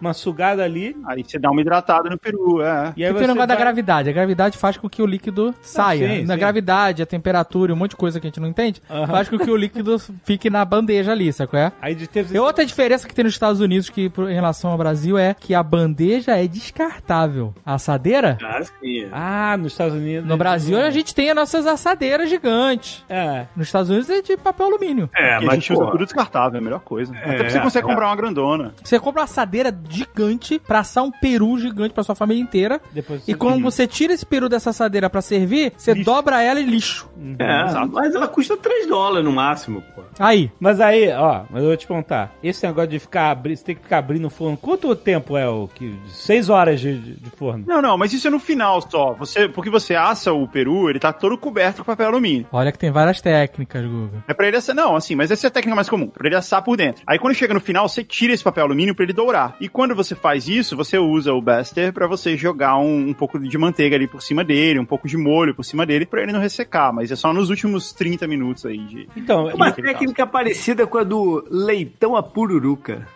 uma 0.00 0.12
sugada 0.14 0.62
ali, 0.64 0.96
Aí 1.06 1.22
você 1.24 1.38
dá 1.38 1.50
uma 1.50 1.60
hidratada 1.60 2.08
no 2.10 2.18
peru, 2.18 2.62
é. 2.62 2.92
e 2.96 3.04
aí 3.04 3.10
tem 3.10 3.12
você 3.12 3.24
o 3.24 3.28
negócio 3.28 3.46
da 3.48 3.54
vai- 3.54 3.62
gravidade. 3.64 4.10
A 4.10 4.12
gravidade 4.12 4.58
faz 4.58 4.76
com 4.76 4.88
que 4.88 5.02
o 5.02 5.06
líquido 5.06 5.54
saia. 5.60 6.08
sim, 6.08 6.24
Na 6.24 6.34
sim. 6.34 6.40
gravidade, 6.40 7.02
a 7.02 7.06
temperatura 7.06 7.72
e 7.72 7.74
um 7.74 7.76
monte 7.76 7.90
de 7.90 7.96
coisa 7.96 8.20
que 8.20 8.26
a 8.26 8.30
gente 8.30 8.40
não 8.40 8.48
entende, 8.48 8.80
Aham. 8.90 9.06
faz 9.06 9.28
com 9.28 9.38
que 9.38 9.50
o 9.50 9.56
líquido 9.56 9.96
fique 10.24 10.48
na 10.50 10.64
bandeja 10.64 11.12
ali, 11.12 11.32
sabe 11.32 11.50
é? 11.56 11.72
Aí 11.80 11.94
de 11.94 12.06
ter... 12.06 12.26
E 12.30 12.38
outra 12.38 12.64
diferença 12.64 13.06
que 13.06 13.14
tem 13.14 13.24
nos 13.24 13.34
Estados 13.34 13.60
Unidos 13.60 13.88
que 13.88 14.10
em 14.16 14.34
relação 14.34 14.70
ao 14.70 14.78
Brasil 14.78 15.16
é 15.18 15.34
que 15.34 15.54
a 15.54 15.62
bandeja 15.62 16.36
é 16.36 16.46
descartável. 16.46 17.54
A 17.64 17.74
assadeira, 17.74 18.38
Ah, 18.42 18.62
sim. 18.62 19.08
Ah, 19.12 19.56
nos 19.56 19.72
Estados 19.72 19.94
Unidos... 19.94 20.28
no 20.28 20.36
Brasil 20.36 20.78
a 20.80 20.90
gente 20.90 21.14
tem 21.14 21.30
as 21.30 21.36
nossas 21.36 21.66
assadeiras 21.66 22.28
gigantes. 22.28 23.04
É. 23.08 23.46
Nos 23.56 23.68
Estados 23.68 23.90
Unidos 23.90 24.08
é 24.10 24.22
de 24.22 24.36
papel 24.36 24.66
alumínio. 24.66 25.10
É, 25.14 25.30
E 25.30 25.32
a 25.32 25.40
mas 25.40 25.54
gente 25.56 25.72
usa 25.72 25.84
pô, 25.84 25.90
tudo 25.92 26.04
descartável, 26.04 26.56
é 26.56 26.60
a 26.60 26.64
melhor 26.64 26.80
coisa. 26.80 27.14
Até 27.16 27.36
porque 27.36 27.50
você 27.50 27.58
é, 27.58 27.60
consegue 27.60 27.86
é. 27.86 27.90
comprar 27.90 28.06
uma 28.06 28.16
grandona. 28.16 28.74
Você 28.82 28.98
compra 28.98 29.20
uma 29.20 29.24
assadeira 29.24 29.76
gigante 29.88 30.58
pra 30.58 30.80
assar 30.80 31.04
um 31.04 31.10
peru 31.10 31.58
gigante 31.58 31.94
pra 31.94 32.02
sua 32.04 32.14
família 32.14 32.42
inteira. 32.42 32.80
Depois 32.92 33.26
E 33.26 33.34
quando 33.34 33.62
você 33.62 33.86
tira 33.86 34.12
esse 34.12 34.24
peru 34.26 34.48
dessa 34.48 34.70
assadeira 34.70 35.08
pra 35.10 35.20
servir, 35.20 35.72
você 35.76 35.94
dobra 35.94 36.42
ela 36.42 36.60
e 36.60 36.64
lixo. 36.64 37.08
É, 37.38 37.64
mas 37.92 38.14
ela 38.14 38.28
custa 38.28 38.56
3 38.56 38.86
dólares 38.88 39.24
no 39.24 39.32
máximo, 39.32 39.82
pô. 39.94 40.02
Aí, 40.18 40.50
Mas 40.58 40.80
aí, 40.80 41.10
ó, 41.12 41.42
mas 41.50 41.62
eu 41.62 41.68
vou 41.68 41.76
te 41.76 41.86
perguntar. 41.86 42.34
Esse 42.42 42.66
negócio 42.66 42.90
de 42.90 42.98
ficar 42.98 43.30
abrindo, 43.30 43.56
você 43.56 43.64
tem 43.64 43.74
que 43.76 43.82
ficar 43.82 43.98
abrindo 43.98 44.26
o 44.26 44.30
forno. 44.30 44.56
Quanto 44.56 44.94
tempo 44.96 45.36
é 45.36 45.48
o 45.48 45.68
que? 45.68 45.94
Seis 46.08 46.48
horas 46.48 46.80
de, 46.80 46.98
de- 46.98 47.30
forno. 47.36 47.64
Não, 47.66 47.82
não, 47.82 47.98
mas 47.98 48.12
isso 48.12 48.26
é 48.28 48.30
no 48.30 48.38
final 48.38 48.80
só. 48.80 49.12
Você, 49.14 49.48
porque 49.48 49.68
você 49.68 49.94
assa 49.94 50.32
o 50.32 50.48
peru, 50.48 50.88
ele 50.88 50.98
tá 50.98 51.12
todo 51.12 51.36
coberto 51.36 51.78
com 51.78 51.84
papel 51.84 52.06
alumínio. 52.08 52.46
olha 52.50 52.72
que 52.72 52.78
tem 52.78 52.90
várias 52.90 53.20
técnicas, 53.20 53.84
Guga. 53.84 54.24
É 54.26 54.32
pra 54.34 54.46
ele 54.48 54.56
assar. 54.56 54.74
Não, 54.74 54.96
assim, 54.96 55.14
mas 55.14 55.30
essa 55.30 55.46
é 55.46 55.48
a 55.48 55.50
técnica 55.50 55.74
mais 55.76 55.88
comum. 55.88 56.06
Pra 56.08 56.26
ele 56.26 56.36
assar 56.36 56.62
por 56.62 56.76
dentro. 56.76 57.02
Aí 57.06 57.18
quando 57.18 57.34
chega 57.34 57.52
no 57.52 57.60
final, 57.60 57.88
você 57.88 58.02
tira 58.02 58.32
esse 58.32 58.42
papel 58.44 58.64
alumínio 58.64 58.94
pra 58.94 59.04
ele 59.04 59.12
dourar. 59.12 59.54
E 59.60 59.68
quando 59.68 59.94
você 59.94 60.14
faz 60.14 60.48
isso, 60.48 60.76
você 60.76 60.98
usa 60.98 61.32
o 61.32 61.42
Baster 61.42 61.92
pra 61.92 62.06
você 62.06 62.36
jogar 62.36 62.78
um, 62.78 63.08
um 63.10 63.12
pouco 63.12 63.38
de 63.38 63.58
manteiga 63.58 63.96
ali 63.96 64.06
por 64.06 64.22
cima 64.22 64.42
dele, 64.42 64.78
um 64.78 64.84
pouco 64.86 65.06
de 65.08 65.16
molho 65.16 65.54
por 65.54 65.64
cima 65.64 65.84
dele, 65.84 66.06
pra 66.06 66.22
ele 66.22 66.32
não 66.32 66.40
ressecar. 66.40 66.92
Mas 66.92 67.10
é 67.10 67.16
só 67.16 67.32
nos 67.32 67.50
últimos 67.50 67.92
30 67.92 68.26
minutos 68.26 68.64
aí 68.64 68.78
de. 68.78 69.08
Então, 69.16 69.48
Uma 69.48 69.72
técnica 69.72 70.26
parecida 70.26 70.86
com 70.86 70.98
a 70.98 71.04
do 71.04 71.35
leitão 71.50 72.16
a 72.16 72.22
pururuca. 72.22 73.06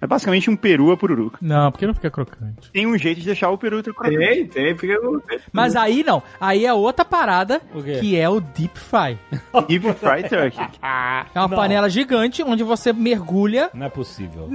É 0.00 0.06
basicamente 0.06 0.50
um 0.50 0.56
peru 0.56 0.90
a 0.92 0.96
pururuca. 0.96 1.38
Não, 1.40 1.70
porque 1.70 1.86
não 1.86 1.94
fica 1.94 2.10
crocante. 2.10 2.70
Tem 2.72 2.86
um 2.86 2.96
jeito 2.98 3.20
de 3.20 3.26
deixar 3.26 3.50
o 3.50 3.58
peru 3.58 3.82
crocante. 3.82 4.16
Tem, 4.16 4.46
tem, 4.46 4.76
fica. 4.76 4.94
Mas 5.52 5.76
aí 5.76 6.02
não. 6.04 6.22
Aí 6.40 6.64
é 6.66 6.72
outra 6.72 7.04
parada, 7.04 7.60
que 8.00 8.16
é 8.16 8.28
o 8.28 8.40
deep 8.40 8.78
fry. 8.78 9.18
Deep 9.68 9.92
fried 9.94 10.28
turkey. 10.28 10.60
É 11.34 11.38
uma 11.38 11.48
Não. 11.48 11.56
panela 11.56 11.88
gigante 11.88 12.42
onde 12.42 12.62
você 12.64 12.92
mergulha. 12.92 13.70
não 13.74 13.86
é 13.86 13.88
possível. 13.88 14.48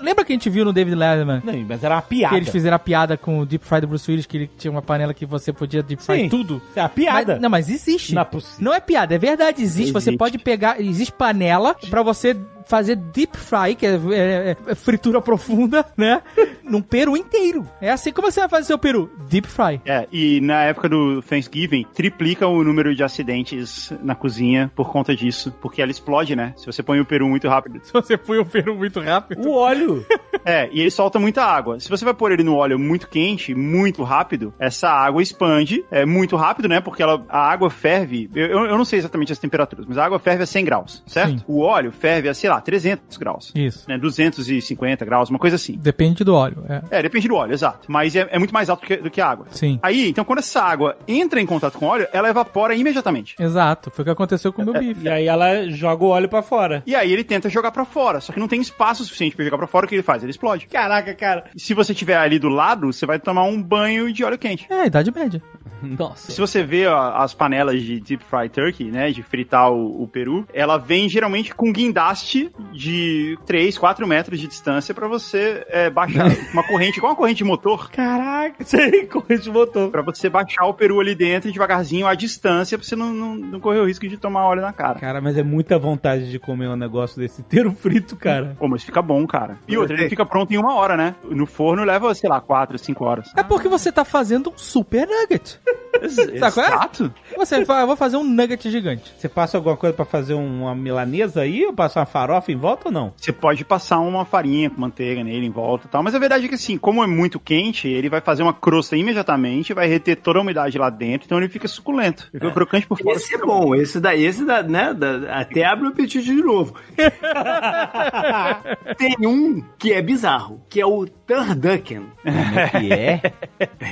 Lembra 0.00 0.24
que 0.24 0.32
a 0.32 0.34
gente 0.34 0.48
viu 0.50 0.64
no 0.64 0.72
David 0.72 0.94
Letterman? 0.94 1.42
Não, 1.44 1.54
mas 1.68 1.82
era 1.82 1.96
uma 1.96 2.02
piada. 2.02 2.34
Que 2.34 2.40
eles 2.40 2.50
fizeram 2.50 2.76
a 2.76 2.78
piada 2.78 3.16
com 3.16 3.40
o 3.40 3.46
deep 3.46 3.64
fry 3.64 3.80
do 3.80 3.86
Bruce 3.88 4.08
Willis, 4.10 4.26
que 4.26 4.36
ele 4.36 4.50
tinha 4.58 4.70
uma 4.70 4.82
panela 4.82 5.12
que 5.12 5.26
você 5.26 5.52
podia 5.52 5.82
deep 5.82 6.02
fry 6.02 6.22
Sim. 6.22 6.28
tudo. 6.28 6.60
É 6.76 6.82
uma 6.82 6.88
piada. 6.88 7.32
Mas- 7.34 7.42
não, 7.42 7.50
mas 7.50 7.68
existe. 7.68 8.14
Não 8.14 8.22
é 8.22 8.24
possível. 8.24 8.64
Não 8.64 8.74
é 8.74 8.80
piada, 8.80 9.14
é 9.14 9.18
verdade. 9.18 9.62
Existe. 9.62 9.92
Você 9.92 10.10
Existe. 10.10 10.18
pode 10.18 10.38
pegar. 10.38 10.80
Existe 10.80 11.12
panela 11.12 11.74
pra 11.88 12.02
você 12.02 12.09
você 12.14 12.36
fazer 12.70 12.94
deep 12.96 13.36
fry, 13.36 13.74
que 13.74 13.84
é, 13.84 13.98
é- 14.12 14.56
é 14.68 14.74
fritura 14.76 15.20
profunda, 15.20 15.84
né? 15.96 16.22
Num 16.62 16.80
peru 16.80 17.16
inteiro. 17.16 17.66
É 17.80 17.90
assim 17.90 18.12
como 18.12 18.30
você 18.30 18.38
vai 18.40 18.48
fazer 18.48 18.66
seu 18.66 18.78
peru? 18.78 19.10
Deep 19.28 19.48
fry. 19.48 19.80
É, 19.84 20.06
e 20.12 20.40
na 20.40 20.62
época 20.62 20.88
do 20.88 21.20
Thanksgiving, 21.20 21.84
triplica 21.92 22.46
o 22.46 22.62
número 22.62 22.94
de 22.94 23.02
acidentes 23.02 23.92
na 24.02 24.14
cozinha 24.14 24.70
por 24.76 24.90
conta 24.92 25.14
disso. 25.16 25.52
Porque 25.60 25.82
ela 25.82 25.90
explode, 25.90 26.36
né? 26.36 26.54
Se 26.56 26.64
você 26.64 26.80
põe 26.82 27.00
o 27.00 27.04
peru 27.04 27.28
muito 27.28 27.48
rápido. 27.48 27.80
Se 27.82 27.92
você 27.92 28.16
põe 28.16 28.38
o 28.38 28.46
peru 28.46 28.76
muito 28.76 29.00
rápido. 29.00 29.46
O 29.48 29.52
óleo. 29.52 30.06
É, 30.42 30.70
e 30.72 30.80
ele 30.80 30.90
solta 30.90 31.18
muita 31.18 31.44
água. 31.44 31.78
Se 31.78 31.90
você 31.90 32.02
vai 32.02 32.14
pôr 32.14 32.32
ele 32.32 32.42
no 32.42 32.56
óleo 32.56 32.78
muito 32.78 33.06
quente, 33.10 33.54
muito 33.54 34.02
rápido, 34.02 34.54
essa 34.58 34.88
água 34.88 35.22
expande 35.22 35.84
é 35.90 36.06
muito 36.06 36.34
rápido, 36.34 36.66
né? 36.66 36.80
Porque 36.80 37.02
ela, 37.02 37.22
a 37.28 37.50
água 37.50 37.68
ferve. 37.68 38.30
Eu, 38.34 38.64
eu 38.64 38.78
não 38.78 38.84
sei 38.86 38.98
exatamente 39.00 39.32
as 39.32 39.38
temperaturas, 39.38 39.84
mas 39.86 39.98
a 39.98 40.04
água 40.06 40.18
ferve 40.18 40.42
a 40.42 40.46
100 40.46 40.64
graus, 40.64 41.02
certo? 41.06 41.40
Sim. 41.40 41.44
O 41.46 41.60
óleo 41.60 41.92
ferve 41.92 42.26
a, 42.30 42.32
sei 42.32 42.48
lá, 42.48 42.58
300 42.60 43.16
graus. 43.16 43.52
Isso. 43.54 43.88
Né, 43.88 43.98
250 43.98 45.04
graus, 45.04 45.30
uma 45.30 45.38
coisa 45.38 45.56
assim. 45.56 45.76
Depende 45.78 46.24
do 46.24 46.34
óleo. 46.34 46.64
É. 46.68 46.98
É, 46.98 47.02
depende 47.02 47.28
do 47.28 47.34
óleo, 47.34 47.52
exato. 47.52 47.90
Mas 47.90 48.14
é, 48.16 48.28
é 48.30 48.38
muito 48.38 48.52
mais 48.54 48.68
alto 48.68 48.80
do 48.80 48.86
que, 48.86 48.96
do 48.96 49.10
que 49.10 49.20
a 49.20 49.28
água. 49.28 49.46
Sim. 49.50 49.78
Aí, 49.82 50.08
então, 50.08 50.24
quando 50.24 50.40
essa 50.40 50.62
água 50.62 50.96
entra 51.06 51.40
em 51.40 51.46
contato 51.46 51.78
com 51.78 51.86
o 51.86 51.88
óleo, 51.88 52.06
ela 52.12 52.28
evapora 52.28 52.74
imediatamente. 52.74 53.34
Exato. 53.38 53.90
Foi 53.90 54.02
o 54.02 54.04
que 54.04 54.10
aconteceu 54.10 54.52
com 54.52 54.62
o 54.62 54.64
meu 54.64 54.74
bife. 54.74 55.04
E 55.04 55.08
aí 55.08 55.26
ela 55.26 55.68
joga 55.68 56.04
o 56.04 56.08
óleo 56.08 56.28
pra 56.28 56.42
fora. 56.42 56.82
E 56.86 56.94
aí 56.94 57.12
ele 57.12 57.24
tenta 57.24 57.48
jogar 57.48 57.70
pra 57.70 57.84
fora, 57.84 58.20
só 58.20 58.32
que 58.32 58.40
não 58.40 58.48
tem 58.48 58.60
espaço 58.60 59.04
suficiente 59.04 59.36
pra 59.36 59.44
jogar 59.44 59.58
pra 59.58 59.66
fora, 59.66 59.86
o 59.86 59.88
que 59.88 59.94
ele 59.94 60.02
faz? 60.02 60.22
Ele 60.22 60.30
explode. 60.30 60.66
Caraca, 60.66 61.14
cara. 61.14 61.44
Se 61.56 61.74
você 61.74 61.94
tiver 61.94 62.16
ali 62.16 62.38
do 62.38 62.48
lado, 62.48 62.92
você 62.92 63.06
vai 63.06 63.18
tomar 63.18 63.44
um 63.44 63.62
banho 63.62 64.12
de 64.12 64.24
óleo 64.24 64.38
quente. 64.38 64.66
É, 64.70 64.86
idade 64.86 65.12
média. 65.12 65.42
Nossa. 65.82 66.30
Se 66.30 66.40
você 66.40 66.62
vê 66.62 66.86
ó, 66.86 67.12
as 67.16 67.34
panelas 67.34 67.80
de 67.82 68.00
deep 68.00 68.24
fry 68.24 68.48
turkey, 68.48 68.90
né, 68.90 69.10
de 69.10 69.22
fritar 69.22 69.72
o, 69.72 70.02
o 70.02 70.08
peru, 70.08 70.46
ela 70.52 70.76
vem 70.78 71.08
geralmente 71.08 71.54
com 71.54 71.72
guindaste 71.72 72.49
de 72.72 73.38
3, 73.46 73.76
4 73.76 74.06
metros 74.06 74.40
de 74.40 74.46
distância 74.46 74.94
pra 74.94 75.08
você 75.08 75.64
é, 75.68 75.90
baixar 75.90 76.26
uma 76.52 76.62
corrente, 76.62 76.98
igual 76.98 77.12
uma 77.12 77.16
corrente 77.16 77.38
de 77.38 77.44
motor, 77.44 77.90
Caraca, 77.90 78.64
sei, 78.64 79.06
corrente 79.08 79.42
de 79.42 79.50
motor. 79.50 79.90
pra 79.90 80.02
você 80.02 80.28
baixar 80.28 80.66
o 80.66 80.74
peru 80.74 81.00
ali 81.00 81.14
dentro 81.14 81.50
devagarzinho 81.50 82.06
à 82.06 82.14
distância 82.14 82.78
pra 82.78 82.86
você 82.86 82.96
não, 82.96 83.12
não, 83.12 83.34
não 83.34 83.60
correr 83.60 83.80
o 83.80 83.86
risco 83.86 84.06
de 84.08 84.16
tomar 84.16 84.46
óleo 84.46 84.62
na 84.62 84.72
cara. 84.72 84.98
Cara, 84.98 85.20
mas 85.20 85.36
é 85.36 85.42
muita 85.42 85.78
vontade 85.78 86.30
de 86.30 86.38
comer 86.38 86.68
um 86.68 86.76
negócio 86.76 87.18
desse 87.18 87.40
inteiro 87.40 87.70
frito, 87.72 88.16
cara. 88.16 88.56
Pô, 88.58 88.68
mas 88.68 88.82
fica 88.82 89.02
bom, 89.02 89.26
cara. 89.26 89.58
E 89.66 89.76
outra, 89.76 89.96
ele 89.96 90.08
fica 90.08 90.24
pronto 90.24 90.52
em 90.52 90.58
uma 90.58 90.74
hora, 90.74 90.96
né? 90.96 91.14
No 91.28 91.46
forno 91.46 91.84
leva, 91.84 92.14
sei 92.14 92.28
lá, 92.28 92.40
4, 92.40 92.78
5 92.78 93.04
horas. 93.04 93.32
É 93.36 93.42
porque 93.42 93.68
você 93.68 93.90
tá 93.90 94.04
fazendo 94.04 94.50
um 94.50 94.58
super 94.58 95.06
nugget. 95.06 95.60
É? 95.92 96.04
Exato. 96.04 97.12
Você 97.36 97.64
fala, 97.64 97.80
eu 97.82 97.86
vou 97.86 97.96
fazer 97.96 98.16
um 98.16 98.24
nugget 98.24 98.70
gigante. 98.70 99.12
Você 99.18 99.28
passa 99.28 99.56
alguma 99.56 99.76
coisa 99.76 99.94
pra 99.94 100.04
fazer 100.04 100.34
uma 100.34 100.74
milanesa 100.74 101.42
aí? 101.42 101.64
Ou 101.66 101.72
passa 101.72 102.00
uma 102.00 102.06
farofa 102.06 102.52
em 102.52 102.56
volta 102.56 102.88
ou 102.88 102.92
não? 102.92 103.12
Você 103.16 103.32
pode 103.32 103.64
passar 103.64 103.98
uma 104.00 104.24
farinha 104.24 104.70
com 104.70 104.80
manteiga 104.80 105.22
nele 105.24 105.46
em 105.46 105.50
volta 105.50 105.86
e 105.86 105.90
tal. 105.90 106.02
Mas 106.02 106.14
a 106.14 106.18
verdade 106.18 106.44
é 106.44 106.48
que 106.48 106.54
assim, 106.54 106.78
como 106.78 107.02
é 107.02 107.06
muito 107.06 107.38
quente, 107.40 107.88
ele 107.88 108.08
vai 108.08 108.20
fazer 108.20 108.42
uma 108.42 108.52
crosta 108.54 108.96
imediatamente, 108.96 109.74
vai 109.74 109.86
reter 109.88 110.16
toda 110.16 110.38
a 110.38 110.42
umidade 110.42 110.78
lá 110.78 110.90
dentro, 110.90 111.26
então 111.26 111.38
ele 111.38 111.48
fica 111.48 111.66
suculento. 111.68 112.28
Ele 112.32 112.40
fica 112.40 112.52
crocante 112.54 112.86
por 112.86 112.98
fora. 112.98 113.16
Esse 113.16 113.34
é 113.34 113.38
bom, 113.38 113.74
esse 113.74 114.00
daí, 114.00 114.24
esse 114.24 114.44
da, 114.44 114.62
né, 114.62 114.94
da- 114.94 115.38
até 115.40 115.64
abre 115.64 115.86
o 115.86 115.90
apetite 115.90 116.22
de 116.24 116.34
novo. 116.42 116.74
Tem 118.96 119.16
um 119.26 119.62
que 119.78 119.92
é 119.92 120.02
bizarro, 120.02 120.60
que 120.68 120.80
é 120.80 120.86
o 120.86 121.06
Turducken. 121.06 122.06
Como 122.22 122.58
é 122.58 122.68
que 122.68 122.92
é? 122.92 123.22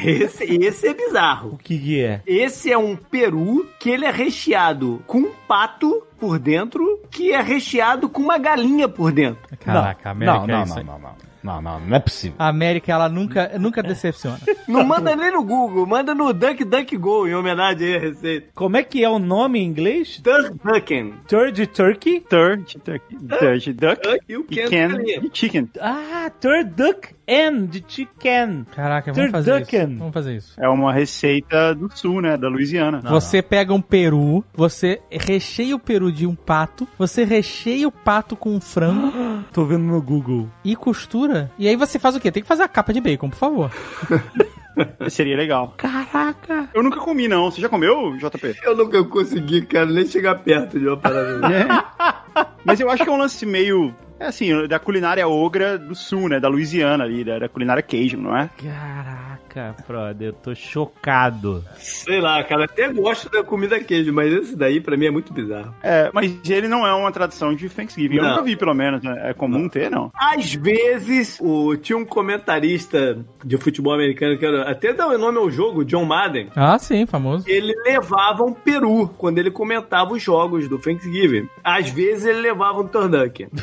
Esse, 0.04 0.44
esse 0.44 0.88
é 0.88 0.94
bizarro. 0.94 1.50
O 1.54 1.58
que 1.58 1.76
que 1.88 2.02
é? 2.02 2.20
Esse 2.26 2.70
é 2.70 2.76
um 2.76 2.94
peru 2.94 3.66
que 3.78 3.88
ele 3.88 4.04
é 4.04 4.10
recheado 4.10 5.02
com 5.06 5.20
um 5.20 5.32
pato 5.46 6.06
por 6.20 6.38
dentro, 6.38 7.00
que 7.10 7.32
é 7.32 7.40
recheado 7.40 8.10
com 8.10 8.20
uma 8.20 8.36
galinha 8.36 8.86
por 8.86 9.10
dentro. 9.10 9.38
Caraca, 9.58 10.12
não, 10.12 10.34
América 10.34 10.46
não, 10.46 10.54
é 10.54 10.58
não, 10.58 10.64
isso 10.64 10.74
não, 10.74 10.80
aí. 10.80 10.86
não, 10.86 10.98
não. 10.98 11.28
Não, 11.40 11.62
não, 11.62 11.80
não 11.80 11.96
é 11.96 12.00
possível. 12.00 12.36
A 12.38 12.48
América, 12.48 12.92
ela 12.92 13.08
nunca, 13.08 13.56
nunca 13.58 13.80
decepciona. 13.82 14.38
Não 14.66 14.84
manda 14.84 15.14
nem 15.16 15.32
no 15.32 15.42
Google, 15.42 15.86
manda 15.86 16.14
no 16.14 16.32
Dunk 16.32 16.64
Dunk 16.64 16.94
Go, 16.96 17.26
em 17.26 17.34
homenagem 17.34 17.88
aí 17.88 17.96
à 17.96 18.00
receita. 18.00 18.48
Como 18.54 18.76
é 18.76 18.82
que 18.82 19.02
é 19.02 19.08
o 19.08 19.18
nome 19.20 19.60
em 19.60 19.64
inglês? 19.64 20.20
Turducken. 20.22 21.14
Turd 21.26 21.66
Turkey? 21.68 22.20
Turd, 22.20 22.78
turkey, 22.80 23.16
turd, 23.16 23.72
duck, 23.72 24.20
E 24.28 24.36
o 24.36 24.44
e 24.50 24.54
Ken 24.56 24.68
can, 24.68 25.30
chicken. 25.32 25.70
Ah, 25.80 26.30
Turduck 26.38 27.14
and 27.28 27.66
de 27.66 27.84
chicken. 27.86 28.66
Caraca, 28.74 29.12
vamos 29.12 29.30
fazer 29.30 29.60
isso. 29.62 29.70
Vamos 29.98 30.14
fazer 30.14 30.36
isso. 30.36 30.54
É 30.58 30.68
uma 30.68 30.92
receita 30.92 31.74
do 31.74 31.90
sul, 31.94 32.20
né? 32.20 32.36
Da 32.36 32.48
Louisiana. 32.48 33.00
Você 33.04 33.42
pega 33.42 33.72
um 33.74 33.80
peru, 33.80 34.44
você 34.54 35.00
recheia 35.10 35.76
o 35.76 35.78
peru 35.78 36.10
de 36.10 36.26
um 36.26 36.34
pato, 36.34 36.86
você 36.98 37.24
recheia 37.24 37.86
o 37.86 37.92
pato 37.92 38.36
com 38.36 38.54
um 38.54 38.60
frango 38.60 39.12
Tô 39.52 39.64
vendo 39.64 39.84
no 39.84 40.00
Google. 40.00 40.48
e 40.64 40.74
costura. 40.76 41.50
E 41.58 41.68
aí 41.68 41.76
você 41.76 41.98
faz 41.98 42.16
o 42.16 42.20
quê? 42.20 42.30
Tem 42.30 42.42
que 42.42 42.48
fazer 42.48 42.62
a 42.62 42.68
capa 42.68 42.92
de 42.92 43.00
bacon, 43.00 43.28
por 43.30 43.36
favor. 43.36 43.70
Seria 45.08 45.36
legal. 45.36 45.74
Caraca. 45.76 46.68
Eu 46.72 46.82
nunca 46.84 47.00
comi, 47.00 47.26
não. 47.26 47.50
Você 47.50 47.60
já 47.60 47.68
comeu, 47.68 48.16
JP? 48.16 48.56
Eu 48.62 48.76
nunca 48.76 49.02
consegui, 49.04 49.62
cara, 49.62 49.86
nem 49.86 50.06
chegar 50.06 50.36
perto 50.36 50.78
de 50.78 50.86
uma 50.86 50.96
parada 50.96 51.40
dessa. 51.40 51.84
Mas 52.64 52.78
eu 52.78 52.88
acho 52.88 53.02
que 53.02 53.08
é 53.08 53.12
um 53.12 53.18
lance 53.18 53.44
meio. 53.44 53.92
É 54.20 54.26
assim, 54.26 54.66
da 54.66 54.78
culinária 54.78 55.26
ogra 55.28 55.78
do 55.78 55.94
sul, 55.94 56.28
né? 56.28 56.40
Da 56.40 56.48
Louisiana 56.48 57.04
ali, 57.04 57.22
da, 57.22 57.38
da 57.38 57.48
culinária 57.48 57.82
Cajun, 57.82 58.20
não 58.20 58.36
é? 58.36 58.50
Caraca, 58.60 59.38
brother, 59.86 60.28
eu 60.28 60.32
tô 60.32 60.54
chocado. 60.54 61.64
Sei 61.76 62.20
lá, 62.20 62.42
cara, 62.44 62.64
até 62.64 62.88
gosto 62.92 63.28
da 63.30 63.42
comida 63.42 63.78
queijo, 63.80 64.12
mas 64.12 64.32
esse 64.32 64.56
daí 64.56 64.80
pra 64.80 64.96
mim 64.96 65.06
é 65.06 65.10
muito 65.10 65.32
bizarro. 65.32 65.74
É, 65.82 66.10
mas 66.12 66.32
ele 66.48 66.68
não 66.68 66.86
é 66.86 66.92
uma 66.94 67.10
tradição 67.12 67.54
de 67.54 67.68
Thanksgiving. 67.68 68.16
Eu 68.16 68.22
Não. 68.22 68.30
nunca 68.30 68.42
vi, 68.42 68.56
pelo 68.56 68.74
menos. 68.74 69.02
né? 69.02 69.30
É 69.30 69.34
comum 69.34 69.68
ter, 69.68 69.90
não. 69.90 70.10
Às 70.14 70.54
vezes, 70.54 71.38
o, 71.40 71.76
tinha 71.76 71.96
um 71.96 72.04
comentarista 72.04 73.18
de 73.44 73.56
futebol 73.56 73.92
americano, 73.94 74.38
que 74.38 74.44
era, 74.44 74.70
até 74.70 74.92
dá 74.92 75.06
o 75.06 75.18
nome 75.18 75.38
ao 75.38 75.50
jogo, 75.50 75.84
John 75.84 76.04
Madden. 76.04 76.48
Ah, 76.54 76.78
sim, 76.78 77.06
famoso. 77.06 77.44
Ele 77.48 77.72
levava 77.84 78.42
um 78.44 78.52
peru 78.52 79.08
quando 79.18 79.38
ele 79.38 79.50
comentava 79.50 80.12
os 80.12 80.22
jogos 80.22 80.68
do 80.68 80.78
Thanksgiving. 80.78 81.48
Às 81.62 81.88
vezes 81.90 82.24
ele 82.26 82.40
levava 82.40 82.80
um 82.80 82.86
turducken. 82.86 83.48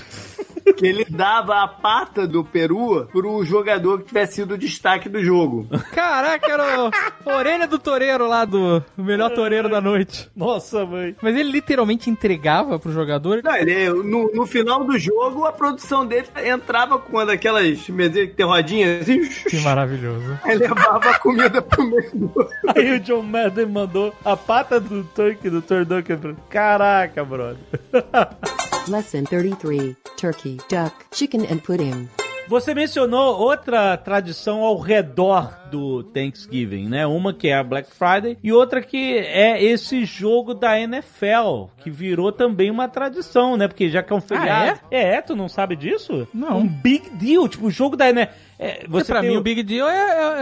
que 0.76 0.86
ele 0.86 1.06
dava 1.10 1.62
a 1.64 1.68
pata 1.68 2.28
do 2.28 2.44
peru 2.44 3.08
pro 3.12 3.44
jogador 3.46 4.00
que 4.00 4.08
tivesse 4.08 4.36
sido 4.36 4.56
o 4.56 4.58
destaque 4.58 5.08
do 5.08 5.24
jogo. 5.24 5.68
Caraca, 5.92 6.52
era 6.52 6.92
o 7.26 7.30
orelha 7.30 7.68
do 7.68 7.78
toureiro 7.78 8.28
lá 8.28 8.46
do 8.46 8.84
o 8.98 9.04
melhor 9.04 9.32
toureiro 9.32 9.70
da 9.70 9.80
noite. 9.80 10.30
Nossa, 10.36 10.86
mãe. 10.86 11.16
Mas 11.22 11.36
ele 11.36 11.52
literalmente 11.52 12.10
entregava 12.10 12.80
pro 12.80 12.92
jogador. 12.92 13.42
Não, 13.44 13.56
ele, 13.56 13.90
no, 13.90 14.32
no 14.34 14.46
final 14.46 14.84
do 14.84 14.98
jogo, 14.98 15.46
a 15.46 15.52
produção 15.52 16.06
dele 16.06 16.28
entrava 16.44 16.98
com 16.98 17.14
uma 17.14 17.26
daquelas 17.26 17.88
mesas 17.90 18.28
que 18.28 18.36
tem 18.36 18.46
rodinhas 18.46 19.02
assim, 19.02 19.22
Que 19.50 19.60
maravilhoso. 19.62 20.38
aí 20.44 20.58
levava 20.58 21.10
a 21.10 21.20
comida 21.20 21.62
pro 21.62 21.84
meio 21.84 22.12
do... 22.14 22.50
Aí 22.76 22.96
o 22.96 23.00
John 23.00 23.22
Madden 23.24 23.68
mandou 23.68 24.14
a 24.24 24.36
pata 24.36 24.80
do 24.80 25.04
turkey, 25.04 25.50
do 25.50 25.62
pra- 25.62 26.34
Caraca, 26.50 27.24
brother. 27.24 27.58
Lesson 28.88 29.26
33 29.26 29.96
Turkey, 30.16 30.58
Duck, 30.70 30.94
Chicken 31.12 31.42
and 31.52 31.58
Pudding. 31.60 32.08
Você 32.48 32.76
mencionou 32.76 33.40
outra 33.40 33.98
tradição 33.98 34.62
ao 34.62 34.78
redor 34.78 35.52
do 35.76 36.04
Thanksgiving, 36.04 36.88
né? 36.88 37.06
Uma 37.06 37.34
que 37.34 37.50
é 37.50 37.56
a 37.56 37.64
Black 37.64 37.90
Friday 37.92 38.38
e 38.42 38.52
outra 38.54 38.82
que 38.82 39.18
é 39.18 39.62
esse 39.62 40.06
jogo 40.06 40.54
da 40.54 40.80
NFL, 40.80 41.66
que 41.84 41.90
virou 41.90 42.32
também 42.32 42.72
uma 42.72 42.88
tradição, 42.88 43.58
né? 43.58 43.68
Porque 43.68 43.90
já 43.90 44.02
que 44.02 44.14
é 44.14 44.16
um 44.16 44.22
feriado. 44.22 44.80
é? 44.90 45.22
tu 45.22 45.36
não 45.36 45.50
sabe 45.50 45.76
disso? 45.76 46.28
Não. 46.34 46.60
Um 46.60 46.68
big 46.68 47.10
deal, 47.12 47.48
tipo, 47.50 47.68
o 47.68 47.72
jogo 47.72 47.96
da 47.98 48.10
NFL. 48.10 48.34
É, 48.58 48.86
Você 48.88 49.12
pra 49.12 49.20
tem 49.20 49.32
mim, 49.32 49.36
o- 49.36 49.40
o 49.42 49.44
Big 49.44 49.62
Deal 49.64 49.86
é, 49.90 49.98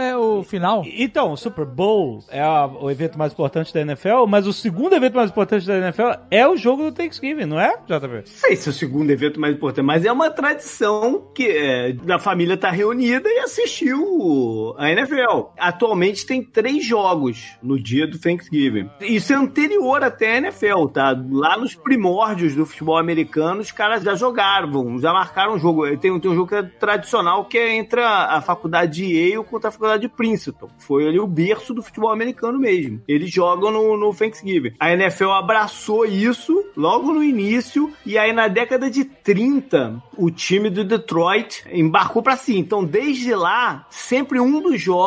é- 0.06 0.08
é 0.10 0.16
o 0.16 0.44
final. 0.44 0.84
Então, 0.86 1.32
o 1.32 1.36
Super 1.36 1.64
Bowl 1.64 2.20
é 2.30 2.40
a- 2.40 2.66
o 2.66 2.88
evento 2.88 3.18
mais 3.18 3.32
importante 3.32 3.74
da 3.74 3.80
NFL, 3.80 4.24
mas 4.28 4.46
o 4.46 4.52
segundo 4.52 4.94
evento 4.94 5.14
mais 5.16 5.30
importante 5.30 5.66
da 5.66 5.76
NFL 5.78 6.12
é 6.30 6.46
o 6.46 6.56
jogo 6.56 6.84
do 6.84 6.92
Thanksgiving, 6.92 7.44
não 7.44 7.58
é, 7.58 7.74
JP? 7.88 8.22
sei 8.30 8.54
se 8.54 8.68
é 8.68 8.70
o 8.70 8.72
segundo 8.72 9.10
evento 9.10 9.40
mais 9.40 9.56
importante, 9.56 9.84
mas 9.84 10.04
é 10.04 10.12
uma 10.12 10.30
tradição 10.30 11.28
que 11.34 11.44
é, 11.48 11.92
da 11.92 12.20
família 12.20 12.54
estar 12.54 12.70
reunida 12.70 13.28
e 13.28 13.40
assistir 13.40 13.92
o- 13.94 14.76
a 14.78 14.92
NFL. 14.92 15.23
Atualmente 15.58 16.26
tem 16.26 16.42
três 16.42 16.84
jogos 16.84 17.56
no 17.62 17.80
dia 17.80 18.06
do 18.06 18.18
Thanksgiving. 18.18 18.90
Isso 19.00 19.32
é 19.32 19.36
anterior 19.36 20.02
até 20.02 20.34
a 20.34 20.36
NFL, 20.38 20.86
tá? 20.86 21.16
Lá 21.30 21.56
nos 21.56 21.74
primórdios 21.74 22.54
do 22.54 22.66
futebol 22.66 22.98
americano, 22.98 23.60
os 23.60 23.70
caras 23.70 24.02
já 24.02 24.14
jogaram, 24.14 24.98
já 24.98 25.12
marcaram 25.12 25.54
um 25.54 25.58
jogo. 25.58 25.86
Tem, 25.96 26.18
tem 26.18 26.30
um 26.30 26.34
jogo 26.34 26.48
que 26.48 26.54
é 26.54 26.62
tradicional 26.62 27.44
que 27.44 27.58
é 27.58 27.76
entre 27.76 28.00
a, 28.00 28.36
a 28.36 28.40
faculdade 28.40 28.92
de 28.94 29.04
Yale 29.04 29.44
contra 29.44 29.68
a 29.68 29.72
faculdade 29.72 30.02
de 30.02 30.08
Princeton. 30.08 30.68
Foi 30.78 31.06
ali 31.06 31.18
o 31.18 31.26
berço 31.26 31.74
do 31.74 31.82
futebol 31.82 32.10
americano 32.10 32.58
mesmo. 32.58 33.00
Eles 33.06 33.32
jogam 33.32 33.70
no, 33.70 33.96
no 33.96 34.14
Thanksgiving. 34.14 34.74
A 34.78 34.92
NFL 34.92 35.30
abraçou 35.30 36.04
isso 36.04 36.64
logo 36.76 37.12
no 37.12 37.22
início 37.22 37.92
e 38.04 38.18
aí 38.18 38.32
na 38.32 38.48
década 38.48 38.90
de 38.90 39.04
30 39.04 40.02
o 40.16 40.30
time 40.30 40.70
do 40.70 40.84
Detroit 40.84 41.64
embarcou 41.72 42.22
pra 42.22 42.36
si. 42.36 42.58
Então 42.58 42.84
desde 42.84 43.34
lá 43.34 43.86
sempre 43.90 44.40
um 44.40 44.60
dos 44.60 44.80
jogos 44.80 45.03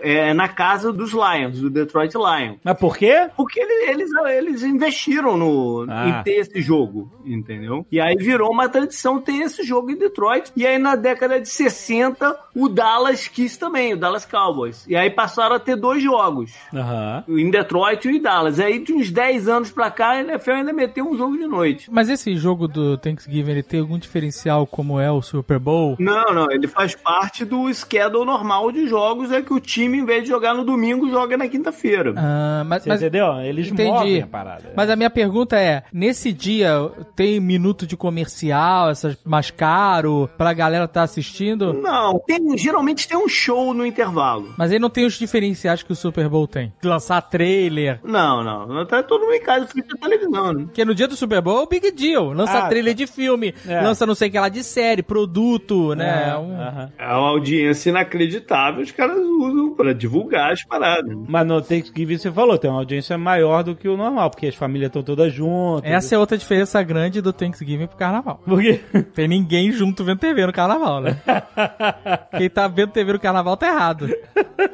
é 0.00 0.32
na 0.34 0.48
casa 0.48 0.92
dos 0.92 1.12
Lions, 1.12 1.60
do 1.60 1.70
Detroit 1.70 2.14
Lions. 2.14 2.58
Mas 2.62 2.78
por 2.78 2.96
quê? 2.96 3.28
Porque 3.36 3.60
ele- 3.60 3.90
eles, 3.90 4.10
eles 4.36 4.62
investiram 4.62 5.36
no, 5.36 5.86
Ah. 5.88 6.08
em 6.08 6.22
ter 6.22 6.36
esse 6.40 6.60
jogo, 6.60 7.10
entendeu? 7.24 7.86
E 7.90 8.00
aí 8.00 8.14
virou 8.16 8.50
uma 8.50 8.68
tradição 8.68 9.20
ter 9.20 9.36
esse 9.42 9.62
jogo 9.62 9.90
em 9.90 9.96
Detroit. 9.96 10.52
E 10.56 10.66
aí 10.66 10.78
na 10.78 10.96
década 10.96 11.40
de 11.40 11.48
60, 11.48 12.36
o 12.54 12.68
Dallas 12.68 13.28
quis 13.28 13.56
também, 13.56 13.94
o 13.94 13.96
Dallas 13.96 14.24
Cowboys. 14.24 14.86
E 14.88 14.96
aí 14.96 15.10
passaram 15.10 15.56
a 15.56 15.60
ter 15.60 15.76
dois 15.76 16.02
jogos. 16.02 16.52
Aham. 16.74 17.24
Em 17.28 17.50
Detroit 17.50 18.06
e 18.08 18.16
em 18.16 18.20
Dallas. 18.22 18.58
Aí 18.60 18.78
de 18.78 18.92
uns 18.92 19.10
10 19.10 19.48
anos 19.48 19.70
pra 19.70 19.90
cá, 19.90 20.10
a 20.10 20.20
NFL 20.20 20.50
ainda 20.52 20.72
meteu 20.72 21.06
um 21.08 21.16
jogo 21.16 21.36
de 21.36 21.46
noite. 21.46 21.88
Mas 21.90 22.08
esse 22.08 22.36
jogo 22.36 22.66
do 22.68 22.96
Thanksgiving, 22.98 23.50
ele 23.52 23.62
tem 23.62 23.80
algum 23.80 23.98
diferencial 23.98 24.66
como 24.66 24.98
é 25.00 25.10
o 25.10 25.22
Super 25.22 25.58
Bowl? 25.58 25.96
Não, 25.98 26.34
não, 26.34 26.50
ele 26.50 26.66
faz 26.66 26.94
parte 26.94 27.44
do 27.44 27.72
schedule 27.72 28.24
normal 28.24 28.70
de 28.72 28.86
jogos, 28.86 29.30
é 29.38 29.42
que 29.42 29.52
o 29.52 29.60
time, 29.60 29.98
em 29.98 30.04
vez 30.04 30.22
de 30.24 30.28
jogar 30.28 30.54
no 30.54 30.64
domingo, 30.64 31.08
joga 31.10 31.36
na 31.36 31.48
quinta-feira. 31.48 32.14
Ah, 32.16 32.62
mas, 32.66 32.86
mas, 32.86 33.00
entendeu? 33.00 33.32
Eles 33.40 33.68
Entendi. 33.68 33.90
movem 33.90 34.22
a 34.22 34.26
parada. 34.26 34.72
mas 34.76 34.90
a 34.90 34.96
minha 34.96 35.10
pergunta 35.10 35.56
é, 35.58 35.82
nesse 35.92 36.32
dia 36.32 36.90
tem 37.16 37.40
minuto 37.40 37.86
de 37.86 37.96
comercial, 37.96 38.90
essas 38.90 39.16
mais 39.24 39.50
caro, 39.50 40.28
pra 40.36 40.52
galera 40.52 40.86
tá 40.88 41.02
assistindo? 41.02 41.72
Não, 41.72 42.18
tem, 42.26 42.56
geralmente 42.58 43.06
tem 43.08 43.16
um 43.16 43.28
show 43.28 43.72
no 43.72 43.84
intervalo. 43.86 44.54
Mas 44.56 44.72
aí 44.72 44.78
não 44.78 44.90
tem 44.90 45.04
os 45.06 45.14
diferenciais 45.14 45.82
que 45.82 45.92
o 45.92 45.96
Super 45.96 46.28
Bowl 46.28 46.46
tem. 46.46 46.72
Lançar 46.82 47.20
trailer. 47.22 48.00
Não, 48.04 48.42
não. 48.44 48.66
Não 48.66 48.86
tá 48.86 49.02
todo 49.02 49.22
mundo 49.22 49.34
em 49.34 49.42
casa 49.42 49.66
à 49.66 49.96
televisão, 49.98 50.52
né? 50.52 50.64
Porque 50.64 50.84
no 50.84 50.94
dia 50.94 51.08
do 51.08 51.16
Super 51.16 51.40
Bowl 51.40 51.60
é 51.60 51.62
o 51.62 51.66
Big 51.66 51.90
Deal. 51.92 52.32
Lança 52.32 52.58
Ah, 52.58 52.68
trailer 52.68 52.94
de 52.94 53.06
filme, 53.06 53.54
É. 53.66 53.80
lança 53.80 54.04
não 54.06 54.14
sei 54.14 54.28
o 54.28 54.32
que 54.32 54.38
lá 54.38 54.48
de 54.48 54.62
série, 54.64 55.02
produto, 55.02 55.94
né? 55.94 56.30
É, 56.30 56.36
Um- 56.38 56.60
aham. 56.60 56.92
É 56.98 57.06
uma 57.06 57.28
audiência 57.28 57.90
inacreditável, 57.90 58.82
os 58.82 58.90
caras 58.90 59.16
usam 59.28 59.74
pra 59.74 59.92
divulgar 59.92 60.52
as 60.52 60.64
paradas. 60.64 61.16
Mas 61.28 61.46
no 61.46 61.60
Thanksgiving 61.60 62.18
você 62.18 62.30
falou, 62.30 62.58
tem 62.58 62.70
uma 62.70 62.80
audiência 62.80 63.16
maior 63.16 63.62
do 63.62 63.74
que 63.74 63.88
o 63.88 63.96
normal, 63.96 64.30
porque 64.30 64.46
as 64.46 64.54
famílias 64.54 64.88
estão 64.88 65.02
todas 65.02 65.32
juntas. 65.32 65.90
Essa 65.90 66.14
é 66.14 66.18
outra 66.18 66.36
diferença 66.36 66.82
grande 66.82 67.20
do 67.20 67.32
Thanksgiving 67.32 67.86
pro 67.86 67.96
carnaval. 67.96 68.40
Por 68.44 68.60
quê? 68.60 68.80
Tem 69.14 69.28
ninguém 69.28 69.70
junto 69.72 70.04
vendo 70.04 70.18
TV 70.18 70.46
no 70.46 70.52
carnaval, 70.52 71.00
né? 71.00 71.20
Quem 72.36 72.48
tá 72.50 72.68
vendo 72.68 72.92
TV 72.92 73.12
no 73.12 73.20
carnaval 73.20 73.56
tá 73.56 73.68
errado. 73.68 74.08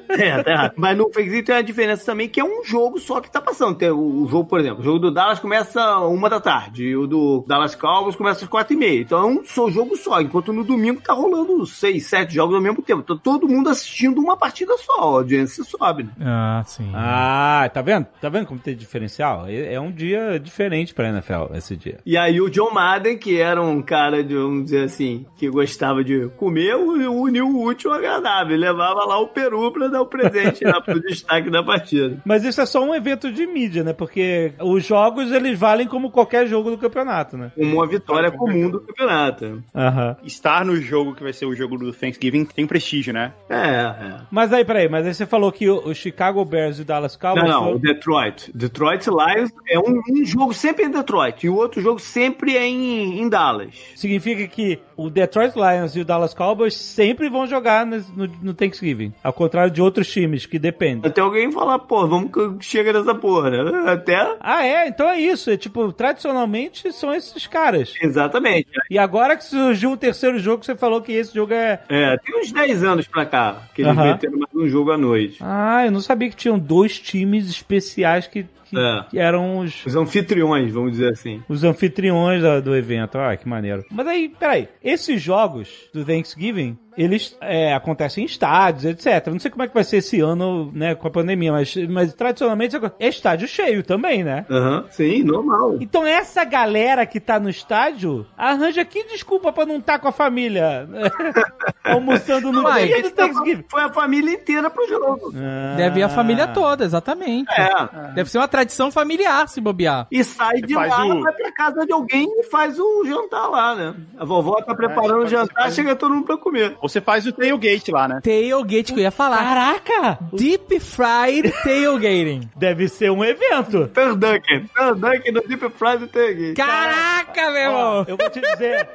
É, 0.08 0.42
tá 0.42 0.50
errado. 0.50 0.72
Mas 0.76 0.96
no 0.96 1.10
Thanksgiving 1.10 1.42
tem 1.42 1.54
uma 1.54 1.62
diferença 1.62 2.06
também, 2.06 2.28
que 2.28 2.40
é 2.40 2.44
um 2.44 2.64
jogo 2.64 2.98
só 2.98 3.20
que 3.20 3.30
tá 3.30 3.40
passando. 3.40 3.76
Tem 3.76 3.90
o, 3.90 4.26
jogo, 4.28 4.48
por 4.48 4.60
exemplo, 4.60 4.80
o 4.80 4.84
jogo 4.84 4.98
do 4.98 5.10
Dallas 5.10 5.38
começa 5.38 5.98
uma 6.00 6.30
da 6.30 6.40
tarde, 6.40 6.84
e 6.84 6.96
o 6.96 7.06
do 7.06 7.44
Dallas 7.46 7.74
Cowboys 7.74 8.16
começa 8.16 8.44
às 8.44 8.50
quatro 8.50 8.74
e 8.74 8.76
meia. 8.76 9.00
Então 9.00 9.18
é 9.18 9.26
um 9.26 9.44
só 9.44 9.68
jogo 9.70 9.96
só, 9.96 10.20
enquanto 10.20 10.52
no 10.52 10.64
domingo 10.64 11.00
tá 11.00 11.12
rolando 11.12 11.64
seis, 11.66 12.06
sete 12.06 12.34
jogos 12.34 12.54
ao 12.54 12.60
mesmo 12.60 12.82
tempo. 12.82 13.02
Então 13.02 13.16
todo 13.16 13.48
mundo 13.48 13.68
assistindo 13.68 14.20
uma 14.20 14.36
partida 14.44 14.76
só, 14.76 15.00
a 15.00 15.04
audiência 15.04 15.64
sobe, 15.64 16.02
né? 16.02 16.10
Ah, 16.20 16.62
sim. 16.66 16.90
Ah, 16.94 17.70
tá 17.72 17.80
vendo? 17.80 18.06
Tá 18.20 18.28
vendo 18.28 18.46
como 18.46 18.60
tem 18.60 18.76
diferencial? 18.76 19.46
É 19.48 19.72
é 19.72 19.80
um 19.80 19.90
dia 19.90 20.38
diferente 20.38 20.92
pra 20.92 21.08
NFL 21.08 21.54
esse 21.54 21.74
dia. 21.76 21.98
E 22.04 22.18
aí 22.18 22.40
o 22.42 22.50
John 22.50 22.70
Madden, 22.70 23.16
que 23.16 23.40
era 23.40 23.62
um 23.62 23.80
cara 23.80 24.22
de, 24.22 24.34
vamos 24.34 24.64
dizer 24.64 24.84
assim, 24.84 25.24
que 25.38 25.48
gostava 25.48 26.04
de 26.04 26.28
comer, 26.36 26.74
uniu 26.74 27.48
o 27.48 27.64
útil 27.64 27.90
ao 27.90 27.98
agradável. 27.98 28.54
Ele 28.54 28.66
levava 28.66 29.06
lá 29.06 29.18
o 29.18 29.28
peru 29.28 29.72
pra 29.72 29.88
dar 29.88 30.02
o 30.02 30.06
presente 30.06 30.62
lá 30.62 30.78
pro 30.78 31.00
destaque 31.02 31.48
da 31.48 31.62
partida. 31.62 32.20
Mas 32.24 32.44
isso 32.44 32.60
é 32.60 32.66
só 32.66 32.84
um 32.84 32.94
evento 32.94 33.32
de 33.32 33.46
mídia, 33.46 33.82
né? 33.82 33.94
Porque 33.94 34.52
os 34.60 34.84
jogos, 34.84 35.32
eles 35.32 35.58
valem 35.58 35.86
como 35.86 36.10
qualquer 36.10 36.46
jogo 36.46 36.70
do 36.70 36.78
campeonato, 36.78 37.38
né? 37.38 37.50
Como 37.54 37.76
uma 37.76 37.86
vitória 37.86 38.30
comum 38.30 38.68
do 38.68 38.80
campeonato. 38.82 39.62
Aham. 39.74 40.16
Estar 40.22 40.66
no 40.66 40.76
jogo 40.76 41.14
que 41.14 41.22
vai 41.22 41.32
ser 41.32 41.46
o 41.46 41.54
jogo 41.54 41.78
do 41.78 41.92
Thanksgiving 41.92 42.44
tem 42.44 42.66
prestígio, 42.66 43.14
né? 43.14 43.32
É, 43.48 43.56
é. 43.56 44.20
Mas 44.34 44.52
aí, 44.52 44.64
peraí, 44.64 44.88
mas 44.88 45.06
aí 45.06 45.14
você 45.14 45.24
falou 45.24 45.52
que 45.52 45.70
o, 45.70 45.76
o 45.90 45.94
Chicago 45.94 46.44
Bears 46.44 46.80
e 46.80 46.82
o 46.82 46.84
Dallas 46.84 47.14
Cowboys 47.14 47.44
Não, 47.44 47.50
não, 47.52 47.62
foram- 47.66 47.76
o 47.76 47.78
Detroit. 47.78 48.50
Detroit 48.52 49.06
Lions 49.08 49.50
é 49.68 49.78
um, 49.78 50.02
um 50.10 50.24
jogo 50.24 50.52
sempre 50.52 50.84
em 50.86 50.90
Detroit 50.90 51.46
e 51.46 51.48
o 51.48 51.54
outro 51.54 51.80
jogo 51.80 52.00
sempre 52.00 52.56
é 52.56 52.66
em, 52.66 53.20
em 53.20 53.28
Dallas. 53.28 53.72
significa 53.94 54.44
que 54.48 54.80
o 54.96 55.10
Detroit 55.10 55.54
Lions 55.54 55.96
e 55.96 56.00
o 56.00 56.04
Dallas 56.04 56.34
Cowboys 56.34 56.74
sempre 56.74 57.28
vão 57.28 57.46
jogar 57.46 57.86
no, 57.86 58.02
no, 58.42 58.54
Thanksgiving. 58.54 59.12
Ao 59.22 59.32
contrário 59.32 59.70
de 59.70 59.82
outros 59.82 60.10
times 60.10 60.46
que 60.46 60.58
dependem. 60.58 61.10
Até 61.10 61.20
alguém 61.20 61.50
falar, 61.50 61.78
pô, 61.80 62.06
vamos 62.06 62.30
que 62.30 62.64
chega 62.64 62.92
nessa 62.92 63.14
porra, 63.14 63.50
né? 63.50 63.58
Até. 63.92 64.36
Ah, 64.40 64.66
é? 64.66 64.88
Então 64.88 65.08
é 65.08 65.20
isso. 65.20 65.50
É 65.50 65.56
tipo, 65.56 65.92
tradicionalmente 65.92 66.92
são 66.92 67.14
esses 67.14 67.46
caras. 67.46 67.94
Exatamente. 68.00 68.68
E 68.90 68.98
agora 68.98 69.36
que 69.36 69.44
surgiu 69.44 69.92
o 69.92 69.96
terceiro 69.96 70.38
jogo, 70.38 70.64
você 70.64 70.74
falou 70.74 71.00
que 71.02 71.12
esse 71.12 71.34
jogo 71.34 71.52
é. 71.52 71.80
É, 71.88 72.16
tem 72.18 72.40
uns 72.40 72.52
10 72.52 72.84
anos 72.84 73.06
pra 73.06 73.26
cá 73.26 73.62
que 73.74 73.82
eles 73.82 73.92
Aham. 73.92 74.12
meteram 74.12 74.38
mais 74.38 74.54
um 74.54 74.68
jogo 74.68 74.90
à 74.90 74.98
noite. 74.98 75.38
Ah, 75.40 75.84
eu 75.84 75.90
não 75.90 76.00
sabia 76.00 76.28
que 76.30 76.36
tinham 76.36 76.58
dois 76.58 76.98
times 76.98 77.48
especiais 77.48 78.26
que, 78.26 78.46
É. 78.80 79.04
que 79.10 79.18
eram 79.18 79.58
os, 79.58 79.84
Os 79.86 79.96
anfitriões, 79.96 80.72
vamos 80.72 80.92
dizer 80.92 81.10
assim. 81.12 81.42
os 81.48 81.64
anfitriões 81.64 82.42
da- 82.42 82.60
do 82.60 82.74
evento. 82.74 83.18
Ah, 83.18 83.36
que 83.36 83.48
maneiro. 83.48 83.84
Mas 83.90 84.06
aí, 84.06 84.28
peraí, 84.28 84.68
esses 84.82 85.20
jogos 85.20 85.68
do 85.92 86.04
Thanksgiving, 86.04 86.76
eles 86.96 87.36
é, 87.40 87.74
acontecem 87.74 88.22
em 88.22 88.26
estádios, 88.26 88.84
etc. 88.84 89.26
Não 89.28 89.38
sei 89.40 89.50
como 89.50 89.62
é 89.64 89.68
que 89.68 89.74
vai 89.74 89.84
ser 89.84 89.98
esse 89.98 90.20
ano, 90.20 90.70
né, 90.72 90.94
com 90.94 91.06
a 91.08 91.10
pandemia, 91.10 91.52
mas, 91.52 91.74
mas 91.88 92.14
tradicionalmente 92.14 92.76
é 92.98 93.08
estádio 93.08 93.46
cheio 93.48 93.82
também, 93.82 94.22
né? 94.24 94.46
Aham, 94.50 94.84
sim, 94.90 95.22
normal. 95.22 95.76
Então 95.80 96.06
essa 96.06 96.44
galera 96.44 97.04
que 97.06 97.18
tá 97.20 97.38
no 97.40 97.48
estádio 97.50 98.26
arranja 98.36 98.84
que 98.84 99.04
desculpa 99.04 99.52
pra 99.52 99.66
não 99.66 99.76
estar 99.78 99.98
com 99.98 100.08
a 100.08 100.12
família 100.12 100.88
almoçando 101.82 102.52
no 102.52 102.62
Uai, 102.62 102.86
dia 102.86 103.02
do 103.02 103.10
Thanksgiving. 103.10 103.64
Foi 103.68 103.82
a 103.82 103.88
família 103.92 104.32
inteira 104.32 104.70
pro 104.70 104.86
jogo. 104.88 105.32
Ah. 105.36 105.74
Deve 105.76 106.00
ir 106.00 106.02
a 106.02 106.08
família 106.08 106.46
toda, 106.48 106.84
exatamente. 106.84 107.50
É. 107.52 108.12
Deve 108.14 108.30
ser 108.30 108.38
uma 108.38 108.48
tradição 108.48 108.90
familiar 108.90 109.48
se 109.48 109.60
bobear. 109.60 110.06
E 110.10 110.22
sai 110.24 110.60
de 110.60 110.74
Faz 110.74 110.90
lá, 110.90 111.04
o- 111.06 111.20
vai 111.22 111.32
pra 111.32 111.52
casa 111.52 111.86
de 111.86 111.92
alguém 111.92 112.26
e 112.40 112.42
faz 112.44 112.78
o 112.78 113.04
jantar 113.06 113.48
lá, 113.48 113.74
né? 113.74 113.94
A 114.16 114.24
vovó 114.24 114.60
tá 114.62 114.74
preparando 114.74 115.20
o 115.20 115.24
É, 115.24 115.28
jantar, 115.28 115.70
chega 115.72 115.94
todo 115.96 116.14
mundo 116.14 116.26
pra 116.26 116.36
comer. 116.36 116.76
Você 116.84 117.00
faz 117.00 117.26
o 117.26 117.32
tailgate 117.32 117.90
lá, 117.90 118.06
né? 118.06 118.20
Tailgate 118.22 118.92
que 118.92 119.00
eu 119.00 119.04
ia 119.04 119.10
falar. 119.10 119.38
Caraca! 119.38 120.18
Deep 120.34 120.78
fried 120.80 121.50
tailgating. 121.62 122.50
Deve 122.54 122.88
ser 122.88 123.10
um 123.10 123.24
evento. 123.24 123.88
Turducken. 123.88 124.66
Turducken 124.76 125.32
no 125.32 125.40
Deep 125.48 125.66
Fried 125.70 126.06
Tailgate. 126.08 126.52
Caraca, 126.52 127.50
meu 127.50 127.62
irmão. 127.62 128.04
eu 128.06 128.18
vou 128.18 128.28
te 128.28 128.38
dizer, 128.38 128.86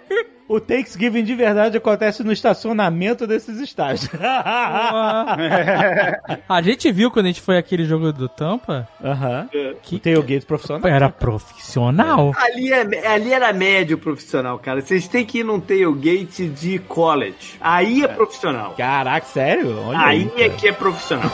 o 0.50 0.60
Thanksgiving 0.60 1.24
de 1.24 1.36
verdade 1.36 1.78
acontece 1.78 2.24
no 2.24 2.32
estacionamento 2.34 3.26
desses 3.28 3.60
estádios. 3.60 4.10
A 6.50 6.62
gente 6.62 6.92
viu 6.92 7.12
quando 7.12 7.26
a 7.28 7.30
gente 7.30 7.42
foi 7.42 7.58
aquele 7.58 7.86
jogo 7.86 8.12
do 8.12 8.28
Tampa, 8.28 8.88
Aham. 9.04 9.48
Que- 9.82 9.96
O 9.96 10.00
tailgate 10.00 10.46
profissional. 10.46 10.90
era 10.90 11.10
profissional. 11.10 12.34
Ali, 12.36 12.74
é, 12.74 13.08
ali 13.08 13.32
era 13.32 13.54
médio 13.54 13.98
profissional, 13.98 14.58
cara. 14.60 14.82
Vocês 14.82 15.08
têm 15.08 15.24
que 15.26 15.40
ir 15.40 15.44
num 15.44 15.60
tailgate 15.60 16.48
de 16.48 16.80
college. 16.80 17.56
Aí 17.62 18.04
é 18.04 18.08
profissional. 18.08 18.74
Caraca, 18.78 19.26
sério? 19.28 19.80
Olha 19.86 20.00
Aí 20.00 20.32
aí. 20.36 20.44
é 20.44 20.50
que 20.50 20.68
é 20.68 20.72
profissional. 20.72 21.32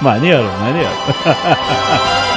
Maneiro, 0.00 0.42
maneiro. 0.58 0.90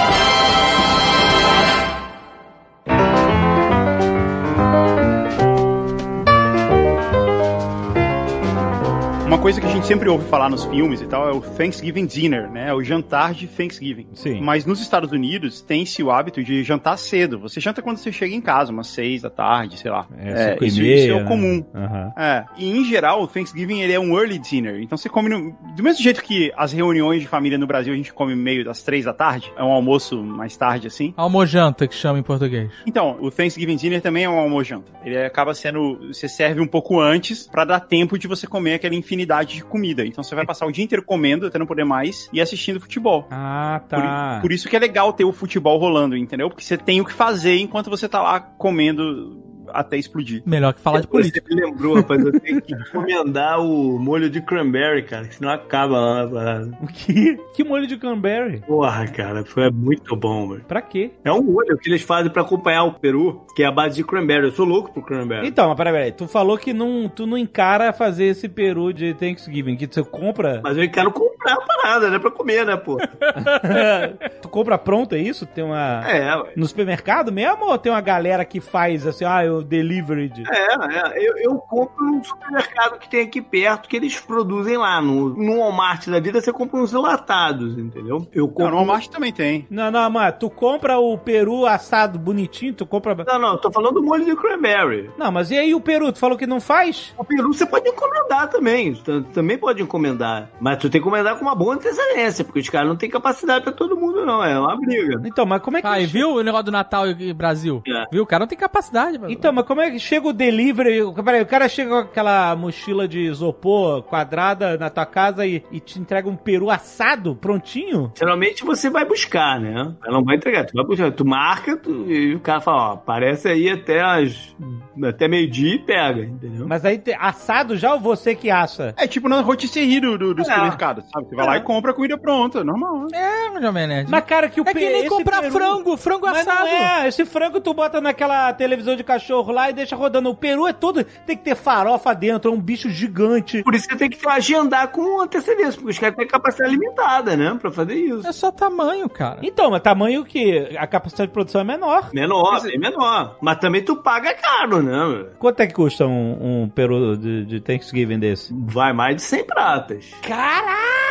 coisa 9.45 9.61
que 9.61 9.67
a 9.67 9.69
gente 9.69 9.85
sempre 9.85 10.09
ouve 10.09 10.27
falar 10.27 10.49
nos 10.49 10.65
filmes 10.65 11.01
e 11.01 11.05
tal 11.05 11.29
é 11.29 11.31
o 11.31 11.39
Thanksgiving 11.39 12.07
Dinner, 12.07 12.49
né? 12.49 12.69
É 12.69 12.73
o 12.73 12.83
jantar 12.83 13.31
de 13.35 13.45
Thanksgiving. 13.45 14.07
Sim. 14.15 14.41
Mas 14.41 14.65
nos 14.65 14.81
Estados 14.81 15.11
Unidos 15.11 15.61
tem-se 15.61 16.01
o 16.01 16.09
hábito 16.09 16.43
de 16.43 16.63
jantar 16.63 16.97
cedo. 16.97 17.37
Você 17.37 17.59
janta 17.59 17.79
quando 17.79 17.97
você 17.97 18.11
chega 18.11 18.33
em 18.33 18.41
casa, 18.41 18.71
umas 18.71 18.87
seis 18.87 19.21
da 19.21 19.29
tarde, 19.29 19.77
sei 19.77 19.91
lá. 19.91 20.07
É, 20.17 20.57
e 20.59 20.65
isso, 20.65 20.81
meia, 20.81 20.95
isso 20.95 21.11
é 21.11 21.13
o 21.13 21.19
né? 21.19 21.25
comum. 21.25 21.63
Aham. 21.75 22.13
É, 22.17 22.45
e 22.57 22.71
em 22.75 22.85
geral 22.85 23.21
o 23.21 23.27
Thanksgiving 23.27 23.81
ele 23.81 23.93
é 23.93 23.99
um 23.99 24.17
early 24.17 24.39
dinner, 24.39 24.81
então 24.81 24.97
você 24.97 25.07
come 25.07 25.29
no, 25.29 25.55
do 25.75 25.83
mesmo 25.83 26.01
jeito 26.01 26.23
que 26.23 26.51
as 26.57 26.73
reuniões 26.73 27.21
de 27.21 27.27
família 27.27 27.59
no 27.59 27.67
Brasil 27.67 27.93
a 27.93 27.95
gente 27.95 28.11
come 28.11 28.35
meio 28.35 28.65
das 28.65 28.81
três 28.81 29.05
da 29.05 29.13
tarde, 29.13 29.53
é 29.55 29.63
um 29.63 29.71
almoço 29.71 30.23
mais 30.23 30.57
tarde 30.57 30.87
assim. 30.87 31.13
Almojanta, 31.15 31.87
que 31.87 31.93
chama 31.93 32.17
em 32.17 32.23
português. 32.23 32.71
Então, 32.87 33.15
o 33.21 33.29
Thanksgiving 33.29 33.75
dinner 33.75 34.01
também 34.01 34.23
é 34.23 34.29
um 34.29 34.39
almojanta. 34.39 34.91
Ele 35.03 35.23
acaba 35.23 35.53
sendo, 35.53 35.99
você 36.07 36.27
serve 36.27 36.59
um 36.61 36.67
pouco 36.67 36.99
antes 36.99 37.45
pra 37.45 37.63
dar 37.63 37.79
tempo 37.79 38.17
de 38.17 38.27
você 38.27 38.47
comer 38.47 38.73
aquela 38.73 38.95
infinidade 38.95 39.34
de 39.43 39.63
comida. 39.63 40.05
Então 40.05 40.23
você 40.23 40.35
vai 40.35 40.45
passar 40.45 40.65
o 40.65 40.71
dia 40.71 40.83
inteiro 40.83 41.03
comendo 41.03 41.47
até 41.47 41.57
não 41.57 41.65
poder 41.65 41.83
mais 41.83 42.29
e 42.31 42.41
assistindo 42.41 42.79
futebol. 42.79 43.27
Ah, 43.31 43.81
Por, 43.89 43.99
tá. 43.99 44.39
por 44.41 44.51
isso 44.51 44.67
que 44.69 44.75
é 44.75 44.79
legal 44.79 45.13
ter 45.13 45.23
o 45.23 45.31
futebol 45.31 45.77
rolando, 45.77 46.15
entendeu? 46.15 46.49
Porque 46.49 46.63
você 46.63 46.77
tem 46.77 47.01
o 47.01 47.05
que 47.05 47.13
fazer 47.13 47.57
enquanto 47.57 47.89
você 47.89 48.07
tá 48.07 48.21
lá 48.21 48.39
comendo 48.39 49.44
até 49.75 49.97
explodir. 49.97 50.41
Melhor 50.45 50.73
que 50.73 50.79
falar 50.79 51.01
de 51.01 51.07
política. 51.07 51.45
Você 51.47 51.55
me 51.55 51.61
lembrou, 51.61 51.95
rapaz. 51.95 52.23
Eu 52.23 52.39
tenho 52.39 52.61
que 52.61 52.73
encomendar 52.73 53.59
o 53.59 53.99
molho 53.99 54.29
de 54.29 54.41
cranberry, 54.41 55.03
cara. 55.03 55.27
Que 55.27 55.35
senão 55.35 55.51
acaba 55.51 55.99
lá 55.99 56.23
na 56.23 56.29
parada. 56.29 56.77
O 56.81 56.87
que? 56.87 57.37
Que 57.53 57.63
molho 57.63 57.87
de 57.87 57.97
cranberry? 57.97 58.61
Porra, 58.61 59.07
cara. 59.07 59.43
Foi 59.43 59.69
muito 59.69 60.15
bom, 60.15 60.49
velho. 60.49 60.63
Pra 60.65 60.81
quê? 60.81 61.11
É 61.23 61.31
um 61.31 61.41
molho 61.41 61.77
que 61.77 61.89
eles 61.89 62.01
fazem 62.01 62.31
pra 62.31 62.41
acompanhar 62.41 62.83
o 62.83 62.93
peru, 62.93 63.45
que 63.55 63.63
é 63.63 63.65
a 63.65 63.71
base 63.71 63.95
de 63.95 64.03
cranberry. 64.03 64.45
Eu 64.45 64.51
sou 64.51 64.65
louco 64.65 64.91
pro 64.91 65.01
cranberry. 65.01 65.47
Então, 65.47 65.67
mas 65.67 65.77
peraí, 65.77 65.93
peraí. 65.93 66.11
Tu 66.11 66.27
falou 66.27 66.57
que 66.57 66.73
não, 66.73 67.09
tu 67.09 67.25
não 67.25 67.37
encara 67.37 67.91
fazer 67.93 68.25
esse 68.25 68.47
peru 68.47 68.93
de 68.93 69.13
Thanksgiving, 69.13 69.75
que 69.75 69.87
tu 69.87 70.03
compra. 70.05 70.61
Mas 70.63 70.77
eu 70.77 70.89
quero 70.89 71.11
comprar 71.11 71.53
a 71.53 71.61
parada, 71.61 72.09
né? 72.09 72.19
Pra 72.19 72.31
comer, 72.31 72.65
né, 72.65 72.77
pô? 72.77 72.97
tu 74.41 74.49
compra 74.49 74.77
pronto, 74.77 75.15
é 75.15 75.19
isso? 75.19 75.45
Tem 75.45 75.63
uma. 75.63 76.03
É, 76.07 76.35
ué. 76.35 76.51
No 76.55 76.65
supermercado 76.65 77.31
mesmo 77.31 77.65
ou 77.65 77.77
tem 77.77 77.91
uma 77.91 78.01
galera 78.01 78.45
que 78.45 78.59
faz 78.59 79.05
assim, 79.05 79.25
ah, 79.25 79.43
eu 79.43 79.61
delivery? 79.65 80.29
de- 80.29 80.43
É, 80.49 80.73
é. 80.73 81.27
Eu, 81.27 81.37
eu 81.37 81.55
compro 81.57 82.03
num 82.05 82.23
supermercado 82.23 82.99
que 82.99 83.09
tem 83.09 83.21
aqui 83.21 83.41
perto, 83.41 83.87
que 83.89 83.95
eles 83.95 84.19
produzem 84.19 84.77
lá. 84.77 85.01
No, 85.01 85.29
no 85.29 85.59
Walmart 85.59 86.07
da 86.07 86.19
vida, 86.19 86.39
você 86.41 86.51
compra 86.53 86.79
uns 86.79 86.93
enlatados, 86.93 87.77
entendeu? 87.77 88.27
Eu 88.33 88.45
Não, 88.47 88.53
compro... 88.53 88.71
no 88.71 88.77
Walmart 88.77 89.07
também 89.07 89.31
tem. 89.33 89.65
Não, 89.69 89.91
não, 89.91 90.09
mano, 90.09 90.33
tu 90.39 90.49
compra 90.49 90.97
o 90.97 91.17
peru 91.17 91.65
assado 91.65 92.17
bonitinho, 92.19 92.73
tu 92.73 92.85
compra. 92.85 93.15
Não, 93.27 93.39
não, 93.39 93.57
tô 93.57 93.71
falando 93.71 93.95
do 93.95 94.03
molho 94.03 94.25
de 94.25 94.35
cranberry. 94.35 95.09
Não, 95.17 95.31
mas 95.31 95.51
e 95.51 95.57
aí 95.57 95.73
o 95.75 95.81
peru? 95.81 96.11
Tu 96.11 96.19
falou 96.19 96.37
que 96.37 96.47
não 96.47 96.59
faz? 96.59 97.13
O 97.17 97.23
peru 97.23 97.53
você 97.53 97.65
pode 97.65 97.87
encomendar 97.89 98.49
também. 98.49 98.93
Tu 98.93 99.21
Também 99.33 99.57
pode 99.57 99.81
encomendar. 99.81 100.49
Mas 100.59 100.77
tu 100.77 100.89
tem 100.89 101.01
que 101.01 101.07
encomendar 101.07 101.35
com 101.37 101.41
uma 101.45 101.55
boa 101.55 101.75
antecedência, 101.75 102.43
porque 102.43 102.59
os 102.59 102.69
caras 102.69 102.87
não 102.87 102.95
têm 102.95 103.09
capacidade 103.09 103.63
pra 103.63 103.73
todo 103.73 103.95
mundo, 103.97 104.25
não. 104.25 104.43
É 104.43 104.57
uma 104.59 104.75
briga. 104.77 105.21
Então, 105.25 105.45
mas 105.45 105.61
como 105.61 105.77
é 105.77 105.81
que. 105.81 105.87
Ah, 105.87 105.99
e 105.99 106.05
viu 106.05 106.31
o 106.35 106.41
negócio 106.43 106.65
do 106.65 106.71
Natal 106.71 107.07
e 107.07 107.33
Brasil? 107.33 107.81
É. 107.87 108.03
Viu? 108.11 108.23
O 108.23 108.25
cara 108.25 108.41
não 108.41 108.47
tem 108.47 108.57
capacidade. 108.57 109.17
mano. 109.17 109.31
Então, 109.31 109.51
mas 109.55 109.65
como 109.65 109.81
é 109.81 109.89
que 109.91 109.99
chega 109.99 110.27
o 110.27 110.33
delivery? 110.33 110.99
Peraí, 111.23 111.41
o 111.41 111.45
cara 111.45 111.67
chega 111.69 111.89
com 111.89 111.97
aquela 111.97 112.55
mochila 112.55 113.07
de 113.07 113.19
isopor 113.19 114.03
quadrada 114.03 114.77
na 114.77 114.89
tua 114.89 115.05
casa 115.05 115.45
e, 115.45 115.63
e 115.71 115.79
te 115.79 115.99
entrega 115.99 116.29
um 116.29 116.35
peru 116.35 116.69
assado, 116.69 117.35
prontinho? 117.35 118.11
Geralmente 118.17 118.63
você 118.63 118.89
vai 118.89 119.05
buscar, 119.05 119.59
né? 119.59 119.93
Ela 120.05 120.13
não 120.17 120.23
vai 120.23 120.35
entregar. 120.35 120.65
Tu 120.65 120.73
vai 120.73 120.85
buscar. 120.85 121.11
Tu 121.11 121.25
marca 121.25 121.77
tu- 121.77 122.11
e 122.11 122.35
o 122.35 122.39
cara 122.39 122.59
fala, 122.61 122.89
ó, 122.89 122.93
aparece 122.93 123.47
aí 123.47 123.69
até 123.69 124.01
as... 124.01 124.55
até 125.03 125.27
meio-dia 125.27 125.75
e 125.75 125.79
pega, 125.79 126.21
entendeu? 126.23 126.67
Mas 126.67 126.83
aí 126.85 127.01
assado 127.19 127.75
já 127.77 127.93
ou 127.93 127.99
você 127.99 128.35
que 128.35 128.49
assa? 128.49 128.93
É 128.97 129.07
tipo 129.07 129.29
na 129.29 129.41
rotisserie 129.41 129.99
do, 129.99 130.17
do, 130.17 130.33
do 130.33 130.41
É. 130.41 130.45
supermercado, 130.45 131.03
sabe? 131.13 131.27
Você 131.29 131.35
vai 131.35 131.45
lá 131.45 131.55
É. 131.55 131.57
e 131.59 131.61
compra 131.61 131.91
a 131.91 131.93
comida 131.93 132.17
pronta, 132.17 132.63
normal. 132.63 133.07
É, 133.13 133.49
meu 133.49 133.61
Jovem 133.61 133.87
Nerd. 133.87 134.09
Mas 134.09 134.23
cara, 134.25 134.49
que 134.49 134.59
o 134.61 134.63
é 134.67 134.73
que 134.73 134.79
nem 134.89 135.07
comprar 135.07 135.41
peru- 135.41 135.53
frango, 135.53 135.97
frango 135.97 136.25
Mas 136.25 136.47
assado. 136.47 136.65
não 136.65 136.67
é, 136.67 137.07
esse 137.07 137.25
frango 137.25 137.59
tu 137.61 137.73
bota 137.73 137.99
naquela 138.01 138.51
televisão 138.53 138.95
de 138.95 139.03
cachorro 139.03 139.34
lá 139.41 139.69
e 139.69 139.73
deixa 139.73 139.95
rodando. 139.95 140.29
O 140.29 140.35
peru 140.35 140.67
é 140.67 140.73
tudo, 140.73 141.03
tem 141.03 141.37
que 141.37 141.43
ter 141.43 141.55
farofa 141.55 142.13
dentro, 142.13 142.51
é 142.51 142.53
um 142.53 142.59
bicho 142.59 142.89
gigante. 142.89 143.63
Por 143.63 143.75
isso 143.75 143.87
que 143.87 143.95
tem 143.95 144.09
que 144.09 144.27
agendar 144.27 144.89
com 144.89 145.21
antecedência, 145.21 145.73
porque 145.73 145.91
os 145.91 145.99
caras 145.99 146.15
têm 146.15 146.27
capacidade 146.27 146.71
limitada, 146.71 147.35
né? 147.35 147.57
Pra 147.59 147.71
fazer 147.71 147.95
isso. 147.95 148.27
É 148.27 148.31
só 148.31 148.51
tamanho, 148.51 149.09
cara. 149.09 149.39
Então, 149.43 149.71
mas 149.71 149.81
tamanho 149.81 150.23
que 150.23 150.75
a 150.77 150.87
capacidade 150.87 151.27
de 151.29 151.33
produção 151.33 151.61
é 151.61 151.63
menor. 151.63 152.09
Menor, 152.13 152.61
bem 152.61 152.79
menor. 152.79 153.37
Mas 153.41 153.57
também 153.59 153.83
tu 153.83 153.95
paga 153.97 154.33
caro, 154.33 154.81
né? 154.81 155.27
Quanto 155.39 155.59
é 155.59 155.67
que 155.67 155.73
custa 155.73 156.05
um, 156.05 156.63
um 156.63 156.69
peru 156.69 157.17
de, 157.17 157.45
de 157.45 157.59
Thanksgiving 157.59 158.19
desse? 158.19 158.53
Vai 158.53 158.93
mais 158.93 159.15
de 159.17 159.21
100 159.21 159.43
pratas. 159.45 160.11
Caraca! 160.21 161.04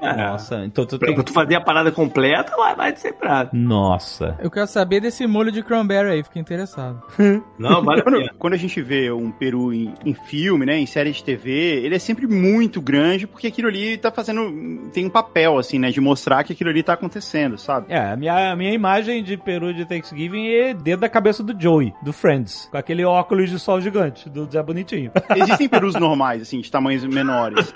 Nossa, 0.00 0.64
então 0.64 0.86
tu 0.86 0.98
Pra 0.98 1.08
tem 1.08 1.22
tu 1.22 1.32
fazer 1.32 1.54
a 1.54 1.60
parada 1.60 1.90
completa, 1.92 2.56
vai 2.56 2.74
mais 2.74 2.94
de 2.94 3.00
100 3.00 3.12
pratas. 3.14 3.60
Nossa. 3.60 4.36
Eu 4.40 4.50
quero 4.50 4.66
saber 4.66 5.00
desse 5.00 5.26
molho 5.26 5.52
de 5.52 5.62
cranberry 5.62 6.10
aí, 6.10 6.22
fiquei 6.22 6.40
interessado. 6.40 7.02
Não, 7.58 7.82
vale 7.82 8.02
Quando, 8.02 8.30
quando 8.38 8.54
a 8.54 8.56
gente 8.56 8.80
vê 8.80 9.10
um 9.12 9.30
peru 9.30 9.72
em, 9.72 9.92
em 10.04 10.14
filme, 10.14 10.64
né, 10.64 10.78
em 10.78 10.86
série 10.86 11.12
de 11.12 11.22
TV, 11.22 11.50
ele 11.84 11.94
é 11.94 11.98
sempre 11.98 12.26
muito 12.26 12.80
grande, 12.80 13.26
porque 13.26 13.46
aquilo 13.46 13.68
ali 13.68 13.96
tá 13.96 14.10
fazendo. 14.10 14.90
tem 14.92 15.06
um 15.06 15.10
papel, 15.10 15.58
assim, 15.58 15.78
né, 15.78 15.90
de 15.90 16.00
mostrar 16.00 16.42
que 16.44 16.52
aquilo 16.52 16.70
ali 16.70 16.82
tá 16.82 16.94
acontecendo, 16.94 17.58
sabe? 17.58 17.86
É, 17.92 18.12
a 18.12 18.16
minha, 18.16 18.52
a 18.52 18.56
minha 18.56 18.72
imagem 18.72 19.22
de 19.22 19.36
peru 19.36 19.74
de 19.74 19.84
Thanksgiving 19.84 20.48
é 20.48 20.74
dentro 20.74 21.02
da 21.02 21.08
cabeça 21.08 21.42
do 21.42 21.58
Joey, 21.60 21.92
do 22.02 22.12
Friends, 22.12 22.68
com 22.70 22.78
aquele 22.78 23.04
óculos 23.04 23.50
de 23.50 23.58
sol 23.58 23.80
gigante, 23.80 24.28
do 24.30 24.50
Zé 24.50 24.62
Bonitinho. 24.62 25.12
Existem 25.36 25.68
perus 25.68 25.94
normais, 25.94 26.42
assim, 26.42 26.60
de 26.60 26.70
tamanhos 26.70 27.04
menores. 27.04 27.72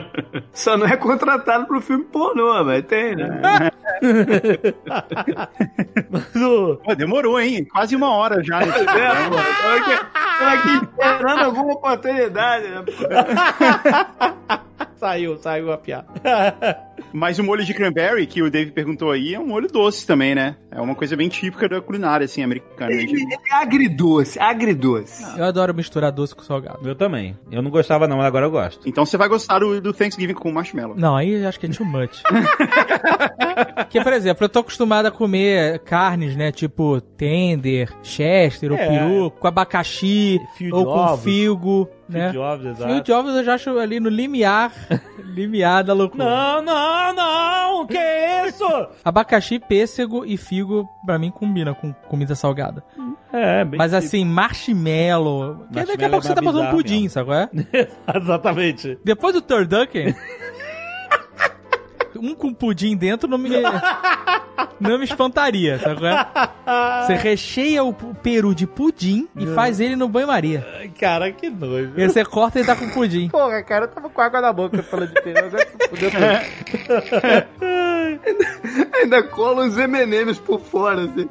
Só 0.52 0.76
não 0.76 0.86
é 0.86 0.96
contratado 0.96 1.67
pro 1.68 1.80
filme 1.80 2.04
pornô, 2.06 2.64
mas 2.64 2.82
tem, 2.86 3.14
né? 3.14 3.40
Mas 6.10 6.34
o- 6.36 6.76
Pô, 6.84 6.94
demorou, 6.94 7.40
hein? 7.40 7.64
Quase 7.64 7.96
uma 7.96 8.10
hora 8.10 8.42
já. 8.42 8.60
É, 8.62 8.64
é 8.64 9.80
que- 9.80 9.98
Tô 10.38 10.44
aqui 10.44 10.68
esperando 10.84 11.44
alguma 11.44 11.72
oportunidade. 11.74 12.68
né? 12.68 12.84
Saiu, 14.96 15.36
saiu 15.38 15.72
a 15.72 15.78
piada. 15.78 16.08
Mas 17.12 17.38
o 17.38 17.44
molho 17.44 17.64
de 17.64 17.72
cranberry, 17.74 18.26
que 18.26 18.42
o 18.42 18.50
Dave 18.50 18.70
perguntou 18.70 19.10
aí, 19.10 19.34
é 19.34 19.40
um 19.40 19.46
molho 19.46 19.68
doce 19.68 20.06
também, 20.06 20.34
né? 20.34 20.56
É 20.70 20.80
uma 20.80 20.94
coisa 20.94 21.16
bem 21.16 21.28
típica 21.28 21.68
da 21.68 21.80
culinária, 21.80 22.24
assim, 22.24 22.42
americana. 22.42 22.92
Ele, 22.92 23.10
ele 23.10 23.34
é 23.50 23.54
agridoce, 23.54 24.38
agridoce. 24.38 25.24
Eu 25.38 25.44
adoro 25.44 25.74
misturar 25.74 26.12
doce 26.12 26.34
com 26.34 26.42
salgado. 26.42 26.86
Eu 26.88 26.94
também. 26.94 27.36
Eu 27.50 27.62
não 27.62 27.70
gostava 27.70 28.06
não, 28.06 28.18
mas 28.18 28.26
agora 28.26 28.46
eu 28.46 28.50
gosto. 28.50 28.88
Então 28.88 29.04
você 29.06 29.16
vai 29.16 29.28
gostar 29.28 29.58
do, 29.60 29.80
do 29.80 29.92
Thanksgiving 29.92 30.34
com 30.34 30.52
marshmallow. 30.52 30.96
Não, 30.96 31.16
aí 31.16 31.30
eu 31.42 31.48
acho 31.48 31.58
que 31.58 31.66
é 31.66 31.68
too 31.70 31.86
much. 31.86 32.22
Porque, 33.76 34.00
por 34.02 34.12
exemplo, 34.12 34.44
eu 34.44 34.48
tô 34.48 34.58
acostumado 34.60 35.06
a 35.06 35.10
comer 35.10 35.78
carnes, 35.80 36.36
né? 36.36 36.52
Tipo 36.52 37.00
tender, 37.00 37.90
chester 38.02 38.70
ou 38.70 38.78
É. 38.78 38.86
peru, 38.88 39.30
com 39.30 39.46
abacaxi, 39.46 40.38
Fio 40.56 40.74
ou 40.76 40.84
com 40.84 40.90
ovos. 40.90 41.24
figo, 41.24 41.88
né? 42.08 42.30
De 42.30 42.38
ovos, 42.38 42.66
exato. 42.66 43.02
De 43.02 43.12
ovos 43.12 43.34
eu 43.34 43.44
já 43.44 43.54
acho 43.54 43.78
ali 43.78 44.00
no 44.00 44.08
limiar, 44.08 44.72
limiar 45.24 45.84
da 45.84 45.92
loucura. 45.92 46.24
Não, 46.24 46.62
não, 46.62 47.14
não! 47.14 47.86
Que 47.86 47.98
isso? 48.48 48.64
Abacaxi, 49.04 49.58
pêssego 49.58 50.24
e 50.24 50.36
figo, 50.36 50.88
pra 51.04 51.18
mim, 51.18 51.30
combina 51.30 51.74
com 51.74 51.92
comida 52.08 52.34
salgada. 52.34 52.82
É, 53.32 53.64
bem 53.64 53.76
Mas 53.76 53.92
assim, 53.92 54.24
marshmallow... 54.24 55.66
Que 55.72 55.84
daqui 55.84 56.04
a 56.04 56.08
Marshmallow 56.08 56.10
pouco 56.10 56.26
você 56.26 56.32
é 56.32 56.34
tá 56.34 56.40
botando 56.40 56.60
bizarro 56.60 56.76
pudim, 56.76 56.94
mesmo. 56.94 57.10
sabe 57.10 57.26
qual 57.26 57.38
é? 57.38 57.48
Exatamente. 58.16 58.98
Depois 59.04 59.34
do 59.34 59.42
turducken... 59.42 60.14
um 62.18 62.34
com 62.34 62.52
pudim 62.52 62.96
dentro 62.96 63.28
não 63.28 63.38
me... 63.38 63.50
Não 64.80 64.98
me 64.98 65.04
espantaria, 65.04 65.78
sabe 65.78 66.00
qual 66.00 66.12
é? 66.12 66.26
Você 67.06 67.14
recheia 67.22 67.82
o 67.84 67.92
peru 67.92 68.54
de 68.54 68.66
pudim 68.66 69.28
e 69.36 69.46
faz 69.48 69.80
ele 69.80 69.96
no 69.96 70.08
banho-maria. 70.08 70.66
Cara, 70.98 71.30
que 71.32 71.50
nojo. 71.50 71.92
E 71.96 72.02
aí 72.02 72.08
você 72.08 72.24
corta 72.24 72.60
e 72.60 72.64
tá 72.64 72.74
com 72.76 72.88
pudim. 72.90 73.28
Porra, 73.30 73.62
cara, 73.62 73.84
eu 73.84 73.88
tava 73.88 74.08
com 74.08 74.20
água 74.20 74.40
na 74.40 74.52
boca 74.52 74.82
falando 74.82 75.14
de 75.14 75.22
peru, 75.22 75.46
agora 75.46 75.66
fudeu 75.88 76.10
tudo. 76.10 76.24
Ainda 78.94 79.22
cola 79.24 79.66
os 79.66 79.76
M&M's 79.76 80.38
por 80.38 80.60
fora, 80.60 81.04
assim. 81.04 81.28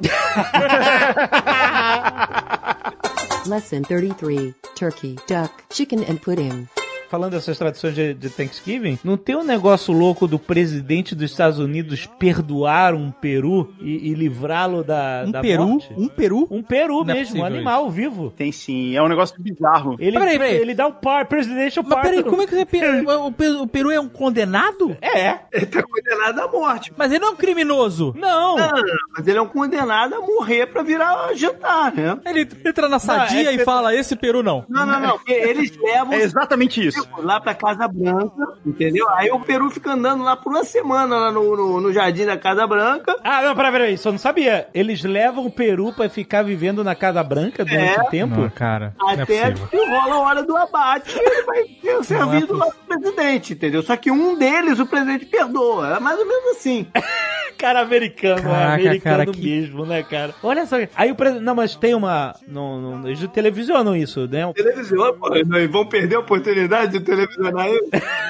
Lesson 3.46 3.82
33 3.82 4.54
Turkey, 4.74 5.16
Duck, 5.26 5.52
Chicken 5.70 6.04
and 6.08 6.16
Pudding. 6.16 6.68
Falando 7.08 7.32
dessas 7.32 7.56
tradições 7.56 7.94
de, 7.94 8.12
de 8.12 8.28
Thanksgiving, 8.28 8.98
não 9.02 9.16
tem 9.16 9.34
um 9.34 9.42
negócio 9.42 9.94
louco 9.94 10.26
do 10.26 10.38
presidente 10.38 11.14
dos 11.14 11.30
Estados 11.30 11.58
Unidos 11.58 12.06
perdoar 12.18 12.94
um 12.94 13.10
peru 13.10 13.72
e, 13.80 14.10
e 14.10 14.14
livrá-lo 14.14 14.84
da, 14.84 15.24
Um 15.26 15.30
da 15.30 15.40
peru? 15.40 15.66
morte? 15.68 15.94
Um 15.96 16.08
peru? 16.08 16.46
Um 16.50 16.62
peru 16.62 17.04
Não 17.04 17.14
é 17.14 17.18
mesmo, 17.18 17.36
um 17.36 17.40
possível 17.40 17.44
animal 17.46 17.90
vivo. 17.90 18.32
Tem 18.36 18.52
sim, 18.52 18.94
é 18.94 19.02
um 19.02 19.08
negócio 19.08 19.34
bizarro. 19.40 19.96
Ele, 19.98 20.18
peraí, 20.18 20.38
peraí. 20.38 20.56
ele 20.56 20.74
dá 20.74 20.86
um 20.86 20.92
par, 20.92 21.26
presidential 21.26 21.84
Mas 21.88 22.00
peraí, 22.02 22.22
como 22.22 22.42
é 22.42 22.46
que 22.46 22.54
você... 22.54 22.66
O 23.18 23.32
peru, 23.32 23.62
o 23.62 23.66
peru 23.66 23.90
é 23.90 23.98
um 24.00 24.08
condenado? 24.08 24.96
É. 25.00 25.38
Ele 25.52 25.66
tá 25.66 25.82
condenado 25.82 26.40
à 26.40 26.48
morte. 26.48 26.92
Mas 26.96 27.10
ele 27.10 27.20
não 27.20 27.28
é 27.28 27.30
um 27.32 27.36
criminoso. 27.36 28.14
Não. 28.16 28.56
Não, 28.56 28.68
não, 28.68 28.82
não, 28.82 28.96
mas 29.16 29.26
ele 29.26 29.38
é 29.38 29.42
um 29.42 29.46
condenado 29.46 30.14
a 30.14 30.20
morrer 30.20 30.66
pra 30.66 30.82
virar 30.82 31.34
jantar, 31.34 31.92
né? 31.94 32.18
Ele 32.24 32.48
entra 32.64 32.88
na 32.88 32.98
sadia 32.98 33.50
é 33.50 33.54
e 33.54 33.64
fala, 33.64 33.94
esse 33.94 34.14
peru 34.14 34.42
não. 34.42 34.64
Não, 34.68 34.86
não, 34.86 35.00
não. 35.00 35.18
porque 35.18 35.32
Eles 35.32 35.76
levam 35.76 36.12
É 36.12 36.22
exatamente 36.22 36.86
isso. 36.86 36.97
Lá 37.18 37.40
pra 37.40 37.54
Casa 37.54 37.86
Branca, 37.88 38.54
entendeu? 38.64 39.08
Aí 39.10 39.30
o 39.30 39.40
peru 39.40 39.70
fica 39.70 39.92
andando 39.92 40.22
lá 40.24 40.36
por 40.36 40.50
uma 40.50 40.64
semana 40.64 41.16
lá 41.18 41.32
no, 41.32 41.56
no, 41.56 41.80
no 41.80 41.92
jardim 41.92 42.24
da 42.26 42.36
Casa 42.36 42.66
Branca. 42.66 43.16
Ah, 43.24 43.42
não, 43.42 43.54
peraí, 43.56 43.72
peraí, 43.72 43.98
só 43.98 44.10
não 44.10 44.18
sabia. 44.18 44.68
Eles 44.74 45.02
levam 45.02 45.46
o 45.46 45.50
peru 45.50 45.92
pra 45.92 46.08
ficar 46.08 46.42
vivendo 46.42 46.82
na 46.84 46.94
Casa 46.94 47.22
Branca 47.22 47.64
durante 47.64 47.98
É. 47.98 48.02
o 48.02 48.04
tempo? 48.06 48.40
Não, 48.40 48.50
cara, 48.50 48.94
não 48.98 49.10
é 49.10 49.22
Até 49.22 49.52
que 49.52 49.76
rola 49.76 50.14
a 50.14 50.18
hora 50.20 50.42
do 50.42 50.56
abate 50.56 51.16
e 51.16 51.20
ele 51.20 51.42
vai 51.42 51.64
ser 51.80 52.04
servido 52.04 52.56
lá 52.56 52.66
pro 52.66 52.98
presidente, 52.98 53.52
entendeu? 53.54 53.82
Só 53.82 53.96
que 53.96 54.10
um 54.10 54.36
deles 54.36 54.78
o 54.78 54.86
presidente 54.86 55.26
perdoa. 55.26 55.96
É 55.96 56.00
mais 56.00 56.18
ou 56.18 56.26
menos 56.26 56.56
assim. 56.56 56.86
Cara 57.58 57.80
americano, 57.80 58.40
Caraca, 58.42 58.74
americano 58.74 59.00
cara, 59.00 59.26
que- 59.26 59.40
mesmo, 59.42 59.84
né, 59.84 60.02
cara? 60.04 60.32
Olha 60.42 60.64
só. 60.64 60.76
Aí 60.94 61.10
o 61.10 61.14
presidente. 61.16 61.44
Não, 61.44 61.54
mas 61.56 61.74
tem 61.74 61.92
uma. 61.94 62.34
Não, 62.46 62.80
não, 62.80 63.06
eles 63.08 63.26
televisionam 63.32 63.96
isso, 63.96 64.28
né? 64.28 64.50
Televisão, 64.54 65.12
pô, 65.18 65.34
eles 65.34 65.70
vão 65.70 65.84
perder 65.86 66.14
a 66.16 66.20
oportunidade 66.20 66.92
de 66.92 67.00
televisionar 67.00 67.66
ele. 67.66 67.80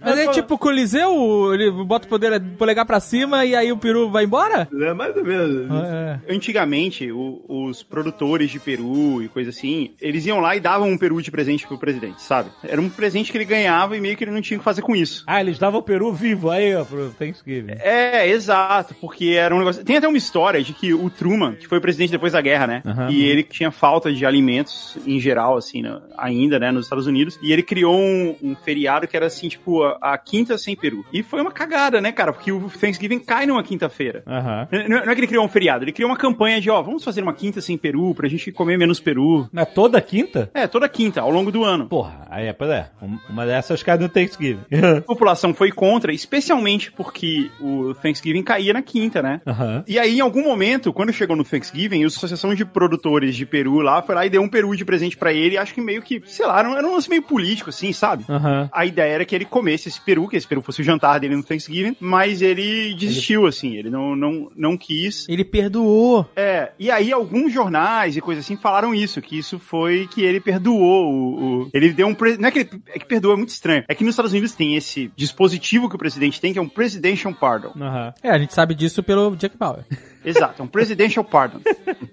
Mas 0.00 0.18
é 0.18 0.28
tipo 0.28 0.54
o 0.54 0.58
Coliseu, 0.58 1.52
ele 1.54 1.70
bota 1.70 2.06
o 2.06 2.08
poder, 2.08 2.40
polegar 2.58 2.84
pra 2.86 3.00
cima 3.00 3.44
e 3.44 3.54
aí 3.54 3.70
o 3.72 3.76
peru 3.76 4.10
vai 4.10 4.24
embora? 4.24 4.68
É 4.80 4.92
mais 4.92 5.16
ou 5.16 5.24
menos. 5.24 5.68
É. 5.84 6.20
Antigamente, 6.28 7.10
o- 7.10 7.42
os 7.48 7.82
produtores 7.82 8.50
de 8.50 8.58
peru 8.58 9.22
e 9.22 9.28
coisa 9.28 9.50
assim, 9.50 9.92
eles 10.00 10.26
iam 10.26 10.40
lá 10.40 10.56
e 10.56 10.60
davam 10.60 10.88
um 10.90 10.98
peru 10.98 11.20
de 11.22 11.30
presente 11.30 11.66
pro 11.66 11.78
presidente, 11.78 12.20
sabe? 12.22 12.50
Era 12.64 12.80
um 12.80 12.88
presente 12.88 13.30
que 13.30 13.38
ele 13.38 13.44
ganhava 13.44 13.96
e 13.96 14.00
meio 14.00 14.16
que 14.16 14.24
ele 14.24 14.30
não 14.30 14.40
tinha 14.40 14.56
o 14.56 14.60
que 14.60 14.64
fazer 14.64 14.82
com 14.82 14.94
isso. 14.94 15.24
Ah, 15.26 15.40
eles 15.40 15.58
davam 15.58 15.80
o 15.80 15.82
peru 15.82 16.12
vivo 16.12 16.50
aí, 16.50 16.74
ó, 16.74 16.84
pro 16.84 17.10
Thanksgiving. 17.18 17.74
É, 17.80 18.28
exato, 18.28 18.94
porque 19.00 19.30
era 19.38 19.54
um 19.54 19.58
negócio. 19.58 19.84
Tem 19.84 19.96
até 19.96 20.08
uma 20.08 20.18
história 20.18 20.62
de 20.62 20.72
que 20.72 20.92
o 20.92 21.08
Truman, 21.10 21.54
que 21.54 21.66
foi 21.68 21.80
presidente 21.80 22.10
depois 22.10 22.32
da 22.32 22.40
guerra, 22.40 22.66
né? 22.66 22.82
Aham. 22.84 23.10
E 23.10 23.24
ele 23.24 23.42
tinha 23.42 23.70
falta 23.70 24.12
de 24.12 24.24
alimentos 24.26 24.96
em 25.06 25.18
geral, 25.20 25.56
assim, 25.56 25.82
né? 25.82 26.00
ainda, 26.16 26.58
né, 26.58 26.70
nos 26.70 26.86
Estados 26.86 27.06
Unidos. 27.06 27.38
E 27.42 27.52
ele 27.52 27.62
criou 27.62 27.96
um, 27.98 28.36
um 28.42 28.54
feriado 28.54 29.06
que 29.08 29.16
era 29.16 29.28
assim, 29.34 29.48
tipo, 29.48 29.82
a, 29.82 29.98
a 30.00 30.18
quinta 30.18 30.56
sem 30.58 30.76
peru. 30.76 31.04
E 31.12 31.22
foi 31.22 31.40
uma 31.40 31.50
cagada, 31.52 32.00
né, 32.00 32.12
cara? 32.12 32.32
Porque 32.32 32.50
o 32.52 32.68
Thanksgiving 32.70 33.18
cai 33.20 33.46
numa 33.46 33.62
quinta-feira. 33.62 34.22
Aham. 34.26 34.68
Não 34.88 34.98
é 34.98 35.04
não 35.06 35.12
é 35.12 35.14
que 35.14 35.20
ele 35.20 35.26
criou 35.26 35.44
um 35.44 35.48
feriado, 35.48 35.84
ele 35.84 35.92
criou 35.92 36.10
uma 36.10 36.16
campanha 36.16 36.60
de, 36.60 36.70
ó, 36.70 36.80
vamos 36.82 37.04
fazer 37.04 37.22
uma 37.22 37.32
quinta 37.32 37.60
sem 37.60 37.76
peru 37.76 38.14
pra 38.14 38.28
gente 38.28 38.50
comer 38.52 38.76
menos 38.78 39.00
peru. 39.00 39.48
Mas 39.52 39.68
toda 39.72 40.00
quinta? 40.00 40.50
É, 40.54 40.66
toda 40.66 40.88
quinta, 40.88 41.20
ao 41.20 41.30
longo 41.30 41.50
do 41.50 41.64
ano. 41.64 41.86
Porra, 41.88 42.26
aí 42.30 42.46
é, 42.46 42.52
pois 42.52 42.70
é. 42.70 42.88
Um- 43.02 43.18
Uma 43.28 43.46
dessas 43.46 43.82
cai 43.82 43.96
no 43.98 44.08
Thanksgiving. 44.08 44.60
A 44.98 45.00
população 45.00 45.52
foi 45.54 45.70
contra, 45.70 46.12
especialmente 46.12 46.90
porque 46.92 47.50
o 47.60 47.94
Thanksgiving 47.94 48.42
caía 48.42 48.72
na 48.72 48.82
quinta, 48.82 49.22
né? 49.22 49.40
Aham. 49.46 49.84
E 49.86 49.98
aí, 49.98 50.18
em 50.18 50.20
algum 50.20 50.42
momento, 50.42 50.92
quando 50.92 51.12
chegou 51.12 51.36
no 51.36 51.44
Thanksgiving, 51.44 52.02
a 52.04 52.06
Associação 52.06 52.54
de 52.54 52.64
Produtores 52.64 53.34
de 53.36 53.46
Peru 53.46 53.80
lá 53.80 54.02
foi 54.02 54.14
lá 54.14 54.26
e 54.26 54.30
deu 54.30 54.42
um 54.42 54.48
peru 54.48 54.74
de 54.76 54.84
presente 54.84 55.16
pra 55.16 55.32
ele. 55.32 55.56
Acho 55.56 55.74
que 55.74 55.80
meio 55.80 56.02
que, 56.02 56.22
sei 56.26 56.46
lá, 56.46 56.58
era 56.60 56.68
um- 56.68 56.92
lance 56.94 57.08
meio 57.08 57.22
político, 57.22 57.70
assim, 57.70 57.92
sabe? 57.92 58.24
Aham. 58.28 58.68
A 58.72 58.84
ideia 58.86 59.12
era 59.14 59.21
que 59.24 59.34
ele 59.34 59.44
comesse 59.44 59.88
esse 59.88 60.00
peru, 60.00 60.28
que 60.28 60.36
esse 60.36 60.46
peru 60.46 60.62
fosse 60.62 60.80
o 60.80 60.84
jantar 60.84 61.18
dele 61.20 61.36
no 61.36 61.42
Thanksgiving, 61.42 61.96
mas 62.00 62.42
ele 62.42 62.94
desistiu, 62.94 63.46
assim, 63.46 63.76
ele 63.76 63.90
não, 63.90 64.14
não, 64.16 64.50
não 64.56 64.76
quis. 64.76 65.28
Ele 65.28 65.44
perdoou. 65.44 66.28
É, 66.36 66.72
e 66.78 66.90
aí 66.90 67.12
alguns 67.12 67.52
jornais 67.52 68.16
e 68.16 68.20
coisas 68.20 68.44
assim 68.44 68.56
falaram 68.56 68.94
isso, 68.94 69.20
que 69.22 69.38
isso 69.38 69.58
foi 69.58 70.06
que 70.08 70.22
ele 70.22 70.40
perdoou 70.40 71.12
o... 71.12 71.62
o- 71.62 71.70
ele 71.72 71.92
deu 71.92 72.06
um... 72.06 72.14
pre- 72.14 72.36
Não 72.36 72.48
é 72.48 72.50
que 72.50 72.58
ele 72.60 72.70
é 72.88 72.98
que 72.98 73.06
perdoou, 73.06 73.34
é 73.34 73.36
muito 73.36 73.50
estranho. 73.50 73.84
É 73.88 73.94
que 73.94 74.04
nos 74.04 74.12
Estados 74.12 74.32
Unidos 74.32 74.52
tem 74.54 74.76
esse 74.76 75.10
dispositivo 75.16 75.88
que 75.88 75.96
o 75.96 75.98
presidente 75.98 76.40
tem, 76.40 76.52
que 76.52 76.58
é 76.58 76.62
um 76.62 76.68
Presidential 76.68 77.32
Pardon. 77.34 77.72
Aham. 77.80 78.12
É, 78.22 78.30
a 78.30 78.38
gente 78.38 78.54
sabe 78.54 78.74
disso 78.74 79.02
pelo 79.02 79.34
Jack 79.36 79.56
Bauer. 79.56 79.84
Exato, 80.24 80.62
é 80.62 80.64
um 80.64 80.68
presidential 80.68 81.24
pardon. 81.24 81.58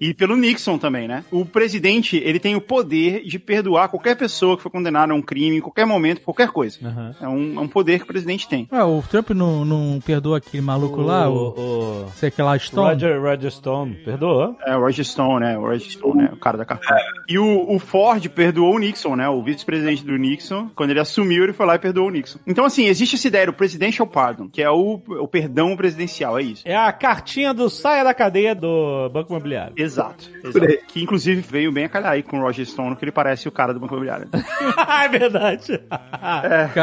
E 0.01 0.16
pelo 0.16 0.36
Nixon 0.36 0.80
também, 0.80 1.07
né? 1.07 1.24
O 1.30 1.45
presidente, 1.45 2.18
ele 2.18 2.39
tem 2.39 2.55
o 2.55 2.62
poder 2.62 3.24
de 3.24 3.38
perdoar 3.38 3.88
qualquer 3.88 4.16
pessoa 4.18 4.57
que 4.57 4.64
foi 4.64 4.72
condenada 4.72 5.14
a 5.14 5.16
um 5.16 5.22
crime 5.22 5.57
em 5.57 5.62
qualquer 5.62 5.86
momento, 5.86 6.22
qualquer 6.22 6.47
coisa. 6.49 6.80
Aham. 7.00 7.16
É 7.22 7.28
um, 7.28 7.56
é 7.56 7.60
um 7.62 7.68
poder 7.68 8.00
que 8.00 8.04
o 8.04 8.08
presidente 8.08 8.47
tem. 8.47 8.68
Ué, 8.72 8.84
o 8.84 9.02
Trump 9.02 9.30
não, 9.32 9.64
não 9.64 10.00
perdoa 10.06 10.38
aquele 10.38 10.62
maluco 10.62 11.02
lá, 11.02 11.30
o... 11.30 11.50
o, 11.50 12.12
Sei 12.16 12.30
que 12.30 12.41
lá, 12.41 12.54
o 12.54 12.60
Stone? 12.60 12.89
Roger, 12.89 13.22
Roger 13.22 13.52
Stone, 13.52 13.95
perdoou? 13.95 14.58
É 14.66 14.76
o 14.76 14.82
Roger 14.82 15.06
Stone, 15.06 15.39
né? 15.39 15.58
O 15.58 15.62
Roger 15.62 15.91
Stone, 15.91 16.24
né? 16.24 16.30
O 16.34 16.38
cara 16.38 16.58
da 16.58 16.66
carteira. 16.66 17.04
E 17.28 17.38
o, 17.39 17.76
o 17.76 17.80
Ford 17.80 18.28
perdoou 18.30 18.76
o 18.76 18.80
Nixon, 18.80 19.16
né? 19.16 19.30
O 19.30 19.41
vice-presidente 19.41 20.04
do 20.06 20.18
Nixon. 20.18 20.70
Quando 20.76 20.89
ele 20.91 21.00
assumiu, 21.00 21.43
ele 21.43 21.54
foi 21.54 21.66
lá 21.66 21.76
e 21.76 21.80
perdoou 21.80 22.08
o 22.08 22.12
Nixon. 22.12 22.39
Então, 22.45 22.66
assim, 22.66 22.86
existe 22.86 23.16
essa 23.16 23.28
ideia 23.28 23.45
do 23.45 23.54
presidential 23.54 24.08
pardon, 24.08 24.50
que 24.50 24.62
é 24.62 24.70
o, 24.70 25.02
o 25.08 25.28
perdão 25.28 25.76
presidencial, 25.76 26.38
é 26.38 26.43
isso. 26.43 26.64
É 26.66 26.76
a 26.76 26.91
cartinha 26.91 27.54
do 27.54 27.70
saia 27.70 28.04
da 28.04 28.14
cadeia 28.14 28.54
do 28.56 29.10
Banco 29.10 29.32
Imobiliário. 29.32 29.74
Exato. 29.78 30.30
exato. 30.43 30.86
Que 30.88 31.02
inclusive 31.02 31.41
veio 31.41 31.72
bem 31.72 31.86
a 31.86 31.89
calhar 31.89 32.12
aí 32.12 32.24
com 32.24 32.39
o 32.39 32.41
Roger 32.41 32.66
Stone, 32.66 32.95
que 32.95 33.06
ele 33.06 33.12
parece 33.12 33.47
o 33.47 33.52
cara 33.52 33.74
do 33.74 33.80
Banco 33.80 33.93
Imobiliário. 33.93 34.28
é 35.04 35.08
verdade. 35.08 35.80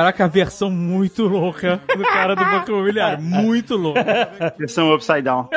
Caraca, 0.06 0.24
a 0.24 0.28
versão 0.28 0.70
muito 0.70 1.24
louca 1.26 1.80
do 1.96 2.02
cara 2.04 2.34
do 2.36 2.44
Banco 2.44 2.70
Imobiliário. 2.70 3.22
Muito 3.22 3.76
louca. 3.76 4.54
Versão 4.58 4.94
upside 4.94 5.22
down. 5.22 5.48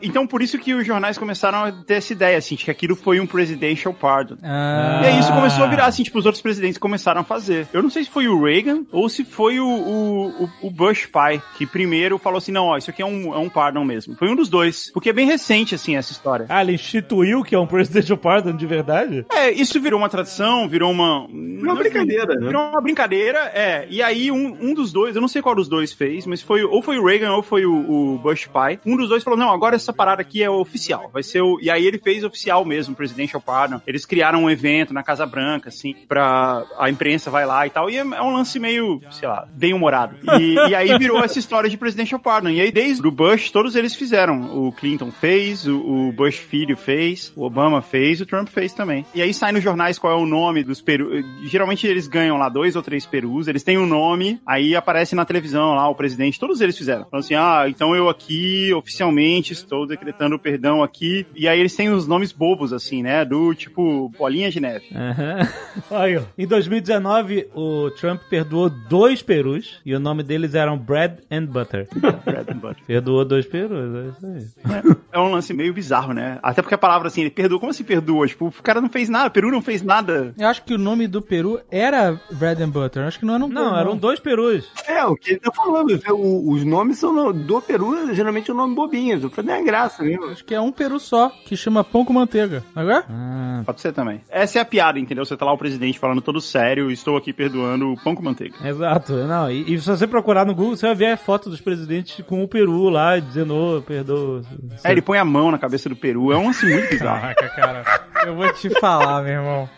Então, 0.00 0.26
por 0.26 0.40
isso 0.42 0.58
que 0.58 0.72
os 0.74 0.86
jornais 0.86 1.18
começaram 1.18 1.64
a 1.64 1.72
ter 1.72 1.94
essa 1.94 2.12
ideia, 2.12 2.38
assim, 2.38 2.54
de 2.54 2.64
que 2.64 2.70
aquilo 2.70 2.94
foi 2.94 3.18
um 3.20 3.26
presidential 3.26 3.92
pardon. 3.92 4.36
Ah, 4.42 5.00
E 5.02 5.06
aí 5.08 5.18
isso 5.20 5.32
começou 5.32 5.64
a 5.64 5.66
virar, 5.66 5.86
assim, 5.86 6.02
tipo, 6.02 6.18
os 6.18 6.26
outros 6.26 6.42
presidentes 6.42 6.78
começaram 6.78 7.20
a 7.22 7.24
fazer. 7.24 7.66
Eu 7.72 7.82
não 7.82 7.90
sei 7.90 8.04
se 8.04 8.10
foi 8.10 8.28
o 8.28 8.42
Reagan 8.42 8.82
ou 8.92 9.08
se 9.08 9.24
foi 9.24 9.58
o, 9.58 9.66
o, 9.66 10.48
o- 10.62 10.70
Bush 10.70 11.06
pai, 11.06 11.42
que 11.58 11.66
primeiro 11.66 12.18
falou 12.18 12.38
assim, 12.38 12.52
não, 12.52 12.66
ó, 12.66 12.76
isso 12.76 12.90
aqui 12.90 13.02
é 13.02 13.06
um, 13.06 13.34
é 13.34 13.38
um 13.38 13.48
pardon 13.48 13.84
mesmo. 13.84 14.14
Foi 14.16 14.28
um 14.30 14.36
dos 14.36 14.48
dois. 14.48 14.90
Porque 14.92 15.10
é 15.10 15.12
bem 15.12 15.26
recente, 15.26 15.74
assim, 15.74 15.96
essa 15.96 16.12
história. 16.12 16.46
Ah, 16.48 16.62
ele 16.62 16.74
instituiu 16.74 17.42
que 17.42 17.54
é 17.54 17.58
um 17.58 17.66
presidential 17.66 18.16
pardon 18.16 18.52
de 18.56 18.66
verdade? 18.66 19.26
É, 19.32 19.50
isso 19.50 19.80
virou 19.80 19.98
uma 19.98 20.08
tradição, 20.08 20.68
virou 20.68 20.90
uma... 20.90 21.26
Uma 21.26 21.74
brincadeira, 21.74 22.34
né? 22.36 22.46
Virou 22.46 22.62
uma 22.70 22.80
brincadeira, 22.80 23.39
é. 23.54 23.86
E 23.88 24.02
aí 24.02 24.30
um, 24.30 24.56
um 24.60 24.74
dos 24.74 24.92
dois, 24.92 25.14
eu 25.14 25.20
não 25.20 25.28
sei 25.28 25.42
qual 25.42 25.54
dos 25.54 25.68
dois 25.68 25.92
fez, 25.92 26.26
mas 26.26 26.42
foi 26.42 26.62
ou 26.62 26.82
foi 26.82 26.98
o 26.98 27.04
Reagan 27.04 27.32
ou 27.32 27.42
foi 27.42 27.64
o, 27.64 27.74
o 28.14 28.18
Bush 28.18 28.46
pai. 28.46 28.78
Um 28.84 28.96
dos 28.96 29.08
dois 29.08 29.24
falou 29.24 29.38
não, 29.38 29.50
agora 29.50 29.76
essa 29.76 29.92
parada 29.92 30.22
aqui 30.22 30.42
é 30.42 30.50
oficial. 30.50 31.10
Vai 31.12 31.22
ser 31.22 31.40
o. 31.40 31.58
E 31.60 31.70
aí 31.70 31.86
ele 31.86 31.98
fez 31.98 32.24
oficial 32.24 32.64
mesmo, 32.64 32.94
Presidential 32.94 33.40
Pardon. 33.40 33.80
Eles 33.86 34.04
criaram 34.04 34.44
um 34.44 34.50
evento 34.50 34.92
na 34.92 35.02
Casa 35.02 35.24
Branca, 35.24 35.68
assim, 35.68 35.94
pra 36.08 36.64
a 36.78 36.90
imprensa 36.90 37.30
vai 37.30 37.46
lá 37.46 37.66
e 37.66 37.70
tal. 37.70 37.90
E 37.90 37.96
é 37.96 38.00
é 38.00 38.22
um 38.22 38.32
lance 38.32 38.58
meio, 38.58 39.00
sei 39.10 39.28
lá, 39.28 39.46
bem 39.52 39.72
humorado. 39.72 40.16
E, 40.38 40.54
e 40.70 40.74
aí 40.74 40.96
virou 40.98 41.22
essa 41.22 41.38
história 41.38 41.68
de 41.68 41.76
Presidential 41.76 42.20
Pardon. 42.20 42.50
E 42.50 42.60
aí, 42.60 42.72
desde 42.72 43.06
o 43.06 43.10
Bush, 43.10 43.50
todos 43.50 43.76
eles 43.76 43.94
fizeram. 43.94 44.66
O 44.66 44.72
Clinton 44.72 45.10
fez, 45.10 45.66
o, 45.66 45.78
o 45.78 46.12
Bush 46.12 46.36
filho 46.36 46.76
fez, 46.76 47.32
o 47.36 47.44
Obama 47.44 47.82
fez, 47.82 48.20
o 48.20 48.26
Trump 48.26 48.48
fez 48.48 48.72
também. 48.72 49.04
E 49.14 49.22
aí 49.22 49.32
sai 49.32 49.52
nos 49.52 49.62
jornais 49.62 49.98
qual 49.98 50.12
é 50.12 50.16
o 50.16 50.26
nome 50.26 50.62
dos 50.62 50.80
perus. 50.80 51.24
Geralmente 51.44 51.86
eles 51.86 52.06
ganham 52.06 52.36
lá 52.36 52.48
dois 52.48 52.76
ou 52.76 52.82
três 52.82 53.06
perus, 53.06 53.29
eles 53.48 53.62
têm 53.62 53.78
um 53.78 53.86
nome, 53.86 54.40
aí 54.46 54.74
aparece 54.74 55.14
na 55.14 55.24
televisão 55.24 55.74
lá 55.74 55.88
o 55.88 55.94
presidente, 55.94 56.38
todos 56.38 56.60
eles 56.60 56.76
fizeram. 56.76 57.04
Falando 57.04 57.24
assim, 57.24 57.34
ah, 57.34 57.64
então 57.68 57.94
eu 57.94 58.08
aqui 58.08 58.72
oficialmente 58.74 59.52
estou 59.52 59.86
decretando 59.86 60.38
perdão 60.38 60.82
aqui. 60.82 61.26
E 61.34 61.48
aí 61.48 61.58
eles 61.58 61.74
têm 61.74 61.90
os 61.90 62.06
nomes 62.06 62.32
bobos, 62.32 62.72
assim, 62.72 63.02
né? 63.02 63.24
Do 63.24 63.54
tipo 63.54 64.08
bolinha 64.18 64.50
de 64.50 64.60
neve. 64.60 64.86
Aham. 64.94 65.48
Olha, 65.90 66.24
em 66.36 66.46
2019, 66.46 67.48
o 67.54 67.90
Trump 67.90 68.20
perdoou 68.28 68.70
dois 68.70 69.22
perus 69.22 69.80
e 69.84 69.94
o 69.94 70.00
nome 70.00 70.22
deles 70.22 70.54
eram 70.54 70.78
Bread 70.78 71.18
and 71.30 71.46
Butter. 71.46 71.88
Bread 72.24 72.50
and 72.50 72.58
butter. 72.58 72.84
Perdoou 72.86 73.24
dois 73.24 73.46
perus, 73.46 73.94
é 73.94 74.08
isso 74.08 74.26
aí. 74.26 74.76
É 74.76 75.09
um 75.18 75.30
lance 75.32 75.52
meio 75.52 75.72
bizarro, 75.72 76.12
né? 76.12 76.38
Até 76.42 76.62
porque 76.62 76.74
a 76.74 76.78
palavra 76.78 77.08
assim, 77.08 77.22
ele 77.22 77.30
perdoa, 77.30 77.58
como 77.58 77.70
assim 77.70 77.84
perdoa? 77.84 78.26
Tipo, 78.26 78.46
o 78.48 78.52
cara 78.62 78.80
não 78.80 78.88
fez 78.88 79.08
nada, 79.08 79.28
o 79.28 79.30
Peru 79.30 79.50
não 79.50 79.62
fez 79.62 79.82
nada. 79.82 80.34
Eu 80.38 80.46
acho 80.48 80.62
que 80.62 80.74
o 80.74 80.78
nome 80.78 81.06
do 81.08 81.20
Peru 81.22 81.60
era 81.70 82.20
Bread 82.32 82.62
and 82.62 82.68
Butter. 82.70 83.02
Eu 83.02 83.08
acho 83.08 83.18
que 83.18 83.24
não 83.26 83.34
era 83.34 83.44
um 83.44 83.48
Não, 83.48 83.70
peru, 83.70 83.76
eram 83.80 83.96
dois 83.96 84.20
perus. 84.20 84.68
É, 84.86 85.04
o 85.04 85.16
que 85.16 85.30
ele 85.30 85.40
tá 85.40 85.50
falando. 85.52 85.98
o- 86.10 86.52
os 86.52 86.64
nomes 86.64 86.98
são 86.98 87.12
no- 87.12 87.32
do 87.32 87.60
Peru, 87.60 88.14
geralmente 88.14 88.50
é 88.50 88.54
um 88.54 88.56
nome 88.56 88.74
bobinho. 88.74 89.18
Eu 89.20 89.30
falei, 89.30 89.54
é 89.56 89.62
graça 89.62 90.02
mesmo. 90.02 90.26
Acho 90.26 90.44
que 90.44 90.54
é 90.54 90.60
um 90.60 90.70
peru 90.72 90.98
só, 91.00 91.30
que 91.44 91.56
chama 91.56 91.82
pão 91.82 92.04
com 92.04 92.12
manteiga. 92.12 92.62
Agora? 92.74 93.04
Ah, 93.08 93.62
Pode 93.64 93.80
ser 93.80 93.92
também. 93.92 94.20
Essa 94.28 94.58
é 94.58 94.62
a 94.62 94.64
piada, 94.64 94.98
entendeu? 94.98 95.24
Você 95.24 95.36
tá 95.36 95.44
lá 95.44 95.52
o 95.52 95.58
presidente 95.58 95.98
falando 95.98 96.20
todo 96.20 96.40
sério, 96.40 96.90
estou 96.90 97.16
aqui 97.16 97.32
perdoando 97.32 97.92
o 97.92 97.96
pão 98.02 98.14
com 98.14 98.22
manteiga. 98.22 98.54
exato. 98.64 99.12
Não, 99.14 99.50
e, 99.50 99.74
e 99.74 99.80
se 99.80 99.86
você 99.88 100.06
procurar 100.06 100.44
no 100.46 100.54
Google, 100.54 100.76
você 100.76 100.86
vai 100.86 100.94
ver 100.94 101.06
a 101.12 101.16
foto 101.16 101.48
dos 101.50 101.60
presidentes 101.60 102.24
com 102.26 102.42
o 102.42 102.48
peru 102.48 102.88
lá, 102.88 103.18
dizendo, 103.18 103.54
ô, 103.54 103.82
perdoa. 103.82 104.42
É, 104.84 104.94
ele 105.00 105.06
põe 105.06 105.18
a 105.18 105.24
mão 105.24 105.50
na 105.50 105.58
cabeça 105.58 105.88
do 105.88 105.96
Peru. 105.96 106.30
É 106.32 106.36
um 106.36 106.46
lance 106.46 106.64
muito 106.66 106.88
bizarro. 106.90 107.20
Caraca, 107.20 107.48
cara. 107.48 107.82
Eu 108.26 108.34
vou 108.36 108.52
te 108.52 108.68
falar, 108.80 109.22
meu 109.22 109.32
irmão. 109.32 109.68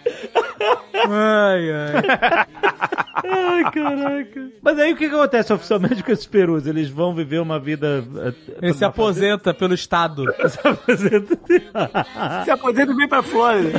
Ai, 1.09 1.70
ai. 1.73 2.47
Ai, 3.25 3.70
caraca. 3.70 4.49
Mas 4.61 4.79
aí 4.79 4.93
o 4.93 4.97
que, 4.97 5.09
que 5.09 5.14
acontece 5.14 5.53
oficialmente 5.53 6.03
com 6.03 6.11
esses 6.12 6.27
perus? 6.27 6.66
Eles 6.66 6.89
vão 6.91 7.14
viver 7.14 7.41
uma 7.41 7.59
vida. 7.59 8.05
eh, 8.16 8.33
Ele 8.61 8.75
se 8.75 8.85
aposenta 8.85 9.55
pelo 9.55 9.75
Estado. 9.75 10.25
Se 10.49 10.59
aposenta. 10.66 11.39
Se 12.45 12.51
aposenta 12.51 12.93
e 12.93 12.97
vem 12.97 13.09
pra 13.09 13.23
Flórida. 13.23 13.79